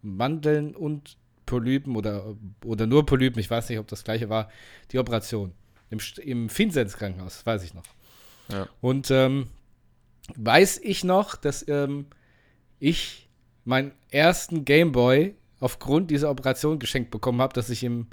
Mandeln 0.00 0.74
und 0.74 1.18
Polypen 1.44 1.94
oder, 1.96 2.36
oder 2.64 2.86
nur 2.86 3.04
Polypen, 3.04 3.38
ich 3.38 3.50
weiß 3.50 3.68
nicht, 3.68 3.78
ob 3.78 3.88
das 3.88 4.04
gleiche 4.04 4.30
war, 4.30 4.48
die 4.90 4.98
Operation. 4.98 5.52
Im, 5.90 5.98
im 6.22 6.48
Finsens-Krankenhaus, 6.48 7.44
weiß 7.44 7.64
ich 7.64 7.74
noch. 7.74 7.82
Ja. 8.48 8.66
Und 8.80 9.10
ähm, 9.10 9.48
weiß 10.36 10.78
ich 10.82 11.04
noch, 11.04 11.34
dass 11.36 11.68
ähm, 11.68 12.06
ich 12.78 13.28
meinen 13.66 13.92
ersten 14.10 14.64
Gameboy 14.64 15.34
aufgrund 15.62 16.10
dieser 16.10 16.30
Operation 16.30 16.78
geschenkt 16.78 17.10
bekommen 17.10 17.40
habe, 17.40 17.54
dass 17.54 17.70
ich 17.70 17.84
im, 17.84 18.08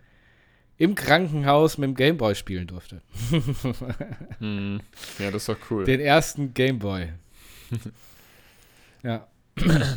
im 0.78 0.96
Krankenhaus 0.96 1.78
mit 1.78 1.90
dem 1.90 1.96
Gameboy 1.96 2.36
spielen 2.36 2.68
durfte. 2.68 3.02
hm. 4.40 4.80
Ja, 5.18 5.32
das 5.32 5.44
ist 5.44 5.50
doch 5.50 5.58
cool. 5.72 5.84
Den 5.84 6.00
ersten 6.00 6.54
Gameboy. 6.54 7.10
ja. 9.04 9.28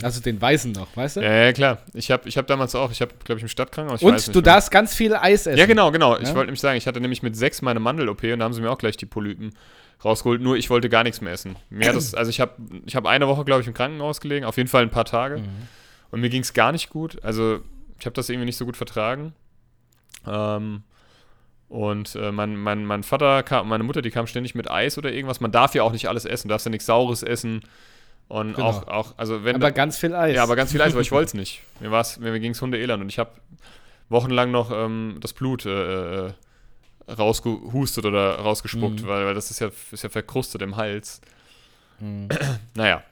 Also 0.03 0.21
den 0.21 0.41
weißen 0.41 0.73
noch, 0.73 0.97
weißt 0.97 1.17
du? 1.17 1.21
Ja, 1.21 1.45
ja 1.45 1.53
klar. 1.53 1.79
Ich 1.95 2.11
habe 2.11 2.29
ich 2.29 2.37
hab 2.37 2.49
damals 2.49 2.75
auch, 2.75 2.91
ich 2.91 3.01
habe, 3.01 3.13
glaube 3.23 3.39
ich, 3.39 3.43
im 3.43 3.49
Stadtkrankenhaus. 3.49 4.03
Und 4.03 4.27
du 4.29 4.33
mehr. 4.33 4.43
darfst 4.43 4.73
ganz 4.73 4.93
viel 4.93 5.15
Eis 5.15 5.47
essen. 5.47 5.59
Ja, 5.59 5.67
genau, 5.67 5.93
genau. 5.93 6.15
Ja? 6.17 6.23
Ich 6.23 6.29
wollte 6.35 6.47
nämlich 6.47 6.61
sagen, 6.61 6.77
ich 6.79 6.89
hatte 6.89 7.01
nämlich 7.01 7.23
mit 7.23 7.37
sechs 7.37 7.63
meine 7.63 7.79
Mandel-OP 7.79 8.25
und 8.25 8.41
da 8.41 8.45
haben 8.45 8.55
sie 8.55 8.61
mir 8.61 8.71
auch 8.71 8.79
gleich 8.79 8.97
die 8.97 9.07
Polypen 9.07 9.55
rausgeholt. 10.05 10.41
Nur 10.41 10.57
ich 10.57 10.69
wollte 10.69 10.89
gar 10.89 11.05
nichts 11.05 11.21
mehr 11.21 11.33
essen. 11.33 11.57
Mehr 11.71 11.93
das, 11.93 12.15
also 12.15 12.31
ich 12.31 12.41
habe 12.41 12.55
ich 12.87 12.97
hab 12.97 13.07
eine 13.07 13.29
Woche, 13.29 13.45
glaube 13.45 13.61
ich, 13.61 13.69
im 13.69 13.75
Krankenhaus 13.75 14.21
gelegen, 14.21 14.47
auf 14.47 14.57
jeden 14.57 14.69
Fall 14.69 14.83
ein 14.83 14.91
paar 14.91 15.05
Tage. 15.05 15.39
Mhm. 15.39 15.69
Und 16.13 16.21
mir 16.21 16.31
ging 16.31 16.43
es 16.43 16.55
gar 16.55 16.71
nicht 16.71 16.91
gut. 16.91 17.23
Also 17.25 17.61
ich 17.99 18.07
habe 18.07 18.15
das 18.15 18.29
irgendwie 18.29 18.47
nicht 18.47 18.57
so 18.57 18.65
gut 18.65 18.77
vertragen. 18.77 19.35
Ähm, 20.27 20.85
und 21.69 22.15
äh, 22.17 22.31
mein, 22.31 22.55
mein, 22.55 22.85
mein 22.85 23.03
Vater 23.03 23.43
kam, 23.43 23.69
meine 23.69 23.83
Mutter, 23.83 24.03
die 24.03 24.11
kam 24.11 24.27
ständig 24.27 24.55
mit 24.55 24.71
Eis 24.71 24.99
oder 24.99 25.11
irgendwas. 25.11 25.41
Man 25.41 25.53
darf 25.53 25.75
ja 25.75 25.83
auch 25.83 25.93
nicht 25.93 26.09
alles 26.09 26.27
essen, 26.27 26.49
du 26.49 26.53
darfst 26.53 26.67
ja 26.67 26.71
nichts 26.71 26.87
Saures 26.87 27.23
essen. 27.23 27.63
Und 28.29 28.55
genau. 28.55 28.69
auch, 28.69 28.89
auch, 28.89 29.15
also 29.17 29.45
wenn. 29.45 29.57
Aber 29.57 29.67
da, 29.67 29.71
ganz 29.71 29.99
viel 29.99 30.15
Eis. 30.15 30.37
Ja, 30.37 30.43
aber 30.43 30.55
ganz 30.55 30.73
viel 30.73 30.83
Eis, 30.83 30.93
aber 30.93 31.01
ich 31.01 31.13
wollte 31.13 31.29
es 31.29 31.35
nicht. 31.35 31.63
Mir, 31.81 31.91
mir 32.21 32.41
ging 32.41 32.53
es 32.53 32.61
Hundeelend 32.61 33.03
und 33.03 33.09
ich 33.09 33.19
habe 33.19 33.31
wochenlang 34.11 34.51
noch 34.51 34.71
ähm, 34.71 35.17
das 35.21 35.33
Blut 35.33 35.67
äh, 35.67 36.27
äh 36.27 36.33
rausgehustet 37.09 38.05
oder 38.05 38.37
rausgespuckt, 38.37 39.03
mhm. 39.03 39.07
weil, 39.07 39.27
weil 39.27 39.35
das 39.35 39.51
ist 39.51 39.59
ja, 39.59 39.71
ist 39.91 40.03
ja 40.03 40.09
verkrustet 40.09 40.63
im 40.63 40.77
Hals. 40.77 41.21
Mhm. 42.01 42.29
naja. 42.75 43.03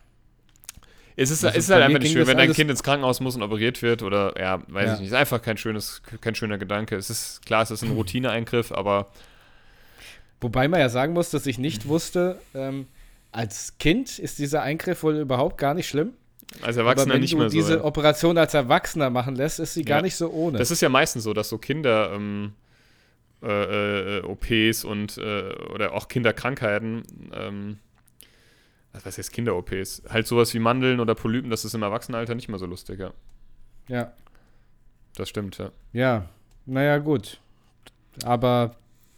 Es 1.22 1.30
ist, 1.30 1.44
also 1.44 1.58
es 1.58 1.64
ist 1.64 1.70
halt 1.70 1.82
einfach 1.82 1.98
nicht 1.98 2.12
schön, 2.12 2.26
wenn 2.26 2.38
dein 2.38 2.54
Kind 2.54 2.70
ins 2.70 2.82
Krankenhaus 2.82 3.20
muss 3.20 3.36
und 3.36 3.42
operiert 3.42 3.82
wird 3.82 4.02
oder, 4.02 4.32
ja, 4.40 4.62
weiß 4.68 4.86
ja. 4.86 4.94
ich 4.94 5.00
nicht. 5.00 5.08
Ist 5.08 5.14
einfach 5.14 5.42
kein 5.42 5.58
schönes, 5.58 6.00
kein 6.22 6.34
schöner 6.34 6.56
Gedanke. 6.56 6.96
Es 6.96 7.10
ist, 7.10 7.44
klar, 7.44 7.62
es 7.62 7.70
ist 7.70 7.82
ein 7.82 7.90
Routineeingriff, 7.96 8.72
aber. 8.72 9.08
Wobei 10.40 10.66
man 10.66 10.80
ja 10.80 10.88
sagen 10.88 11.12
muss, 11.12 11.28
dass 11.28 11.44
ich 11.44 11.58
nicht 11.58 11.86
wusste, 11.86 12.40
ähm, 12.54 12.86
als 13.32 13.76
Kind 13.76 14.18
ist 14.18 14.38
dieser 14.38 14.62
Eingriff 14.62 15.02
wohl 15.02 15.16
überhaupt 15.16 15.58
gar 15.58 15.74
nicht 15.74 15.88
schlimm. 15.88 16.14
Als 16.62 16.78
Erwachsener 16.78 17.18
nicht 17.18 17.34
mehr 17.34 17.50
so. 17.50 17.54
Wenn 17.54 17.60
du 17.60 17.68
diese 17.68 17.84
Operation 17.84 18.38
als 18.38 18.54
Erwachsener 18.54 19.10
machen 19.10 19.36
lässt, 19.36 19.60
ist 19.60 19.74
sie 19.74 19.80
ja. 19.80 19.86
gar 19.86 20.02
nicht 20.02 20.16
so 20.16 20.30
ohne. 20.30 20.56
Das 20.56 20.70
ist 20.70 20.80
ja 20.80 20.88
meistens 20.88 21.24
so, 21.24 21.34
dass 21.34 21.50
so 21.50 21.58
Kinder 21.58 22.12
ähm, 22.14 22.54
äh, 23.42 24.18
äh, 24.18 24.22
OPs 24.22 24.84
und 24.84 25.18
äh, 25.18 25.52
oder 25.74 25.92
auch 25.92 26.08
Kinderkrankheiten, 26.08 27.02
ähm, 27.34 27.78
was 28.92 29.18
heißt 29.18 29.32
Kinder-OPs? 29.32 30.02
Halt 30.08 30.26
sowas 30.26 30.52
wie 30.54 30.58
Mandeln 30.58 31.00
oder 31.00 31.14
Polypen, 31.14 31.50
das 31.50 31.64
ist 31.64 31.74
im 31.74 31.82
Erwachsenenalter 31.82 32.34
nicht 32.34 32.48
mehr 32.48 32.58
so 32.58 32.66
lustig, 32.66 33.00
ja. 33.00 33.12
Ja. 33.88 34.12
Das 35.16 35.28
stimmt, 35.28 35.58
ja. 35.58 35.70
Ja, 35.92 36.28
naja, 36.66 36.98
gut. 36.98 37.40
Aber 38.24 38.76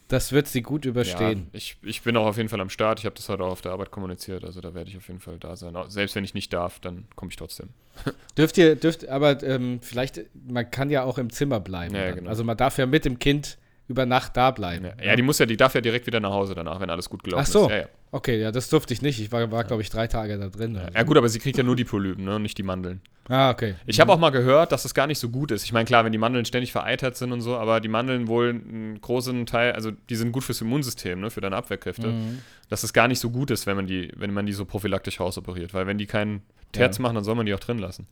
das 0.08 0.32
wird 0.32 0.46
sie 0.46 0.62
gut 0.62 0.84
überstehen. 0.84 1.48
Ja, 1.52 1.58
ich, 1.58 1.76
ich 1.82 2.02
bin 2.02 2.16
auch 2.16 2.26
auf 2.26 2.36
jeden 2.36 2.48
Fall 2.48 2.60
am 2.60 2.68
Start. 2.68 2.98
Ich 2.98 3.06
habe 3.06 3.14
das 3.14 3.28
heute 3.28 3.44
auch 3.44 3.50
auf 3.50 3.62
der 3.62 3.72
Arbeit 3.72 3.90
kommuniziert. 3.90 4.44
Also 4.44 4.60
da 4.60 4.74
werde 4.74 4.90
ich 4.90 4.96
auf 4.96 5.08
jeden 5.08 5.20
Fall 5.20 5.38
da 5.38 5.56
sein. 5.56 5.74
Selbst 5.88 6.14
wenn 6.14 6.24
ich 6.24 6.34
nicht 6.34 6.52
darf, 6.52 6.80
dann 6.80 7.06
komme 7.16 7.30
ich 7.30 7.36
trotzdem. 7.36 7.70
dürft 8.38 8.58
ihr, 8.58 8.76
dürft, 8.76 9.08
aber 9.08 9.42
ähm, 9.42 9.80
vielleicht, 9.80 10.20
man 10.34 10.70
kann 10.70 10.90
ja 10.90 11.04
auch 11.04 11.16
im 11.16 11.30
Zimmer 11.30 11.60
bleiben. 11.60 11.94
Ja, 11.94 12.10
genau. 12.10 12.28
Also 12.28 12.44
man 12.44 12.56
darf 12.56 12.76
ja 12.76 12.84
mit 12.84 13.06
dem 13.06 13.18
Kind 13.18 13.56
über 13.88 14.04
Nacht 14.06 14.36
da 14.36 14.50
bleiben. 14.50 14.84
Ja, 14.84 15.02
ja, 15.02 15.16
die 15.16 15.22
muss 15.22 15.38
ja, 15.38 15.46
die 15.46 15.56
darf 15.56 15.74
ja 15.74 15.80
direkt 15.80 16.06
wieder 16.06 16.20
nach 16.20 16.32
Hause 16.32 16.54
danach, 16.54 16.80
wenn 16.80 16.90
alles 16.90 17.08
gut 17.08 17.22
gelaufen 17.24 17.44
Ach 17.46 17.50
so. 17.50 17.64
ist. 17.64 17.70
Ja, 17.70 17.78
ja. 17.78 17.88
Okay, 18.14 18.38
ja, 18.38 18.52
das 18.52 18.68
durfte 18.68 18.92
ich 18.92 19.00
nicht. 19.00 19.18
Ich 19.20 19.32
war, 19.32 19.50
war 19.50 19.64
glaube 19.64 19.80
ich, 19.80 19.88
drei 19.88 20.06
Tage 20.06 20.38
da 20.38 20.48
drin. 20.48 20.76
Also. 20.76 20.92
Ja 20.94 21.02
gut, 21.02 21.16
aber 21.16 21.30
sie 21.30 21.38
kriegt 21.38 21.56
ja 21.56 21.64
nur 21.64 21.76
die 21.76 21.84
Polypen, 21.86 22.24
ne, 22.26 22.36
und 22.36 22.42
nicht 22.42 22.58
die 22.58 22.62
Mandeln. 22.62 23.00
Ah, 23.28 23.48
okay. 23.50 23.74
Ich 23.86 24.00
habe 24.00 24.12
auch 24.12 24.18
mal 24.18 24.28
gehört, 24.30 24.70
dass 24.70 24.82
das 24.82 24.92
gar 24.92 25.06
nicht 25.06 25.18
so 25.18 25.30
gut 25.30 25.50
ist. 25.50 25.64
Ich 25.64 25.72
meine, 25.72 25.86
klar, 25.86 26.04
wenn 26.04 26.12
die 26.12 26.18
Mandeln 26.18 26.44
ständig 26.44 26.72
vereitert 26.72 27.16
sind 27.16 27.32
und 27.32 27.40
so, 27.40 27.56
aber 27.56 27.80
die 27.80 27.88
Mandeln 27.88 28.28
wohl 28.28 28.50
einen 28.50 29.00
großen 29.00 29.46
Teil, 29.46 29.72
also 29.72 29.92
die 30.10 30.16
sind 30.16 30.30
gut 30.32 30.44
fürs 30.44 30.60
Immunsystem, 30.60 31.20
ne, 31.20 31.30
für 31.30 31.40
deine 31.40 31.56
Abwehrkräfte, 31.56 32.08
Mhm. 32.08 32.42
dass 32.68 32.82
es 32.82 32.92
gar 32.92 33.08
nicht 33.08 33.18
so 33.18 33.30
gut 33.30 33.50
ist, 33.50 33.66
wenn 33.66 33.76
man 33.76 33.86
die, 33.86 34.12
wenn 34.16 34.32
man 34.34 34.44
die 34.44 34.52
so 34.52 34.66
prophylaktisch 34.66 35.18
rausoperiert. 35.18 35.72
Weil 35.72 35.86
wenn 35.86 35.96
die 35.96 36.06
keinen 36.06 36.42
Terz 36.72 36.98
Ja. 36.98 37.02
machen, 37.02 37.14
dann 37.14 37.24
soll 37.24 37.34
man 37.36 37.46
die 37.46 37.54
auch 37.54 37.60
drin 37.60 37.78
lassen. 37.78 38.06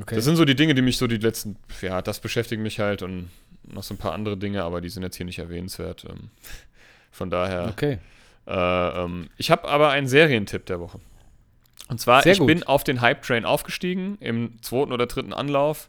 Okay. 0.00 0.14
Das 0.16 0.24
sind 0.24 0.36
so 0.36 0.46
die 0.46 0.54
Dinge, 0.56 0.74
die 0.74 0.82
mich 0.82 0.96
so 0.96 1.06
die 1.06 1.18
letzten, 1.18 1.56
ja, 1.82 2.00
das 2.00 2.20
beschäftigt 2.20 2.62
mich 2.62 2.80
halt 2.80 3.02
und 3.02 3.28
noch 3.64 3.82
so 3.82 3.92
ein 3.94 3.98
paar 3.98 4.12
andere 4.12 4.36
Dinge, 4.38 4.62
aber 4.64 4.80
die 4.80 4.88
sind 4.88 5.02
jetzt 5.02 5.16
hier 5.16 5.26
nicht 5.26 5.38
erwähnenswert. 5.40 6.04
Ähm, 6.08 6.30
von 7.10 7.28
daher. 7.30 7.68
okay. 7.68 7.98
Äh, 8.46 8.54
ähm, 9.04 9.28
ich 9.36 9.50
habe 9.50 9.68
aber 9.68 9.90
einen 9.90 10.06
Serientipp 10.06 10.66
der 10.66 10.80
Woche. 10.80 11.00
Und 11.88 12.00
zwar, 12.00 12.22
Sehr 12.22 12.32
ich 12.32 12.38
gut. 12.38 12.46
bin 12.46 12.62
auf 12.62 12.84
den 12.84 13.00
Hype-Train 13.00 13.44
aufgestiegen 13.44 14.16
im 14.20 14.60
zweiten 14.62 14.92
oder 14.92 15.06
dritten 15.06 15.32
Anlauf. 15.32 15.88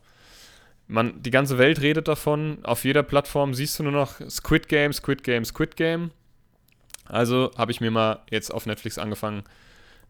Man, 0.88 1.22
die 1.22 1.32
ganze 1.32 1.58
Welt 1.58 1.82
redet 1.82 2.08
davon. 2.08 2.60
Auf 2.64 2.84
jeder 2.84 3.02
Plattform 3.02 3.54
siehst 3.54 3.80
du 3.80 3.84
nur 3.84 3.92
noch 3.92 4.20
Squid 4.30 4.68
Game, 4.68 4.94
Squid 4.94 5.24
Game, 5.24 5.44
Squid 5.46 5.76
Game. 5.76 6.12
Also 7.06 7.52
habe 7.58 7.72
ich 7.72 7.82
mir 7.82 7.92
mal 7.92 8.20
jetzt 8.30 8.54
auf 8.54 8.66
Netflix 8.66 8.98
angefangen. 8.98 9.44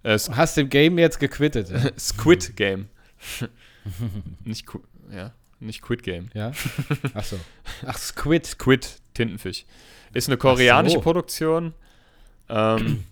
Äh, 0.03 0.17
hast 0.31 0.57
dem 0.57 0.69
Game 0.69 0.97
jetzt 0.97 1.19
gequittet. 1.19 1.69
ja? 1.69 1.91
Squid 1.99 2.55
Game. 2.55 2.89
nicht, 4.43 4.65
ja, 5.11 5.33
nicht 5.59 5.81
Quid 5.81 6.03
Game. 6.03 6.29
ja? 6.33 6.51
Ach 7.13 7.23
so. 7.23 7.39
Ach, 7.85 7.97
Squid. 7.97 8.45
Squid, 8.45 9.01
Tintenfisch. 9.13 9.65
Ist 10.13 10.29
eine 10.29 10.37
koreanische 10.37 10.95
so. 10.95 11.01
Produktion. 11.01 11.73
Ähm, 12.49 13.03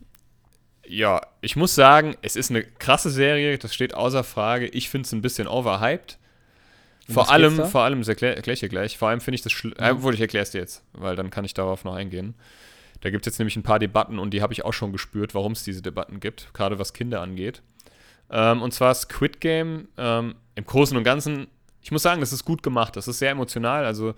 ja, 0.85 1.21
ich 1.41 1.55
muss 1.55 1.75
sagen, 1.75 2.15
es 2.21 2.35
ist 2.35 2.49
eine 2.49 2.63
krasse 2.63 3.09
Serie, 3.09 3.57
das 3.57 3.73
steht 3.73 3.93
außer 3.93 4.23
Frage. 4.23 4.67
Ich 4.67 4.89
finde 4.89 5.05
es 5.07 5.11
ein 5.13 5.21
bisschen 5.21 5.47
overhyped. 5.47 6.17
Vor 7.09 7.29
allem, 7.31 7.65
vor 7.65 7.81
allem, 7.81 7.99
das 7.99 8.07
erkläre 8.07 8.35
erklär 8.35 8.53
ich 8.53 8.61
dir 8.61 8.69
gleich, 8.69 8.97
vor 8.97 9.09
allem 9.09 9.19
finde 9.19 9.35
ich 9.35 9.41
das 9.41 9.51
schlimm, 9.51 9.73
äh, 9.77 9.91
obwohl 9.91 10.13
ich 10.13 10.21
erkläre 10.21 10.43
es 10.43 10.51
dir 10.51 10.61
jetzt, 10.61 10.83
weil 10.93 11.15
dann 11.17 11.31
kann 11.31 11.43
ich 11.43 11.53
darauf 11.53 11.83
noch 11.83 11.95
eingehen. 11.95 12.33
Da 13.01 13.09
gibt 13.09 13.27
es 13.27 13.33
jetzt 13.33 13.39
nämlich 13.39 13.57
ein 13.57 13.63
paar 13.63 13.79
Debatten 13.79 14.19
und 14.19 14.33
die 14.33 14.41
habe 14.41 14.53
ich 14.53 14.63
auch 14.63 14.71
schon 14.71 14.93
gespürt, 14.93 15.35
warum 15.35 15.51
es 15.51 15.63
diese 15.63 15.81
Debatten 15.81 16.21
gibt, 16.21 16.53
gerade 16.53 16.79
was 16.79 16.93
Kinder 16.93 17.19
angeht. 17.19 17.61
Ähm, 18.29 18.61
und 18.61 18.73
zwar 18.73 18.95
Squid 18.95 19.41
Game 19.41 19.89
ähm, 19.97 20.35
im 20.55 20.65
Großen 20.65 20.95
und 20.95 21.03
Ganzen, 21.03 21.47
ich 21.81 21.91
muss 21.91 22.03
sagen, 22.03 22.21
das 22.21 22.31
ist 22.31 22.45
gut 22.45 22.63
gemacht, 22.63 22.95
das 22.95 23.09
ist 23.09 23.19
sehr 23.19 23.31
emotional, 23.31 23.83
also 23.83 24.13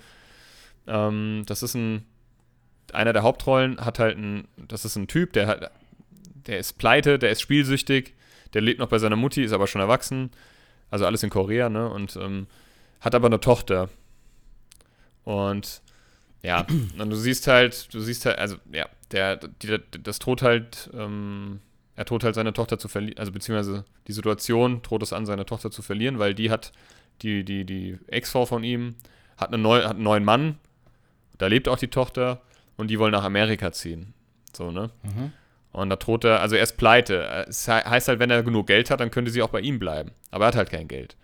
ähm, 0.85 1.41
das 1.47 1.63
ist 1.63 1.73
ein, 1.73 2.05
einer 2.93 3.13
der 3.13 3.23
Hauptrollen 3.23 3.83
hat 3.83 3.99
halt 3.99 4.17
ein, 4.17 4.47
das 4.57 4.85
ist 4.85 4.95
ein 4.95 5.07
Typ, 5.07 5.33
der 5.33 5.47
hat, 5.47 5.71
der 6.47 6.59
ist 6.59 6.77
pleite, 6.77 7.19
der 7.19 7.31
ist 7.31 7.41
spielsüchtig, 7.41 8.13
der 8.53 8.61
lebt 8.61 8.79
noch 8.79 8.89
bei 8.89 8.99
seiner 8.99 9.15
Mutti, 9.15 9.43
ist 9.43 9.51
aber 9.51 9.67
schon 9.67 9.81
erwachsen, 9.81 10.31
also 10.89 11.05
alles 11.05 11.23
in 11.23 11.29
Korea, 11.29 11.69
ne, 11.69 11.89
und 11.89 12.15
ähm, 12.15 12.47
hat 13.01 13.15
aber 13.15 13.27
eine 13.27 13.39
Tochter. 13.39 13.89
Und 15.23 15.81
ja, 16.41 16.65
und 16.97 17.09
du 17.09 17.15
siehst 17.15 17.47
halt, 17.47 17.93
du 17.93 17.99
siehst 17.99 18.25
halt, 18.25 18.37
also 18.37 18.57
ja, 18.71 18.87
der, 19.11 19.37
die, 19.37 19.79
das 20.01 20.19
droht 20.19 20.41
halt, 20.41 20.89
ähm, 20.93 21.59
er 21.95 22.05
droht 22.05 22.23
halt 22.23 22.35
seine 22.35 22.53
Tochter 22.53 22.77
zu 22.77 22.87
verlieren, 22.87 23.17
also 23.17 23.31
beziehungsweise 23.31 23.85
die 24.07 24.13
Situation 24.13 24.81
droht 24.81 25.03
es 25.03 25.13
an, 25.13 25.25
seine 25.25 25.45
Tochter 25.45 25.71
zu 25.71 25.81
verlieren, 25.81 26.19
weil 26.19 26.33
die 26.33 26.51
hat, 26.51 26.71
die, 27.21 27.43
die, 27.43 27.65
die 27.65 27.97
Ex-Frau 28.07 28.45
von 28.45 28.63
ihm, 28.63 28.95
hat, 29.37 29.49
eine 29.49 29.57
neu, 29.57 29.83
hat 29.83 29.91
einen 29.91 30.03
neuen 30.03 30.23
Mann, 30.23 30.57
da 31.37 31.47
lebt 31.47 31.67
auch 31.67 31.77
die 31.77 31.89
Tochter 31.89 32.41
und 32.77 32.87
die 32.89 32.99
wollen 32.99 33.11
nach 33.11 33.23
Amerika 33.23 33.71
ziehen. 33.71 34.13
So, 34.53 34.71
ne? 34.71 34.89
Mhm. 35.03 35.31
Und 35.71 35.89
da 35.89 35.95
droht 35.97 36.23
er, 36.23 36.39
also 36.39 36.55
er 36.55 36.63
ist 36.63 36.77
pleite. 36.77 37.45
Es 37.47 37.65
he- 37.65 37.71
heißt 37.71 38.07
halt, 38.07 38.19
wenn 38.19 38.29
er 38.31 38.43
genug 38.43 38.67
Geld 38.67 38.89
hat, 38.89 38.99
dann 39.01 39.11
könnte 39.11 39.31
sie 39.31 39.41
auch 39.41 39.49
bei 39.49 39.59
ihm 39.59 39.77
bleiben. 39.79 40.11
Aber 40.31 40.45
er 40.45 40.47
hat 40.49 40.55
halt 40.55 40.69
kein 40.69 40.87
Geld. 40.87 41.17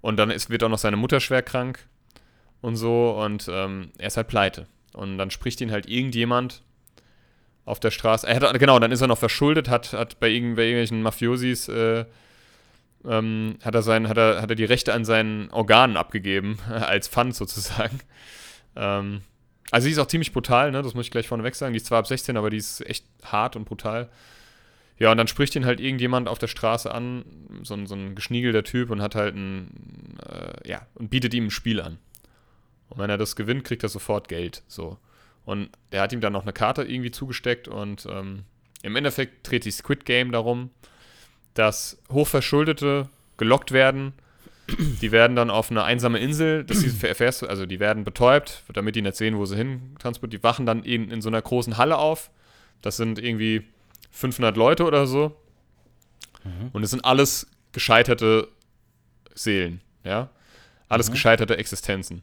Und 0.00 0.16
dann 0.16 0.30
ist, 0.30 0.50
wird 0.50 0.64
auch 0.64 0.68
noch 0.68 0.78
seine 0.78 0.96
Mutter 0.96 1.20
schwer 1.20 1.42
krank 1.42 1.86
und 2.60 2.76
so 2.76 3.10
und 3.22 3.48
ähm, 3.50 3.90
er 3.98 4.08
ist 4.08 4.16
halt 4.16 4.28
pleite. 4.28 4.66
Und 4.92 5.18
dann 5.18 5.30
spricht 5.30 5.60
ihn 5.60 5.70
halt 5.70 5.88
irgendjemand 5.88 6.62
auf 7.64 7.78
der 7.80 7.90
Straße. 7.90 8.26
Er 8.26 8.40
hat, 8.40 8.58
genau, 8.58 8.78
dann 8.78 8.92
ist 8.92 9.00
er 9.02 9.08
noch 9.08 9.18
verschuldet, 9.18 9.68
hat, 9.68 9.92
hat 9.92 10.18
bei, 10.20 10.28
irgend, 10.30 10.56
bei 10.56 10.62
irgendwelchen 10.62 11.02
Mafiosis 11.02 11.68
äh, 11.68 12.04
ähm, 13.04 13.58
hat, 13.64 13.74
er 13.74 13.82
sein, 13.82 14.08
hat, 14.08 14.16
er, 14.16 14.42
hat 14.42 14.50
er 14.50 14.56
die 14.56 14.64
Rechte 14.64 14.94
an 14.94 15.04
seinen 15.04 15.50
Organen 15.50 15.96
abgegeben, 15.96 16.58
als 16.68 17.08
Pfand 17.08 17.34
sozusagen. 17.36 18.00
Ähm, 18.74 19.20
also 19.70 19.86
die 19.86 19.92
ist 19.92 19.98
auch 19.98 20.06
ziemlich 20.06 20.32
brutal, 20.32 20.70
ne? 20.70 20.82
das 20.82 20.94
muss 20.94 21.06
ich 21.06 21.10
gleich 21.10 21.28
vorneweg 21.28 21.54
sagen. 21.54 21.72
Die 21.72 21.78
ist 21.78 21.86
zwar 21.86 21.98
ab 21.98 22.06
16, 22.06 22.36
aber 22.36 22.50
die 22.50 22.58
ist 22.58 22.80
echt 22.88 23.04
hart 23.24 23.56
und 23.56 23.64
brutal. 23.64 24.08
Ja, 24.98 25.10
und 25.10 25.18
dann 25.18 25.28
spricht 25.28 25.54
ihn 25.56 25.66
halt 25.66 25.80
irgendjemand 25.80 26.28
auf 26.28 26.38
der 26.38 26.46
Straße 26.46 26.92
an, 26.92 27.24
so 27.62 27.74
ein, 27.74 27.86
so 27.86 27.94
ein 27.94 28.14
geschniegelter 28.14 28.64
Typ 28.64 28.90
und 28.90 29.02
hat 29.02 29.14
halt 29.14 29.34
ein, 29.34 30.18
äh, 30.26 30.68
ja, 30.68 30.86
und 30.94 31.10
bietet 31.10 31.34
ihm 31.34 31.46
ein 31.46 31.50
Spiel 31.50 31.80
an. 31.80 31.98
Und 32.88 32.98
wenn 32.98 33.10
er 33.10 33.18
das 33.18 33.36
gewinnt, 33.36 33.64
kriegt 33.64 33.82
er 33.82 33.88
sofort 33.88 34.28
Geld, 34.28 34.62
so. 34.68 34.98
Und 35.44 35.70
der 35.92 36.02
hat 36.02 36.12
ihm 36.12 36.20
dann 36.20 36.32
noch 36.32 36.42
eine 36.42 36.52
Karte 36.52 36.82
irgendwie 36.82 37.10
zugesteckt 37.10 37.68
und 37.68 38.06
ähm, 38.10 38.44
im 38.82 38.96
Endeffekt 38.96 39.48
dreht 39.48 39.64
sich 39.64 39.74
Squid 39.74 40.04
Game 40.04 40.32
darum, 40.32 40.70
dass 41.54 41.98
Hochverschuldete 42.10 43.08
gelockt 43.36 43.72
werden. 43.72 44.12
Die 45.00 45.12
werden 45.12 45.36
dann 45.36 45.48
auf 45.50 45.70
eine 45.70 45.84
einsame 45.84 46.18
Insel, 46.18 46.64
das 46.64 46.82
erfährst 47.02 47.42
du, 47.42 47.46
also 47.46 47.66
die 47.66 47.78
werden 47.78 48.02
betäubt, 48.04 48.64
damit 48.72 48.96
die 48.96 49.02
nicht 49.02 49.16
sehen, 49.16 49.36
wo 49.38 49.44
sie 49.46 49.56
hin 49.56 49.94
transportiert. 49.98 50.40
Die 50.42 50.44
wachen 50.44 50.66
dann 50.66 50.82
in, 50.82 51.10
in 51.10 51.22
so 51.22 51.28
einer 51.28 51.40
großen 51.40 51.76
Halle 51.76 51.98
auf. 51.98 52.30
Das 52.82 52.96
sind 52.96 53.18
irgendwie 53.20 53.62
500 54.10 54.56
Leute 54.56 54.84
oder 54.84 55.06
so. 55.06 55.36
Und 56.72 56.82
es 56.84 56.90
sind 56.90 57.04
alles 57.04 57.46
gescheiterte 57.72 58.48
Seelen, 59.34 59.80
ja. 60.04 60.30
Alles 60.88 61.08
Mhm. 61.08 61.12
gescheiterte 61.14 61.56
Existenzen. 61.58 62.22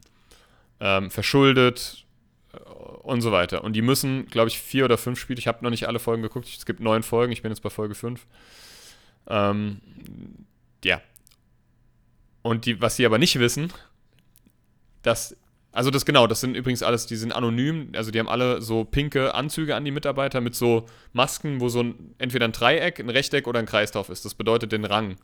Ähm, 0.80 1.10
verschuldet 1.10 2.04
äh, 2.52 2.58
und 2.58 3.20
so 3.20 3.32
weiter. 3.32 3.62
Und 3.64 3.74
die 3.74 3.82
müssen, 3.82 4.26
glaube 4.26 4.48
ich, 4.48 4.58
vier 4.58 4.86
oder 4.86 4.96
fünf 4.98 5.18
Spiele. 5.20 5.38
Ich 5.38 5.46
habe 5.46 5.62
noch 5.62 5.70
nicht 5.70 5.86
alle 5.86 5.98
Folgen 5.98 6.22
geguckt. 6.22 6.48
Es 6.48 6.64
gibt 6.66 6.80
neun 6.80 7.02
Folgen. 7.02 7.32
Ich 7.32 7.42
bin 7.42 7.50
jetzt 7.52 7.60
bei 7.60 7.68
Folge 7.70 7.94
fünf. 7.94 8.26
Ähm, 9.28 9.80
ja. 10.84 11.00
Und 12.44 12.66
die, 12.66 12.78
was 12.82 12.96
sie 12.96 13.06
aber 13.06 13.16
nicht 13.16 13.38
wissen, 13.38 13.72
dass, 15.02 15.34
also 15.72 15.90
das 15.90 16.04
genau, 16.04 16.26
das 16.26 16.40
sind 16.42 16.54
übrigens 16.56 16.82
alles, 16.82 17.06
die 17.06 17.16
sind 17.16 17.32
anonym, 17.32 17.88
also 17.96 18.10
die 18.10 18.18
haben 18.18 18.28
alle 18.28 18.60
so 18.60 18.84
pinke 18.84 19.34
Anzüge 19.34 19.74
an 19.74 19.84
die 19.84 19.90
Mitarbeiter 19.90 20.42
mit 20.42 20.54
so 20.54 20.84
Masken, 21.14 21.60
wo 21.60 21.70
so 21.70 21.82
ein, 21.82 22.14
entweder 22.18 22.44
ein 22.46 22.52
Dreieck, 22.52 23.00
ein 23.00 23.08
Rechteck 23.08 23.46
oder 23.46 23.58
ein 23.60 23.66
Kreis 23.66 23.92
drauf 23.92 24.10
ist. 24.10 24.26
Das 24.26 24.34
bedeutet 24.34 24.72
den 24.72 24.84
Rang. 24.84 25.16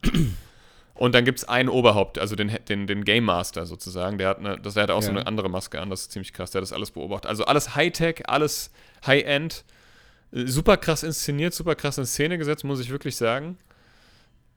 Und 0.95 1.15
dann 1.15 1.27
gibt 1.27 1.41
es 1.41 1.45
einen 1.45 1.69
Oberhaupt, 1.69 2.19
also 2.19 2.37
den, 2.37 2.57
den, 2.71 2.87
den 2.87 3.05
Game 3.05 3.25
Master 3.25 3.67
sozusagen. 3.67 4.17
Der 4.17 4.29
hat, 4.31 4.39
eine, 4.39 4.59
das, 4.59 4.75
der 4.75 4.85
hat 4.85 4.91
auch 4.91 5.03
so 5.03 5.11
Ja. 5.11 5.19
eine 5.19 5.27
andere 5.27 5.51
Maske 5.51 5.79
an, 5.79 5.91
das 5.91 6.03
ist 6.03 6.13
ziemlich 6.13 6.33
krass. 6.33 6.51
Der 6.53 6.61
hat 6.61 6.63
das 6.63 6.73
alles 6.73 6.91
beobachtet. 6.91 7.29
Also 7.29 7.45
alles 7.45 7.75
Hightech, 7.75 8.29
alles 8.29 8.71
High-End. 9.07 9.65
Super 10.33 10.79
krass 10.79 11.03
inszeniert, 11.03 11.53
super 11.53 11.75
krass 11.75 11.99
in 11.99 12.07
Szene 12.07 12.39
gesetzt, 12.39 12.65
muss 12.65 12.81
ich 12.81 12.89
wirklich 12.91 13.17
sagen. 13.17 13.59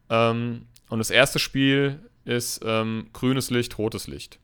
Ähm, 0.09 0.65
und 0.89 0.99
das 0.99 1.09
erste 1.09 1.39
Spiel 1.39 1.99
ist 2.25 2.61
ähm, 2.65 3.07
grünes 3.13 3.49
Licht, 3.49 3.77
rotes 3.77 4.07
Licht. 4.07 4.39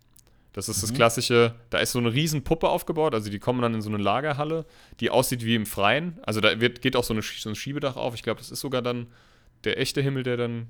Das 0.53 0.67
ist 0.67 0.81
das 0.83 0.91
Mhm. 0.91 0.95
klassische, 0.95 1.55
da 1.69 1.77
ist 1.77 1.91
so 1.91 1.99
eine 1.99 2.11
riesen 2.13 2.43
Puppe 2.43 2.67
aufgebaut, 2.69 3.13
also 3.13 3.29
die 3.29 3.39
kommen 3.39 3.61
dann 3.61 3.75
in 3.75 3.81
so 3.81 3.89
eine 3.89 3.97
Lagerhalle, 4.01 4.65
die 4.99 5.09
aussieht 5.11 5.45
wie 5.45 5.55
im 5.55 5.65
Freien. 5.65 6.17
Also 6.23 6.41
da 6.41 6.59
wird, 6.59 6.81
geht 6.81 6.95
auch 6.95 7.03
so, 7.03 7.13
eine, 7.13 7.21
so 7.21 7.49
ein 7.49 7.55
Schiebedach 7.55 7.95
auf. 7.95 8.15
Ich 8.15 8.23
glaube, 8.23 8.39
das 8.39 8.49
ist 8.51 8.59
sogar 8.59 8.81
dann 8.81 9.07
der 9.63 9.79
echte 9.79 10.01
Himmel, 10.01 10.23
der 10.23 10.37
dann, 10.37 10.67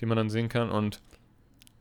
den 0.00 0.08
man 0.08 0.16
dann 0.16 0.28
sehen 0.30 0.48
kann. 0.48 0.70
Und 0.70 1.00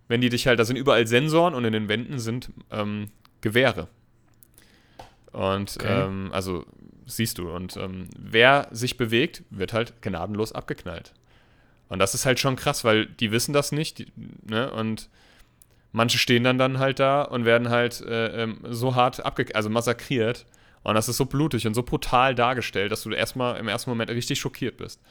wenn 0.07 0.21
die 0.21 0.29
dich 0.29 0.47
halt, 0.47 0.59
da 0.59 0.65
sind 0.65 0.77
überall 0.77 1.05
Sensoren 1.07 1.53
und 1.53 1.65
in 1.65 1.73
den 1.73 1.89
Wänden 1.89 2.19
sind 2.19 2.51
ähm, 2.71 3.09
Gewehre. 3.41 3.87
Und 5.31 5.75
Okay. 5.77 6.05
ähm, 6.05 6.29
also 6.31 6.65
siehst 7.05 7.37
du. 7.37 7.51
Und 7.51 7.77
ähm, 7.77 8.07
wer 8.17 8.67
sich 8.71 8.97
bewegt, 8.97 9.43
wird 9.49 9.73
halt 9.73 10.01
gnadenlos 10.01 10.51
abgeknallt. 10.53 11.13
Und 11.89 11.99
das 11.99 12.13
ist 12.15 12.25
halt 12.25 12.39
schon 12.39 12.55
krass, 12.55 12.83
weil 12.83 13.05
die 13.07 13.31
wissen 13.31 13.51
das 13.53 13.71
nicht. 13.71 13.99
Die, 13.99 14.07
ne? 14.47 14.71
Und 14.71 15.09
manche 15.91 16.17
stehen 16.17 16.43
dann 16.43 16.57
dann 16.57 16.79
halt 16.79 16.99
da 16.99 17.23
und 17.23 17.45
werden 17.45 17.69
halt 17.69 18.01
äh, 18.01 18.43
ähm, 18.43 18.59
so 18.69 18.95
hart 18.95 19.25
abge 19.25 19.53
also 19.55 19.69
massakriert. 19.69 20.45
Und 20.83 20.95
das 20.95 21.09
ist 21.09 21.17
so 21.17 21.25
blutig 21.25 21.67
und 21.67 21.73
so 21.73 21.83
brutal 21.83 22.35
dargestellt, 22.35 22.91
dass 22.91 23.03
du 23.03 23.11
erstmal 23.11 23.57
im 23.57 23.67
ersten 23.67 23.89
Moment 23.89 24.09
richtig 24.11 24.39
schockiert 24.39 24.77
bist. 24.77 25.01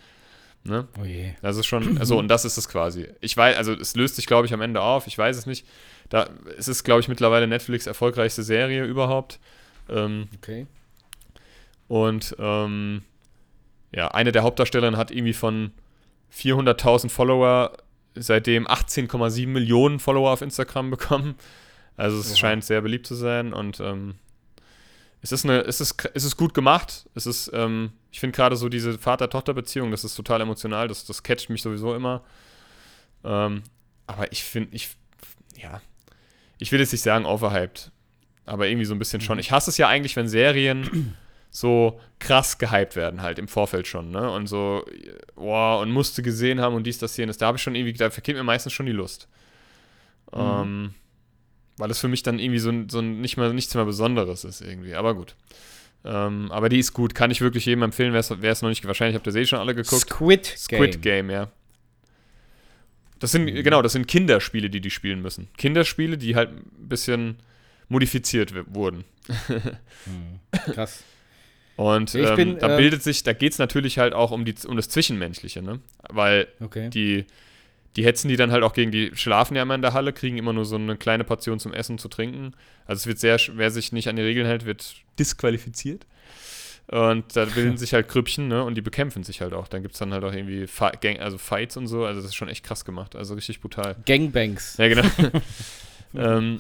Ne? 0.64 0.88
Oh 1.00 1.04
je. 1.04 1.34
Das 1.42 1.56
ist 1.56 1.66
schon, 1.66 1.98
also 1.98 2.18
und 2.18 2.28
das 2.28 2.44
ist 2.44 2.56
es 2.56 2.68
quasi. 2.68 3.08
Ich 3.20 3.36
weiß, 3.36 3.56
also 3.56 3.72
es 3.74 3.94
löst 3.94 4.16
sich, 4.16 4.26
glaube 4.26 4.46
ich, 4.46 4.54
am 4.54 4.60
Ende 4.60 4.80
auf. 4.80 5.06
Ich 5.06 5.18
weiß 5.18 5.36
es 5.36 5.46
nicht. 5.46 5.66
Da, 6.08 6.30
es 6.56 6.68
ist, 6.68 6.84
glaube 6.84 7.00
ich, 7.00 7.08
mittlerweile 7.08 7.46
Netflix 7.46 7.86
erfolgreichste 7.86 8.42
Serie 8.42 8.84
überhaupt. 8.84 9.38
Ähm, 9.90 10.28
Okay. 10.36 10.66
und 11.88 12.36
ähm, 12.38 13.02
ja, 13.94 14.08
eine 14.08 14.32
der 14.32 14.42
Hauptdarstellerinnen 14.42 14.98
hat 14.98 15.10
irgendwie 15.10 15.32
von 15.32 15.72
400.000 16.34 17.08
Follower 17.08 17.72
seitdem 18.14 18.66
18,7 18.66 19.46
Millionen 19.46 19.98
Follower 19.98 20.30
auf 20.30 20.42
Instagram 20.42 20.90
bekommen. 20.90 21.36
Also 21.96 22.18
es 22.18 22.30
Oha. 22.30 22.36
scheint 22.36 22.64
sehr 22.64 22.80
beliebt 22.80 23.06
zu 23.06 23.14
sein 23.14 23.52
und 23.52 23.80
ähm, 23.80 24.14
es 25.20 25.32
ist, 25.32 25.44
eine, 25.44 25.60
es 25.62 25.80
ist, 25.80 26.08
es 26.14 26.24
ist 26.24 26.36
gut 26.36 26.54
gemacht. 26.54 27.08
Es 27.14 27.26
ist, 27.26 27.50
ähm, 27.52 27.92
ich 28.12 28.20
finde 28.20 28.36
gerade 28.36 28.56
so 28.56 28.68
diese 28.68 28.98
Vater-Tochter-Beziehung, 28.98 29.90
das 29.90 30.04
ist 30.04 30.14
total 30.14 30.40
emotional, 30.40 30.86
das, 30.86 31.04
das 31.04 31.22
catcht 31.22 31.50
mich 31.50 31.62
sowieso 31.62 31.94
immer. 31.94 32.22
Ähm, 33.24 33.62
aber 34.06 34.30
ich 34.30 34.44
finde, 34.44 34.74
ich, 34.76 34.90
ja, 35.56 35.80
ich 36.58 36.70
will 36.70 36.78
jetzt 36.78 36.92
nicht 36.92 37.02
sagen 37.02 37.26
overhyped, 37.26 37.90
aber 38.46 38.68
irgendwie 38.68 38.84
so 38.84 38.94
ein 38.94 38.98
bisschen 39.00 39.20
schon. 39.20 39.40
Ich 39.40 39.50
hasse 39.50 39.70
es 39.70 39.76
ja 39.76 39.88
eigentlich, 39.88 40.14
wenn 40.14 40.28
Serien 40.28 41.16
so 41.50 42.00
krass 42.18 42.58
gehypt 42.58 42.96
werden, 42.96 43.22
halt 43.22 43.38
im 43.38 43.48
Vorfeld 43.48 43.86
schon, 43.86 44.10
ne? 44.10 44.30
Und 44.30 44.46
so, 44.46 44.84
boah, 45.34 45.80
und 45.80 45.90
musste 45.90 46.22
gesehen 46.22 46.60
haben 46.60 46.74
und 46.74 46.86
dies, 46.86 46.98
das, 46.98 47.16
jenes. 47.16 47.38
Da 47.38 47.46
habe 47.46 47.56
ich 47.56 47.62
schon 47.62 47.74
irgendwie, 47.74 47.92
da 47.92 48.10
verkehrt 48.10 48.36
mir 48.36 48.44
meistens 48.44 48.72
schon 48.72 48.86
die 48.86 48.92
Lust. 48.92 49.28
Mhm. 50.32 50.40
Ähm, 50.40 50.94
weil 51.78 51.90
es 51.90 52.00
für 52.00 52.08
mich 52.08 52.22
dann 52.22 52.38
irgendwie 52.38 52.58
so, 52.58 52.72
so 52.88 53.00
nicht 53.00 53.36
mehr, 53.36 53.52
nichts 53.52 53.74
mehr 53.74 53.84
Besonderes 53.84 54.44
ist 54.44 54.60
irgendwie. 54.60 54.94
Aber 54.94 55.14
gut. 55.14 55.34
Ähm, 56.04 56.50
aber 56.52 56.68
die 56.68 56.78
ist 56.78 56.92
gut, 56.92 57.14
kann 57.14 57.30
ich 57.30 57.40
wirklich 57.40 57.66
jedem 57.66 57.82
empfehlen, 57.82 58.12
wer 58.12 58.20
es 58.52 58.62
noch 58.62 58.68
nicht, 58.68 58.86
wahrscheinlich 58.86 59.16
habt 59.16 59.26
ihr 59.26 59.32
sie 59.32 59.40
eh 59.40 59.46
schon 59.46 59.58
alle 59.58 59.74
geguckt. 59.74 60.02
Squid 60.02 60.44
Game. 60.44 60.58
Squid 60.58 61.02
Game, 61.02 61.30
ja. 61.30 61.50
Das 63.18 63.32
sind, 63.32 63.44
mhm. 63.44 63.62
genau, 63.62 63.82
das 63.82 63.92
sind 63.92 64.06
Kinderspiele, 64.06 64.70
die 64.70 64.80
die 64.80 64.90
spielen 64.90 65.22
müssen. 65.22 65.48
Kinderspiele, 65.56 66.18
die 66.18 66.36
halt 66.36 66.50
ein 66.50 66.88
bisschen 66.88 67.36
modifiziert 67.88 68.54
wurden. 68.72 69.04
mhm. 69.48 70.40
Krass. 70.72 71.02
Und 71.78 72.12
ähm, 72.16 72.34
bin, 72.34 72.58
da 72.58 72.70
ähm, 72.70 72.76
bildet 72.76 73.04
sich, 73.04 73.22
da 73.22 73.32
geht 73.32 73.52
es 73.52 73.58
natürlich 73.60 74.00
halt 74.00 74.12
auch 74.12 74.32
um, 74.32 74.44
die, 74.44 74.52
um 74.66 74.74
das 74.74 74.88
Zwischenmenschliche, 74.88 75.62
ne? 75.62 75.78
Weil 76.08 76.48
okay. 76.58 76.90
die, 76.90 77.24
die 77.94 78.04
hetzen 78.04 78.28
die 78.28 78.34
dann 78.34 78.50
halt 78.50 78.64
auch 78.64 78.72
gegen 78.72 78.90
die, 78.90 79.12
schlafen 79.14 79.54
ja 79.54 79.62
immer 79.62 79.76
in 79.76 79.82
der 79.82 79.92
Halle, 79.92 80.12
kriegen 80.12 80.38
immer 80.38 80.52
nur 80.52 80.64
so 80.64 80.74
eine 80.74 80.96
kleine 80.96 81.22
Portion 81.22 81.60
zum 81.60 81.72
Essen, 81.72 81.96
zu 81.98 82.08
trinken. 82.08 82.56
Also 82.84 82.98
es 82.98 83.06
wird 83.06 83.20
sehr, 83.20 83.38
wer 83.52 83.70
sich 83.70 83.92
nicht 83.92 84.08
an 84.08 84.16
die 84.16 84.22
Regeln 84.22 84.44
hält, 84.44 84.66
wird 84.66 84.96
disqualifiziert. 85.20 86.04
Und 86.88 87.36
da 87.36 87.44
bilden 87.44 87.76
sich 87.76 87.94
halt 87.94 88.08
Krüppchen, 88.08 88.48
ne? 88.48 88.64
Und 88.64 88.74
die 88.74 88.82
bekämpfen 88.82 89.22
sich 89.22 89.40
halt 89.40 89.52
auch. 89.52 89.68
Dann 89.68 89.82
gibt 89.82 89.94
es 89.94 90.00
dann 90.00 90.12
halt 90.12 90.24
auch 90.24 90.32
irgendwie 90.32 90.66
Gang, 91.00 91.20
also 91.20 91.38
Fights 91.38 91.76
und 91.76 91.86
so. 91.86 92.04
Also 92.04 92.22
das 92.22 92.30
ist 92.30 92.34
schon 92.34 92.48
echt 92.48 92.64
krass 92.64 92.84
gemacht. 92.84 93.14
Also 93.14 93.34
richtig 93.34 93.60
brutal. 93.60 93.94
Gangbangs. 94.04 94.78
Ja, 94.78 94.88
genau. 94.88 95.04
ähm, 96.16 96.58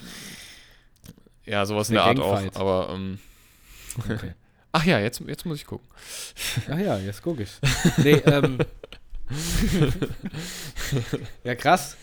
ja, 1.44 1.66
sowas 1.66 1.88
in 1.88 1.94
der 1.94 2.04
Art 2.04 2.20
auch. 2.20 2.40
Aber 2.54 2.92
ähm, 2.94 3.18
okay. 3.98 4.34
Ach 4.72 4.84
ja, 4.84 4.98
jetzt, 4.98 5.20
jetzt 5.26 5.46
muss 5.46 5.58
ich 5.58 5.66
gucken. 5.66 5.88
Ach 6.70 6.78
ja, 6.78 6.98
jetzt 6.98 7.22
gucke 7.22 7.42
ich. 7.42 7.50
Nee, 7.98 8.22
ähm. 8.26 8.58
ja, 11.44 11.54
krass. 11.54 11.96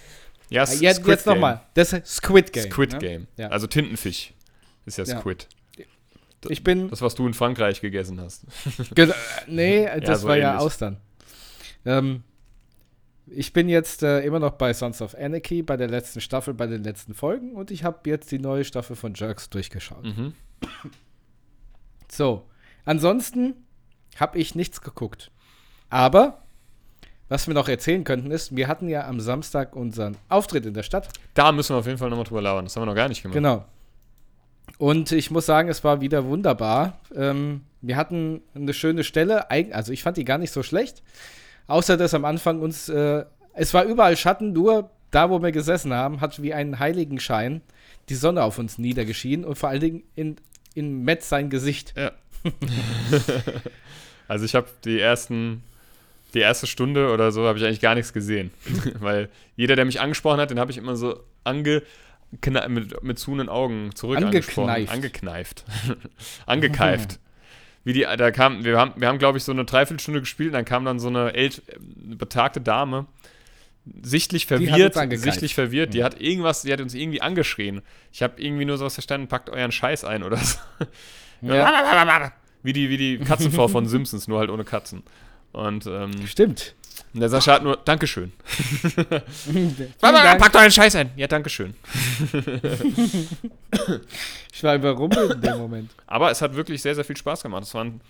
Ja, 0.50 0.64
ja 0.64 0.74
jetzt, 0.82 1.08
jetzt 1.08 1.26
nochmal. 1.26 1.62
Das 1.74 1.94
ist 1.94 2.08
Squid 2.08 2.54
Game. 2.54 2.72
Squid 2.72 2.94
ne? 2.94 3.00
Game. 3.00 3.28
Ja. 3.38 3.48
Also 3.48 3.68
Tintenfisch 3.68 4.34
ist 4.86 4.98
ja 4.98 5.06
Squid. 5.06 5.48
Ich 6.50 6.64
bin. 6.64 6.90
Das, 6.90 7.02
was 7.02 7.16
du 7.16 7.26
in 7.26 7.34
Frankreich 7.34 7.82
gegessen 7.82 8.20
hast. 8.22 8.46
Ge 8.94 9.12
nee, 9.48 9.86
das 10.00 10.08
ja, 10.08 10.16
so 10.16 10.28
war 10.28 10.36
ähnlich. 10.36 10.44
ja 10.44 10.58
Austern. 10.58 10.98
Ähm, 11.86 12.24
ich 13.28 13.54
bin 13.54 13.70
jetzt 13.70 14.04
äh, 14.04 14.22
immer 14.22 14.40
noch 14.40 14.54
bei 14.54 14.74
Sons 14.74 15.02
of 15.02 15.16
Anarchy, 15.16 15.64
bei 15.64 15.78
der 15.78 15.88
letzten 15.88 16.22
Staffel, 16.22 16.54
bei 16.54 16.68
den 16.68 16.84
letzten 16.84 17.14
Folgen 17.14 17.56
und 17.56 17.72
ich 17.72 17.84
habe 17.84 18.08
jetzt 18.10 18.32
die 18.32 18.40
neue 18.40 18.64
Staffel 18.64 18.96
von 18.96 19.14
Jerks 19.16 19.50
durchgeschaut. 19.50 20.04
Mhm. 20.04 20.34
So, 22.12 22.48
ansonsten 22.86 23.56
habe 24.18 24.38
ich 24.38 24.56
nichts 24.56 24.82
geguckt. 24.82 25.32
Aber 25.90 26.46
was 27.28 27.48
wir 27.48 27.54
noch 27.54 27.68
erzählen 27.68 28.04
könnten 28.04 28.32
ist, 28.32 28.56
wir 28.56 28.68
hatten 28.68 28.88
ja 28.88 29.08
am 29.08 29.20
Samstag 29.20 29.76
unseren 29.76 30.16
Auftritt 30.30 30.66
in 30.66 30.74
der 30.74 30.84
Stadt. 30.84 31.10
Da 31.34 31.52
müssen 31.52 31.76
wir 31.76 31.80
auf 31.80 31.88
jeden 31.88 31.98
Fall 31.98 32.10
nochmal 32.10 32.26
drüber 32.26 32.42
labern. 32.42 32.66
Das 32.66 32.76
haben 32.76 32.84
wir 32.84 32.88
noch 32.88 32.96
gar 32.96 33.10
nicht 33.10 33.24
gemacht. 33.24 33.36
Genau. 33.36 33.66
Und 34.78 35.12
ich 35.12 35.32
muss 35.32 35.46
sagen, 35.46 35.70
es 35.70 35.84
war 35.84 36.02
wieder 36.02 36.26
wunderbar. 36.26 37.00
Ähm, 37.16 37.62
wir 37.82 37.98
hatten 37.98 38.42
eine 38.54 38.74
schöne 38.74 39.04
Stelle. 39.04 39.50
Also 39.50 39.92
ich 39.92 40.04
fand 40.04 40.18
die 40.18 40.26
gar 40.26 40.38
nicht 40.38 40.52
so 40.52 40.64
schlecht. 40.64 41.02
Außer 41.68 41.98
dass 41.98 42.14
am 42.14 42.26
Anfang 42.26 42.60
uns, 42.62 42.90
äh, 42.90 43.26
es 43.54 43.74
war 43.74 43.86
überall 43.86 44.18
Schatten, 44.18 44.54
nur 44.54 44.92
da, 45.12 45.30
wo 45.30 45.42
wir 45.42 45.52
gesessen 45.52 45.94
haben, 45.94 46.22
hat 46.22 46.42
wie 46.42 46.54
einen 46.54 46.80
Heiligenschein 46.80 47.62
die 48.10 48.16
Sonne 48.16 48.44
auf 48.44 48.60
uns 48.60 48.78
niedergeschienen 48.78 49.46
und 49.46 49.58
vor 49.58 49.70
allen 49.70 49.80
Dingen 49.80 50.04
in, 50.14 50.36
in 50.74 51.04
Matt 51.04 51.24
sein 51.24 51.50
Gesicht. 51.50 51.94
Ja. 51.98 52.12
also 54.28 54.46
ich 54.46 54.56
habe 54.56 54.68
die 54.84 55.00
ersten, 55.00 55.64
die 56.34 56.40
erste 56.40 56.68
Stunde 56.68 57.12
oder 57.12 57.32
so 57.32 57.48
habe 57.48 57.58
ich 57.58 57.66
eigentlich 57.66 57.82
gar 57.82 57.96
nichts 57.96 58.14
gesehen, 58.14 58.52
weil 59.00 59.30
jeder, 59.56 59.76
der 59.76 59.86
mich 59.86 60.00
angesprochen 60.02 60.40
hat, 60.40 60.52
den 60.52 60.60
habe 60.60 60.72
ich 60.72 60.78
immer 60.78 60.96
so 60.96 61.20
ange 61.44 61.84
mit, 62.68 63.04
mit 63.04 63.20
zuhenden 63.20 63.50
Augen 63.50 63.92
zurück 63.96 64.18
Angekneift. 64.18 64.92
Angekneift. 64.92 65.64
Angekeift. 66.46 67.20
Wie 67.84 67.94
die, 67.94 68.02
da 68.02 68.32
kam, 68.32 68.66
wir 68.66 68.78
haben, 68.78 68.94
wir 69.00 69.08
haben 69.08 69.20
glaube 69.20 69.38
ich, 69.38 69.44
so 69.44 69.52
eine 69.52 69.64
Dreiviertelstunde 69.64 70.20
gespielt 70.20 70.48
und 70.50 70.54
dann 70.54 70.66
kam 70.66 70.86
dann 70.86 71.00
so 71.00 71.08
eine 71.08 71.34
ält, 71.36 71.62
betagte 71.96 72.60
Dame, 72.60 73.06
sichtlich 74.02 74.48
verwirrt, 74.48 74.96
sichtlich 75.12 75.54
verwirrt, 75.54 75.94
die 75.94 76.04
hat 76.04 76.20
irgendwas, 76.20 76.64
die 76.64 76.74
hat 76.74 76.82
uns 76.82 76.96
irgendwie 76.96 77.22
angeschrien. 77.22 77.84
Ich 78.12 78.24
habe 78.24 78.42
irgendwie 78.42 78.66
nur 78.66 78.78
sowas 78.78 78.96
verstanden, 78.96 79.28
packt 79.28 79.52
euren 79.52 79.72
Scheiß 79.72 80.04
ein 80.04 80.24
oder 80.24 80.38
so. 80.38 80.58
Ja. 81.42 82.32
Wie 82.64 82.74
die, 82.74 82.90
wie 82.90 82.98
die 82.98 83.20
Katzenfrau 83.20 83.68
von 83.68 83.86
Simpsons, 83.86 84.28
nur 84.28 84.40
halt 84.40 84.50
ohne 84.50 84.64
Katzen. 84.64 85.04
Und, 85.52 85.86
ähm, 85.86 86.26
Stimmt. 86.26 86.74
Und 87.14 87.20
der 87.20 87.30
Sascha 87.30 87.54
hat 87.54 87.64
nur 87.64 87.78
Dankeschön. 87.78 88.34
Pack 90.02 90.52
doch 90.52 90.60
einen 90.60 90.72
Scheiß 90.72 90.96
ein. 90.96 91.12
Ja, 91.16 91.28
Dankeschön. 91.28 91.76
ich 94.52 94.64
war 94.64 94.76
überrumpelt 94.76 95.36
in 95.36 95.42
dem 95.42 95.58
Moment. 95.58 95.92
Aber 96.08 96.32
es 96.32 96.42
hat 96.42 96.56
wirklich 96.56 96.82
sehr, 96.82 96.96
sehr 96.96 97.06
viel 97.06 97.16
Spaß 97.16 97.44
gemacht. 97.44 97.64
Es 97.64 97.74
waren 97.74 98.02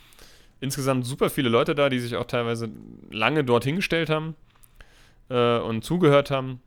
insgesamt 0.60 1.06
super 1.06 1.30
viele 1.30 1.50
Leute 1.50 1.76
da, 1.76 1.90
die 1.90 2.00
sich 2.00 2.16
auch 2.16 2.26
teilweise 2.26 2.70
lange 3.12 3.44
dort 3.44 3.64
hingestellt 3.64 4.10
haben 4.10 4.36
äh, 5.30 5.58
und 5.60 5.84
zugehört 5.84 6.32
haben, 6.32 6.62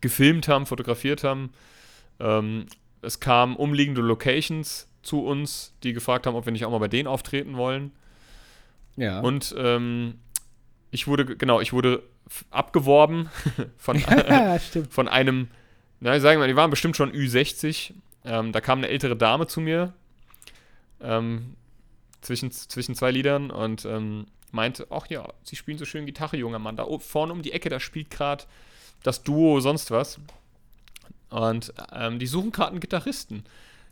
gefilmt 0.00 0.48
haben, 0.48 0.66
fotografiert 0.66 1.24
haben. 1.24 1.52
Ähm, 2.20 2.66
es 3.00 3.20
kamen 3.20 3.56
umliegende 3.56 4.00
Locations 4.02 4.88
zu 5.02 5.24
uns, 5.24 5.74
die 5.82 5.92
gefragt 5.92 6.26
haben, 6.26 6.34
ob 6.34 6.46
wir 6.46 6.52
nicht 6.52 6.64
auch 6.64 6.70
mal 6.70 6.78
bei 6.78 6.88
denen 6.88 7.08
auftreten 7.08 7.56
wollen. 7.56 7.92
Ja. 8.96 9.20
Und 9.20 9.54
ähm, 9.58 10.18
ich 10.90 11.06
wurde, 11.06 11.24
genau, 11.36 11.60
ich 11.60 11.72
wurde 11.72 12.02
abgeworben 12.50 13.30
von, 13.76 13.98
von 14.90 15.08
einem, 15.08 15.48
na, 16.00 16.18
sagen 16.20 16.40
wir, 16.40 16.46
die 16.46 16.56
waren 16.56 16.70
bestimmt 16.70 16.96
schon 16.96 17.12
Ü60. 17.12 17.94
Ähm, 18.24 18.52
da 18.52 18.60
kam 18.60 18.78
eine 18.78 18.88
ältere 18.88 19.16
Dame 19.16 19.46
zu 19.46 19.60
mir 19.60 19.92
ähm, 21.00 21.56
zwischen, 22.20 22.50
zwischen 22.52 22.94
zwei 22.94 23.10
Liedern 23.10 23.50
und 23.50 23.84
ähm, 23.84 24.26
meinte, 24.52 24.86
ach 24.90 25.06
ja, 25.08 25.28
sie 25.42 25.56
spielen 25.56 25.78
so 25.78 25.84
schön 25.84 26.06
Gitarre, 26.06 26.36
junger 26.36 26.58
Mann. 26.58 26.76
Da 26.76 26.86
vorne 26.98 27.32
um 27.32 27.42
die 27.42 27.52
Ecke, 27.52 27.68
da 27.68 27.80
spielt 27.80 28.10
gerade 28.10 28.44
das 29.02 29.22
Duo 29.22 29.60
sonst 29.60 29.90
was. 29.90 30.20
Und 31.30 31.72
ähm, 31.92 32.18
die 32.18 32.26
suchen 32.26 32.52
gerade 32.52 32.72
einen 32.72 32.80
Gitarristen. 32.80 33.44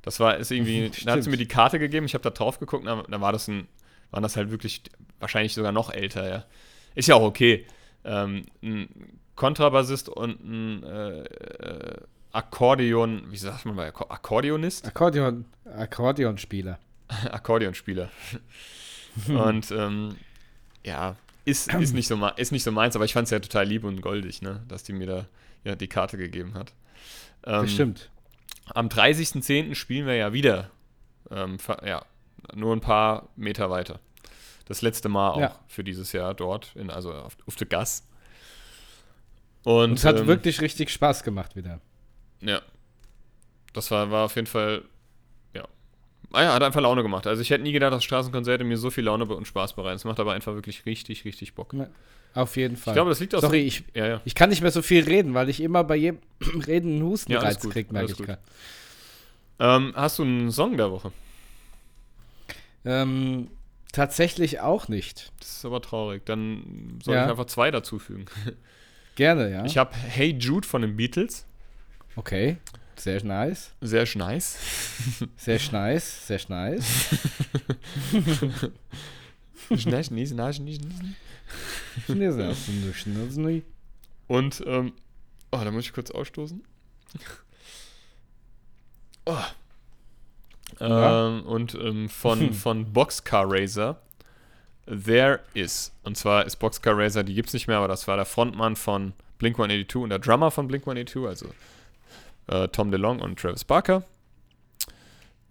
Das 0.03 0.21
war 0.21 0.37
ist 0.37 0.51
irgendwie, 0.51 0.91
da 1.05 1.13
hat 1.13 1.23
sie 1.23 1.31
mir 1.31 1.37
die 1.37 1.49
Karte 1.49 1.79
gegeben, 1.79 2.07
ich 2.07 2.15
habe 2.15 2.23
da 2.23 2.31
drauf 2.31 2.59
geguckt, 2.59 2.87
da, 2.87 3.03
da 3.09 3.21
war 3.21 3.33
das 3.33 3.49
ein, 3.49 3.69
waren 4.11 4.23
das 4.23 4.37
halt 4.37 4.51
wirklich 4.51 4.83
wahrscheinlich 5.19 5.55
sogar 5.55 5.73
noch 5.73 5.91
älter, 5.93 6.29
ja. 6.29 6.45
Ist 6.95 7.09
ja 7.09 7.15
auch 7.15 7.23
okay. 7.23 7.67
Ähm, 8.05 8.47
ein 8.63 8.89
Kontrabassist 9.37 10.09
und 10.09 10.43
ein 10.45 10.83
äh, 10.83 11.23
äh, 11.23 11.97
Akkordeon, 12.33 13.31
wie 13.31 13.37
sagt 13.37 13.65
man 13.65 13.77
bei 13.77 13.89
Akkordeonist? 13.89 14.87
Akkordeon, 14.87 15.45
Akkordeonspieler. 15.65 16.79
Akkordeonspieler. 17.31 18.11
und 19.29 19.71
ähm, 19.71 20.17
ja, 20.85 21.17
ist, 21.45 21.73
ist, 21.75 21.95
nicht 21.95 22.07
so, 22.07 22.25
ist 22.37 22.53
nicht 22.53 22.63
so 22.63 22.73
meins, 22.73 22.97
aber 22.97 23.05
ich 23.05 23.13
fand 23.13 23.25
es 23.25 23.31
ja 23.31 23.41
total 23.41 23.67
lieb 23.67 23.85
und 23.85 24.01
goldig, 24.01 24.43
ne, 24.43 24.63
dass 24.69 24.83
die 24.83 24.93
mir 24.93 25.07
da 25.07 25.27
ja, 25.65 25.75
die 25.75 25.89
Karte 25.89 26.17
gegeben 26.17 26.55
hat. 26.55 26.73
Ähm, 27.45 27.63
Bestimmt. 27.63 28.11
Am 28.75 28.89
30.10. 28.89 29.75
spielen 29.75 30.07
wir 30.07 30.15
ja 30.15 30.33
wieder. 30.33 30.71
Ähm, 31.31 31.59
ja, 31.85 32.05
nur 32.55 32.75
ein 32.75 32.81
paar 32.81 33.29
Meter 33.37 33.71
weiter. 33.71 34.01
Das 34.67 34.83
letzte 34.83 35.09
Mal 35.09 35.31
auch 35.31 35.41
ja. 35.41 35.57
für 35.67 35.83
dieses 35.83 36.13
Jahr 36.13 36.35
dort, 36.35 36.73
in, 36.77 36.91
also 36.91 37.13
auf, 37.13 37.37
auf 37.47 37.57
der 37.57 37.67
Gas. 37.67 38.07
Und, 39.65 39.91
Und 39.91 39.99
es 39.99 40.05
hat 40.05 40.19
ähm, 40.19 40.27
wirklich 40.27 40.61
richtig 40.61 40.91
Spaß 40.91 41.23
gemacht 41.23 41.57
wieder. 41.57 41.81
Ja. 42.41 42.63
Das 43.73 43.91
war, 43.91 44.11
war 44.11 44.25
auf 44.25 44.37
jeden 44.37 44.47
Fall, 44.47 44.83
ja. 45.55 45.67
Ah 46.33 46.43
ja, 46.43 46.55
hat 46.55 46.63
einfach 46.63 46.81
Laune 46.81 47.03
gemacht. 47.03 47.27
Also 47.27 47.43
ich 47.43 47.51
hätte 47.51 47.63
nie 47.63 47.73
gedacht, 47.73 47.93
dass 47.93 48.05
Straßenkonzerte 48.05 48.65
mir 48.65 48.77
so 48.77 48.91
viel 48.91 49.05
Laune 49.05 49.25
und 49.25 49.47
Spaß 49.47 49.75
bereiten. 49.75 49.97
Es 49.97 50.05
macht 50.05 50.21
aber 50.21 50.33
einfach 50.33 50.55
wirklich 50.55 50.87
richtig, 50.87 51.25
richtig 51.25 51.55
Bock. 51.55 51.73
Ja, 51.75 51.89
auf 52.35 52.57
jeden 52.57 52.77
Fall. 52.77 52.93
Ich 52.93 52.97
glaube, 52.97 53.11
das 53.11 53.21
liegt 53.21 53.35
auch 53.35 53.41
Sorry, 53.41 53.61
ich, 53.61 53.85
ja, 53.95 54.07
ja. 54.07 54.21
ich 54.25 54.35
kann 54.35 54.51
nicht 54.51 54.63
mehr 54.63 54.71
so 54.71 54.83
viel 54.83 55.05
reden, 55.05 55.35
weil 55.35 55.49
ich 55.49 55.61
immer 55.61 55.85
bei 55.85 55.97
jedem 55.97 56.19
Reden 56.67 56.97
einen 56.97 57.03
Hustenreiz 57.05 57.63
ja, 57.63 57.71
kriege, 57.71 57.93
merke 57.93 58.13
ich 58.13 58.19
gerade. 58.19 58.39
Ähm, 59.59 59.93
hast 59.95 60.19
du 60.19 60.23
einen 60.23 60.51
Song 60.51 60.77
der 60.77 60.91
Woche? 60.91 61.13
Ähm, 62.85 63.49
Tatsächlich 63.93 64.61
auch 64.61 64.89
nicht. 64.89 65.33
Das 65.41 65.51
ist 65.51 65.65
aber 65.65 65.83
traurig. 65.83 66.25
Dann 66.25 67.01
soll 67.03 67.15
ja. 67.15 67.25
ich 67.25 67.31
einfach 67.31 67.47
zwei 67.47 67.71
dazufügen. 67.71 68.27
Gerne, 69.17 69.51
ja. 69.51 69.65
Ich 69.65 69.77
habe 69.79 69.95
Hey 69.97 70.37
Jude 70.39 70.67
von 70.67 70.83
den 70.83 70.97
Beatles. 70.97 71.45
Okay. 72.17 72.59
Sehr 72.97 73.25
nice. 73.25 73.73
Sehr 73.81 74.07
nice. 74.15 74.59
Sehr 75.37 75.59
nice. 75.73 76.27
Sehr 76.27 76.41
nice. 76.49 76.85
Schneis, 79.77 80.11
nies, 80.11 80.33
nies, 80.33 80.59
nies, 80.61 80.81
nies. 80.81 81.15
Und, 84.29 84.63
ähm, 84.67 84.93
oh, 85.51 85.59
da 85.63 85.71
muss 85.71 85.85
ich 85.85 85.93
kurz 85.93 86.11
ausstoßen. 86.11 86.63
Oh. 89.27 89.37
Ja. 90.79 91.29
Ähm, 91.29 91.45
und 91.45 91.75
ähm, 91.75 92.09
von, 92.09 92.53
von 92.55 92.93
Boxcar 92.93 93.45
Racer, 93.47 94.01
There 94.87 95.41
Is. 95.55 95.93
Und 96.03 96.17
zwar 96.17 96.47
ist 96.47 96.57
Boxcar 96.57 96.97
Racer, 96.97 97.23
die 97.23 97.35
gibt's 97.35 97.53
nicht 97.53 97.69
mehr, 97.69 97.79
aber 97.79 97.89
das 97.89 98.09
war 98.09 98.17
der 98.17 98.25
Frontmann 98.25 98.77
von 98.77 99.13
Blink 99.39 99.57
182 99.57 100.03
und 100.03 100.11
der 100.11 100.19
Drummer 100.19 100.51
von 100.51 100.69
Blink 100.69 100.85
182, 100.87 101.27
also 101.27 101.53
äh, 102.47 102.69
Tom 102.69 102.91
DeLong 102.91 103.21
und 103.21 103.39
Travis 103.39 103.65
Barker. 103.65 104.05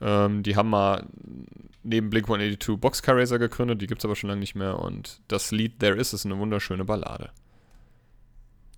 Ähm, 0.02 0.44
die 0.44 0.56
haben 0.56 0.70
mal 0.70 1.06
neben 1.84 2.10
Blink 2.10 2.26
182 2.28 2.80
Boxcar 2.80 3.18
Racer 3.18 3.40
gegründet, 3.40 3.82
die 3.82 3.88
gibt's 3.88 4.06
aber 4.06 4.16
schon 4.16 4.30
lange 4.30 4.40
nicht 4.40 4.56
mehr. 4.56 4.80
Und 4.80 5.22
das 5.28 5.52
Lied 5.52 5.80
There 5.80 5.96
Is 5.98 6.14
ist 6.14 6.26
eine 6.26 6.38
wunderschöne 6.38 6.86
Ballade. 6.86 7.32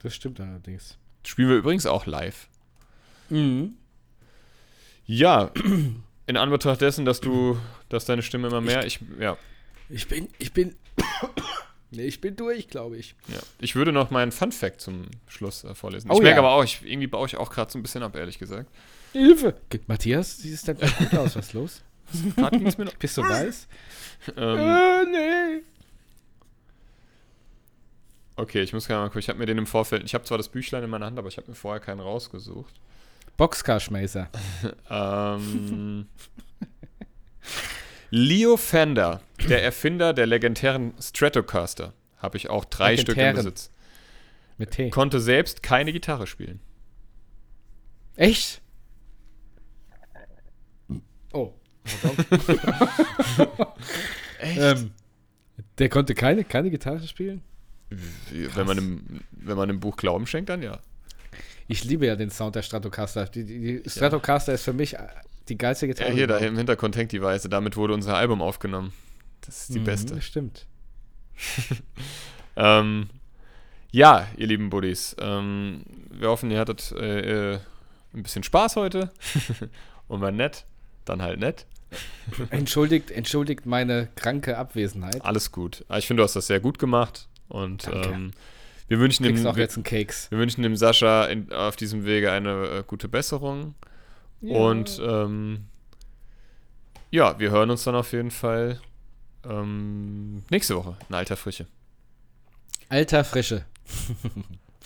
Das 0.02 0.16
stimmt 0.16 0.40
allerdings. 0.40 0.98
Spielen 1.26 1.50
wir 1.50 1.58
übrigens 1.58 1.86
auch 1.86 2.06
live. 2.06 2.48
Mhm. 3.30 3.76
Ja, 5.06 5.52
in 6.28 6.38
Anbetracht 6.38 6.82
dessen, 6.82 7.06
dass 7.06 7.22
du, 7.22 7.58
dass 7.90 8.06
deine 8.06 8.24
Stimme 8.24 8.48
immer 8.48 8.62
mehr, 8.62 8.86
ich, 8.86 9.00
ja, 9.20 9.38
Ich 9.90 10.08
bin, 10.08 10.30
ich 10.38 10.54
bin, 10.54 10.76
nee, 11.92 12.06
ich 12.06 12.22
bin 12.22 12.36
durch, 12.36 12.68
glaube 12.68 12.98
ich. 12.98 13.16
ja. 13.28 13.40
Ich 13.60 13.76
würde 13.76 13.92
noch 13.92 14.10
meinen 14.10 14.32
Fun 14.32 14.52
Fact 14.52 14.82
zum 14.82 15.08
Schluss 15.28 15.64
äh, 15.64 15.76
vorlesen. 15.76 16.10
Oh 16.10 16.16
ich 16.16 16.22
merke 16.22 16.38
ja. 16.38 16.48
aber 16.48 16.54
auch, 16.54 16.64
ich, 16.64 16.82
irgendwie 16.84 17.08
baue 17.08 17.28
ich 17.28 17.38
auch 17.38 17.52
gerade 17.52 17.72
so 17.72 17.78
ein 17.78 17.84
bisschen 17.84 18.04
ab, 18.04 18.16
ehrlich 18.16 18.40
gesagt. 18.40 18.72
Hilfe! 19.12 19.56
Matthias, 19.88 20.38
sieht 20.38 20.54
es 20.54 20.64
denn 20.64 20.78
gut 20.78 21.14
aus? 21.16 21.36
Was 21.36 21.48
ist 21.48 21.54
los? 21.54 21.82
Bist 23.00 23.18
du 23.18 23.22
weiß? 23.24 23.68
Ähm, 24.38 24.60
Äh, 24.60 25.06
nee. 25.06 25.62
okay, 28.36 28.62
ich 28.62 28.74
muss 28.74 28.88
gerade 28.88 29.02
mal 29.02 29.08
gucken. 29.08 29.20
Ich 29.20 29.30
habe 29.30 29.40
mir 29.40 29.46
den 29.46 29.58
im 29.58 29.68
Vorfeld, 29.68 30.04
ich 30.04 30.14
habe 30.14 30.24
zwar 30.26 30.38
das 30.38 30.50
Büchlein 30.50 30.84
in 30.84 30.90
meiner 30.90 31.06
Hand, 31.06 31.18
aber 31.18 31.28
ich 31.28 31.38
habe 31.38 31.48
mir 31.50 31.56
vorher 31.56 31.80
keinen 31.80 32.00
rausgesucht. 32.02 32.74
Boxcar-Schmeißer. 33.38 34.30
Ähm, 34.90 36.08
Leo 38.12 38.58
Fender, 38.58 39.22
der 39.48 39.64
Erfinder 39.64 40.14
der 40.14 40.28
legendären 40.28 40.94
Stratocaster, 41.02 41.94
habe 42.18 42.38
ich 42.38 42.50
auch 42.50 42.66
drei 42.66 42.98
Stück 42.98 43.18
im. 43.18 43.36
Besitz. 43.36 43.72
Mit 44.58 44.72
T. 44.72 44.90
Konnte 44.92 45.20
selbst 45.20 45.64
keine 45.64 45.92
Gitarre 45.94 46.28
spielen. 46.28 46.60
Echt? 48.16 48.61
Oh. 51.34 51.54
Echt? 54.40 54.60
ähm, 54.60 54.92
der 55.78 55.90
konnte 55.90 56.14
keine, 56.16 56.44
keine 56.44 56.70
Gitarre 56.70 57.08
spielen? 57.08 57.42
wenn, 58.32 58.66
man 58.66 58.78
im, 58.78 59.22
wenn 59.32 59.58
man 59.58 59.70
im 59.70 59.80
Buch 59.80 59.98
Glauben 59.98 60.26
schenkt, 60.28 60.50
dann 60.50 60.62
ja. 60.62 60.80
Ich 61.68 61.84
liebe 61.84 62.06
ja 62.06 62.16
den 62.16 62.30
Sound 62.30 62.56
der 62.56 62.62
Stratocaster. 62.62 63.26
Die, 63.26 63.46
die, 63.46 63.84
die 63.84 63.90
Stratocaster 63.90 64.54
ist 64.54 64.64
für 64.64 64.74
mich 64.74 64.96
äh, 64.96 65.08
die 65.50 65.58
geilste 65.58 65.86
Ja, 65.88 65.94
Gitarre. 65.94 66.12
hier, 66.12 66.28
da 66.28 66.38
im 66.38 66.58
Hintergrund 66.58 66.96
hängt 66.96 67.12
die 67.12 67.22
Weiße. 67.22 67.50
Damit 67.50 67.76
wurde 67.78 67.94
unser 67.94 68.16
Album 68.16 68.42
aufgenommen. 68.42 68.94
Das 69.42 69.62
ist 69.64 69.74
die 69.74 69.80
Mhm, 69.80 69.84
beste. 69.86 70.22
Stimmt. 70.22 70.68
Ähm, 72.58 73.10
ja, 73.92 74.28
ihr 74.36 74.46
lieben 74.46 74.70
Buddies. 74.70 75.16
Ähm, 75.20 75.84
wir 76.12 76.28
hoffen, 76.28 76.52
ihr 76.52 76.60
hattet 76.60 76.92
äh, 76.92 77.54
äh, 77.54 77.60
ein 78.14 78.24
bisschen 78.24 78.44
Spaß 78.44 78.76
heute. 78.76 79.10
Und 80.10 80.20
war 80.20 80.32
nett, 80.32 80.66
dann 81.06 81.22
halt 81.22 81.40
nett. 81.40 81.66
Entschuldigt, 82.52 83.12
entschuldigt 83.12 83.66
meine 83.66 84.08
kranke 84.16 84.58
Abwesenheit. 84.58 85.24
Alles 85.26 85.52
gut. 85.52 85.84
Aber 85.90 86.00
ich 86.00 86.08
finde, 86.08 86.22
du 86.22 86.24
hast 86.24 86.36
das 86.36 86.48
sehr 86.48 86.60
gut 86.60 86.80
gemacht. 86.80 87.28
Und 87.50 87.90
ähm, 87.92 88.32
wir 88.88 89.00
wünschen 89.00 89.24
dem, 89.24 89.46
auch 89.46 89.56
wir, 89.56 89.64
jetzt 89.64 89.76
einen 89.76 89.84
Keks. 89.84 90.32
wir 90.32 90.38
wünschen 90.38 90.64
dem 90.64 90.78
Sascha 90.78 91.26
in, 91.26 91.52
auf 91.52 91.76
diesem 91.76 92.06
Wege 92.06 92.32
eine 92.32 92.68
äh, 92.68 92.84
gute 92.88 93.10
Besserung. 93.10 93.76
Und 94.42 95.00
ähm, 95.06 95.66
ja, 97.12 97.38
wir 97.40 97.52
hören 97.52 97.70
uns 97.70 97.84
dann 97.84 97.96
auf 97.96 98.14
jeden 98.14 98.32
Fall 98.32 98.80
ähm, 99.48 100.44
nächste 100.50 100.76
Woche 100.76 100.96
in 101.10 101.16
alter 101.16 101.36
Frische. 101.36 101.68
Alter 102.90 103.24
Frische. 103.24 103.66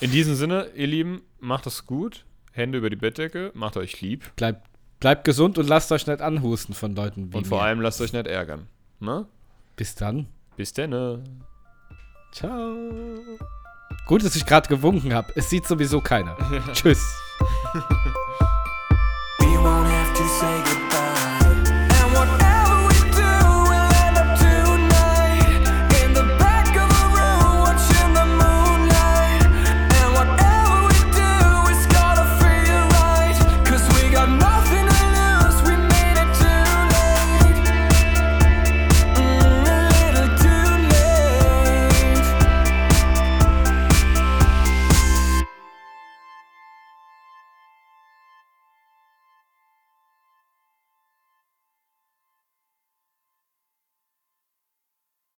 In 0.02 0.12
diesem 0.12 0.36
Sinne, 0.36 0.70
ihr 0.76 0.88
Lieben, 0.88 1.22
macht 1.40 1.68
es 1.68 1.86
gut. 1.86 2.26
Hände 2.52 2.78
über 2.78 2.90
die 2.90 2.96
Bettdecke, 2.96 3.52
macht 3.54 3.78
euch 3.78 4.02
lieb. 4.02 4.36
Bleibt, 4.36 4.68
bleibt 5.06 5.24
gesund 5.24 5.60
und 5.60 5.68
lasst 5.70 5.92
euch 5.92 6.08
nicht 6.08 6.20
anhusten 6.20 6.74
von 6.74 6.96
Leuten 6.96 7.32
wie 7.32 7.38
Und 7.38 7.46
vor 7.46 7.60
mir. 7.60 7.66
allem 7.66 7.80
lasst 7.80 8.02
euch 8.02 8.12
nicht 8.12 8.26
ärgern. 8.26 8.66
Ne? 9.00 9.28
Bis 9.76 9.94
dann. 9.94 10.26
Bis 10.58 10.74
denn. 10.74 11.22
Ciao. 12.32 12.76
Gut, 14.08 14.26
dass 14.26 14.36
ich 14.36 14.48
gerade 14.48 14.68
gewunken 14.68 15.14
habe. 15.14 15.32
Es 15.36 15.52
sieht 15.52 15.68
sowieso 15.68 16.02
keiner. 16.02 16.36
Tschüss. 16.74 17.06